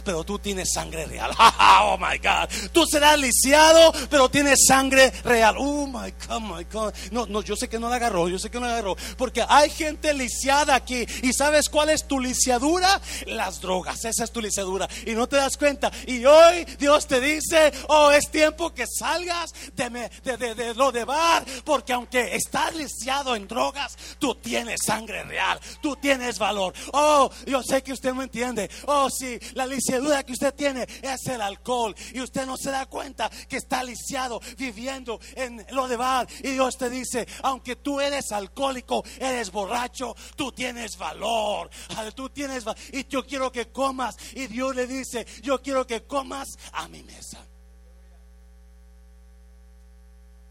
pero 0.03 0.23
tú 0.23 0.39
tienes 0.39 0.73
sangre 0.73 1.05
real. 1.05 1.31
oh 1.81 1.97
my 1.97 2.17
God, 2.17 2.49
tú 2.71 2.85
serás 2.85 3.19
lisiado, 3.19 3.93
pero 4.09 4.29
tienes 4.29 4.59
sangre 4.67 5.11
real. 5.23 5.57
Uh, 5.57 5.82
oh 5.83 5.87
my 5.87 6.13
God, 6.27 6.41
my 6.41 6.63
God. 6.71 6.93
No, 7.11 7.25
no, 7.25 7.41
yo 7.41 7.55
sé 7.55 7.67
que 7.67 7.79
no 7.79 7.89
la 7.89 7.97
agarró, 7.97 8.27
yo 8.27 8.39
sé 8.39 8.49
que 8.49 8.59
no 8.59 8.65
la 8.65 8.73
agarró. 8.73 8.95
Porque 9.17 9.43
hay 9.47 9.69
gente 9.69 10.13
lisiada 10.13 10.75
aquí. 10.75 11.05
¿Y 11.21 11.33
sabes 11.33 11.69
cuál 11.69 11.89
es 11.89 12.07
tu 12.07 12.19
lisiadura? 12.19 13.01
Las 13.27 13.61
drogas, 13.61 14.05
esa 14.05 14.23
es 14.23 14.31
tu 14.31 14.41
lisiadura. 14.41 14.87
Y 15.05 15.11
no 15.11 15.27
te 15.27 15.37
das 15.37 15.57
cuenta. 15.57 15.91
Y 16.07 16.25
hoy 16.25 16.65
Dios 16.79 17.07
te 17.07 17.19
dice, 17.19 17.71
oh, 17.87 18.11
es 18.11 18.29
tiempo 18.29 18.73
que 18.73 18.85
salgas 18.87 19.53
de, 19.75 20.09
de, 20.23 20.55
de, 20.55 20.73
lo 20.75 20.91
de 20.91 21.03
bar. 21.03 21.45
Porque 21.63 21.93
aunque 21.93 22.35
estás 22.35 22.75
lisiado 22.75 23.35
en 23.35 23.47
drogas, 23.47 23.97
tú 24.19 24.35
tienes 24.35 24.81
sangre 24.85 25.23
real, 25.23 25.59
tú 25.81 25.95
tienes 25.95 26.39
valor. 26.39 26.73
Oh, 26.93 27.29
yo 27.45 27.61
sé 27.63 27.83
que 27.83 27.93
usted 27.93 28.13
no 28.13 28.23
entiende. 28.23 28.69
Oh, 28.85 29.09
sí, 29.09 29.39
la 29.53 29.65
lisiadura 29.65 30.23
que 30.23 30.33
usted 30.33 30.53
tiene 30.53 30.87
es 31.01 31.27
el 31.27 31.41
alcohol. 31.41 31.95
Y 32.13 32.21
usted 32.21 32.45
no 32.45 32.57
se 32.57 32.71
da 32.71 32.85
cuenta 32.85 33.29
que 33.47 33.57
está 33.57 33.83
lisiado 33.83 34.39
viviendo 34.57 35.19
en 35.35 35.65
lo 35.73 35.87
de 35.87 35.97
bar. 35.97 36.27
Y 36.39 36.51
Dios 36.51 36.77
te 36.77 36.89
dice, 36.89 37.27
aunque 37.43 37.75
tú 37.77 37.99
eres 37.99 38.31
alcohólico, 38.31 39.03
eres 39.19 39.51
borracho, 39.51 40.15
tú 40.35 40.51
tienes 40.51 40.97
valor. 40.97 41.69
Tú 42.15 42.29
tienes 42.29 42.63
valor. 42.63 42.81
Y 42.91 43.07
yo 43.07 43.25
quiero 43.25 43.51
que 43.51 43.69
comas. 43.71 44.15
Y 44.33 44.47
Dios 44.47 44.75
le 44.75 44.87
dice, 44.87 45.25
yo 45.41 45.61
quiero 45.61 45.85
que 45.85 46.03
comas 46.03 46.57
a 46.73 46.87
mi 46.87 47.03
mesa. 47.03 47.45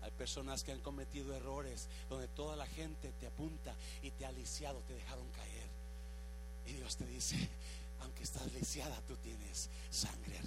Hay 0.03 0.11
personas 0.13 0.63
que 0.63 0.73
han 0.73 0.81
cometido 0.81 1.35
errores 1.35 1.89
donde 2.09 2.29
toda 2.29 2.57
la 2.57 2.67
gente 2.67 3.13
te 3.19 3.27
apunta 3.27 3.75
y 4.03 4.11
te 4.11 4.27
ha 4.27 4.33
lisiado, 4.33 4.81
te 4.87 4.95
dejaron 4.95 5.29
caer. 5.31 5.71
Y 6.67 6.73
Dios 6.75 6.97
te 6.97 7.07
dice, 7.07 7.37
aunque 8.01 8.23
estás 8.23 8.53
lisiada, 8.53 9.01
tú 9.07 9.17
tienes 9.17 9.71
sangre. 9.91 10.41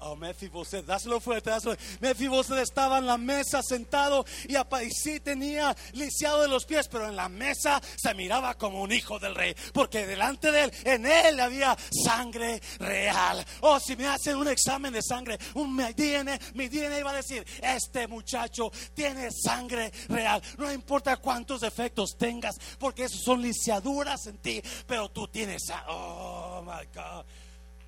Oh, 0.00 0.14
Mefiboset, 0.14 0.86
dáselo 0.86 1.20
fuerte, 1.20 1.50
dáselo. 1.50 1.76
Mefiboset 2.00 2.58
estaba 2.58 2.98
en 2.98 3.06
la 3.06 3.18
mesa 3.18 3.60
sentado 3.62 4.24
y, 4.46 4.56
y 4.56 4.90
sí 4.92 5.18
tenía 5.18 5.76
lisiado 5.92 6.42
de 6.42 6.48
los 6.48 6.64
pies, 6.66 6.86
pero 6.86 7.08
en 7.08 7.16
la 7.16 7.28
mesa 7.28 7.82
se 7.96 8.14
miraba 8.14 8.54
como 8.54 8.80
un 8.80 8.92
hijo 8.92 9.18
del 9.18 9.34
rey, 9.34 9.56
porque 9.72 10.06
delante 10.06 10.52
de 10.52 10.64
él, 10.64 10.72
en 10.84 11.04
él 11.04 11.40
había 11.40 11.76
sangre 12.04 12.62
real. 12.78 13.44
Oh, 13.60 13.80
si 13.80 13.96
me 13.96 14.06
hacen 14.06 14.36
un 14.36 14.46
examen 14.46 14.92
de 14.92 15.02
sangre, 15.02 15.36
un 15.54 15.76
DNA, 15.76 16.38
mi 16.54 16.68
DNA 16.68 17.00
iba 17.00 17.10
a 17.10 17.14
decir, 17.14 17.44
este 17.60 18.06
muchacho 18.06 18.70
tiene 18.94 19.30
sangre 19.32 19.92
real. 20.08 20.40
No 20.58 20.70
importa 20.70 21.16
cuántos 21.16 21.60
defectos 21.60 22.16
tengas, 22.16 22.54
porque 22.78 23.04
esos 23.04 23.22
son 23.22 23.42
lisiaduras 23.42 24.26
en 24.26 24.38
ti, 24.38 24.62
pero 24.86 25.08
tú 25.08 25.26
tienes, 25.26 25.62
oh 25.88 26.62
my 26.62 26.86
God. 26.94 27.24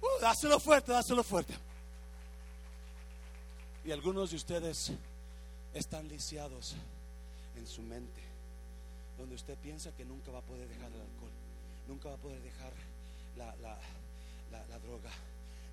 Uh, 0.03 0.21
dáselo 0.21 0.59
fuerte, 0.59 0.91
dáselo 0.93 1.23
fuerte. 1.23 1.70
Y 3.85 3.93
algunos 3.93 4.31
de 4.31 4.37
ustedes 4.37 4.93
están 5.73 6.07
lisiados 6.09 6.75
en 7.57 7.67
su 7.67 7.81
mente, 7.83 8.21
donde 9.17 9.35
usted 9.35 9.57
piensa 9.59 9.91
que 9.97 10.05
nunca 10.05 10.31
va 10.31 10.41
a 10.41 10.43
poder 10.43 10.69
dejar 10.69 10.93
el 10.93 11.01
alcohol, 11.01 11.31
nunca 11.89 12.09
va 12.11 12.15
a 12.15 12.19
poder 12.19 12.41
dejar 12.43 12.73
la, 13.39 13.55
la, 13.57 14.79
droga, 14.81 15.11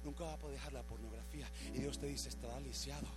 nunca 0.05 0.23
va 0.23 0.33
a 0.33 0.37
poder 0.37 0.55
dejar 0.55 0.73
la 0.73 0.83
pornografía. 0.83 1.47
Y 1.73 1.79
Dios 1.79 1.99
te 1.99 2.07
dice, 2.07 2.29
estará 2.29 2.59
lisiado, 2.61 3.07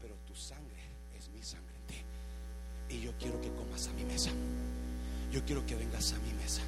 pero 0.00 0.14
tu 0.26 0.34
sangre 0.34 0.80
es 1.18 1.28
mi 1.28 1.42
sangre 1.42 1.74
en 1.80 1.86
ti. 1.86 2.96
Y 2.96 3.00
yo 3.02 3.12
quiero 3.18 3.40
que 3.40 3.52
comas 3.52 3.86
a 3.88 3.92
mi 3.92 4.04
mesa. 4.04 4.30
Yo 5.30 5.44
quiero 5.44 5.66
que 5.66 5.74
vengas 5.74 6.12
a 6.12 6.18
mi 6.18 6.32
mesa. 6.34 6.62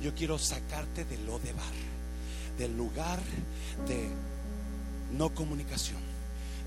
Yo 0.00 0.14
quiero 0.14 0.38
sacarte 0.38 1.04
de 1.04 1.18
lo 1.18 1.38
de 1.38 1.52
bar, 1.52 1.74
del 2.56 2.76
lugar 2.76 3.18
de 3.86 4.08
no 5.12 5.34
comunicación 5.34 6.07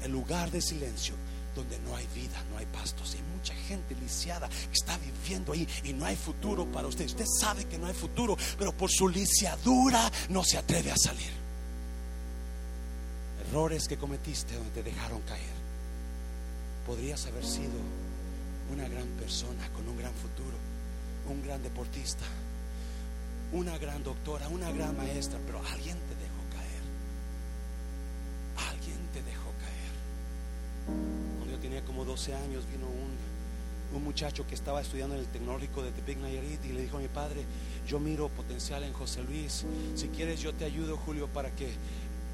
el 0.03 0.11
lugar 0.11 0.51
de 0.51 0.61
silencio. 0.61 1.15
donde 1.55 1.77
no 1.79 1.93
hay 1.97 2.07
vida, 2.15 2.41
no 2.49 2.57
hay 2.57 2.65
pastos. 2.67 3.13
Hay 3.13 3.21
mucha 3.35 3.53
gente 3.53 3.93
lisiada 3.95 4.47
que 4.47 4.71
está 4.71 4.97
viviendo 4.97 5.51
ahí 5.51 5.67
y 5.83 5.91
no 5.91 6.05
hay 6.05 6.15
futuro 6.15 6.65
para 6.71 6.87
usted. 6.87 7.05
Usted 7.05 7.25
sabe 7.41 7.65
que 7.65 7.77
no 7.77 7.87
hay 7.87 7.93
futuro, 7.93 8.37
pero 8.57 8.71
por 8.71 8.89
su 8.89 9.09
lisiadura 9.09 10.09
no 10.29 10.45
se 10.45 10.57
atreve 10.57 10.91
a 10.91 10.95
salir. 10.95 11.31
Errores 13.49 13.87
que 13.87 13.97
cometiste 13.97 14.55
donde 14.55 14.71
te 14.71 14.83
dejaron 14.83 15.21
caer. 15.23 15.61
Podrías 16.85 17.25
haber 17.25 17.45
sido 17.45 17.75
una 18.71 18.87
gran 18.87 19.07
persona 19.19 19.69
con 19.73 19.87
un 19.87 19.97
gran 19.97 20.13
futuro, 20.13 20.55
un 21.29 21.43
gran 21.43 21.61
deportista, 21.61 22.23
una 23.51 23.77
gran 23.77 24.03
doctora, 24.03 24.47
una 24.47 24.71
gran 24.71 24.95
maestra, 24.95 25.37
pero 25.45 25.59
alguien 25.73 25.97
te 25.97 26.15
dejó 26.15 26.41
caer. 26.55 26.81
Alguien 28.71 28.97
te 29.13 29.21
dejó 29.23 29.40
caer 31.49 31.57
tenía 31.59 31.83
como 31.83 32.05
12 32.05 32.33
años, 32.33 32.65
vino 32.71 32.87
un, 32.87 33.97
un 33.97 34.03
muchacho 34.03 34.47
que 34.47 34.55
estaba 34.55 34.81
estudiando 34.81 35.15
en 35.15 35.21
el 35.21 35.27
tecnológico 35.27 35.83
de 35.83 35.91
Tepic 35.91 36.17
Nayarit 36.19 36.63
y 36.65 36.73
le 36.73 36.81
dijo 36.81 36.97
a 36.97 37.01
mi 37.01 37.07
padre, 37.07 37.43
yo 37.87 37.99
miro 37.99 38.29
potencial 38.29 38.83
en 38.83 38.93
José 38.93 39.23
Luis, 39.23 39.65
si 39.95 40.07
quieres 40.09 40.39
yo 40.39 40.53
te 40.53 40.65
ayudo 40.65 40.97
Julio 40.97 41.27
para 41.27 41.51
que, 41.51 41.69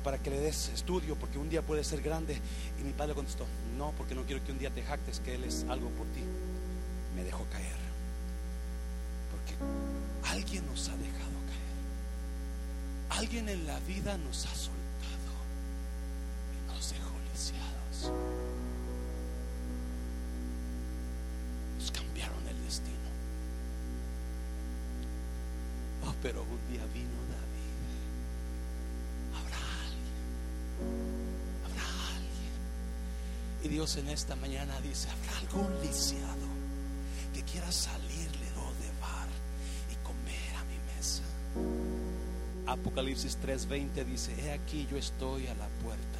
para 0.04 0.18
que 0.20 0.30
le 0.30 0.40
des 0.40 0.70
estudio, 0.70 1.16
porque 1.16 1.38
un 1.38 1.50
día 1.50 1.62
puede 1.62 1.84
ser 1.84 2.02
grande. 2.02 2.40
Y 2.80 2.84
mi 2.84 2.94
padre 2.94 3.16
contestó, 3.16 3.46
no, 3.78 3.94
porque 3.98 4.16
no 4.16 4.24
quiero 4.24 4.44
que 4.44 4.52
un 4.52 4.60
día 4.60 4.70
te 4.70 4.84
jactes 4.84 5.20
que 5.20 5.36
él 5.36 5.44
es 5.44 5.66
algo 5.70 5.90
por 5.90 6.06
ti. 6.08 6.22
Me 7.16 7.24
dejó 7.24 7.46
caer, 7.52 7.76
porque 9.32 10.32
alguien 10.32 10.66
nos 10.68 10.88
ha 10.90 10.96
dejado 10.96 11.38
caer. 11.48 13.20
Alguien 13.20 13.50
en 13.50 13.66
la 13.66 13.80
vida 13.82 14.18
nos 14.18 14.46
ha 14.46 14.54
soltado 14.54 14.87
pero 26.22 26.42
un 26.44 26.72
día 26.72 26.86
vino 26.94 27.18
David. 27.30 27.74
Habrá 29.38 29.58
alguien. 29.86 30.16
Habrá 31.66 32.16
alguien. 32.16 32.54
Y 33.64 33.68
Dios 33.70 33.98
en 33.98 34.10
esta 34.10 34.36
mañana 34.36 34.80
dice, 34.82 35.10
habrá 35.10 35.38
algún 35.40 35.82
lisiado 35.82 36.48
que 37.34 37.44
quiera 37.44 37.72
salirle 37.72 38.48
de 38.48 38.92
bar 39.00 39.30
y 39.92 39.96
comer 40.06 40.56
a 40.56 40.64
mi 40.66 40.78
mesa. 40.96 41.24
Apocalipsis 42.66 43.38
3:20 43.40 44.06
dice, 44.06 44.34
he 44.42 44.52
aquí 44.52 44.88
yo 44.90 44.98
estoy 44.98 45.48
a 45.48 45.56
la 45.56 45.68
puerta 45.84 46.17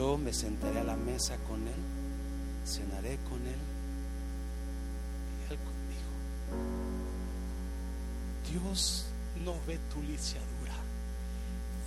yo 0.00 0.16
me 0.16 0.32
sentaré 0.32 0.80
a 0.80 0.84
la 0.84 0.96
mesa 0.96 1.36
con 1.46 1.60
Él, 1.68 1.82
cenaré 2.64 3.18
con 3.28 3.38
Él 3.46 3.60
y 5.36 5.52
Él 5.52 5.58
conmigo. 5.68 6.12
Dios 8.50 9.04
no 9.44 9.56
ve 9.66 9.78
tu 9.92 10.00
lisiadura, 10.00 10.78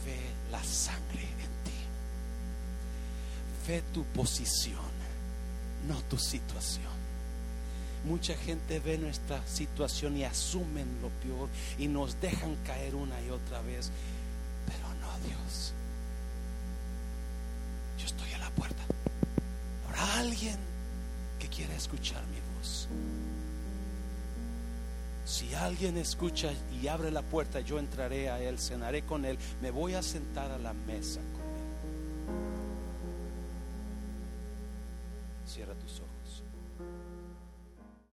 ve 0.05 0.19
la 0.51 0.63
sangre 0.63 1.23
en 1.23 1.53
ti, 1.65 1.79
ve 3.67 3.81
tu 3.91 4.03
posición, 4.03 4.93
no 5.87 5.99
tu 6.03 6.19
situación. 6.19 6.93
Mucha 8.05 8.35
gente 8.35 8.79
ve 8.79 8.99
nuestra 8.99 9.41
situación 9.47 10.17
y 10.17 10.23
asumen 10.23 11.01
lo 11.01 11.09
peor 11.09 11.49
y 11.79 11.87
nos 11.87 12.21
dejan 12.21 12.57
caer 12.63 12.93
una 12.93 13.19
y 13.23 13.31
otra 13.31 13.59
vez, 13.63 13.89
pero 14.67 14.87
no 15.01 15.27
Dios. 15.27 15.73
Alguien 20.23 20.57
que 21.37 21.49
quiera 21.49 21.75
escuchar 21.75 22.21
mi 22.27 22.39
voz. 22.55 22.87
Si 25.25 25.53
alguien 25.53 25.97
escucha 25.97 26.51
y 26.81 26.87
abre 26.87 27.11
la 27.11 27.21
puerta, 27.21 27.59
yo 27.59 27.77
entraré 27.77 28.29
a 28.29 28.41
él, 28.41 28.57
cenaré 28.57 29.01
con 29.01 29.25
él, 29.25 29.37
me 29.61 29.69
voy 29.69 29.95
a 29.95 30.01
sentar 30.01 30.49
a 30.51 30.57
la 30.57 30.73
mesa 30.73 31.19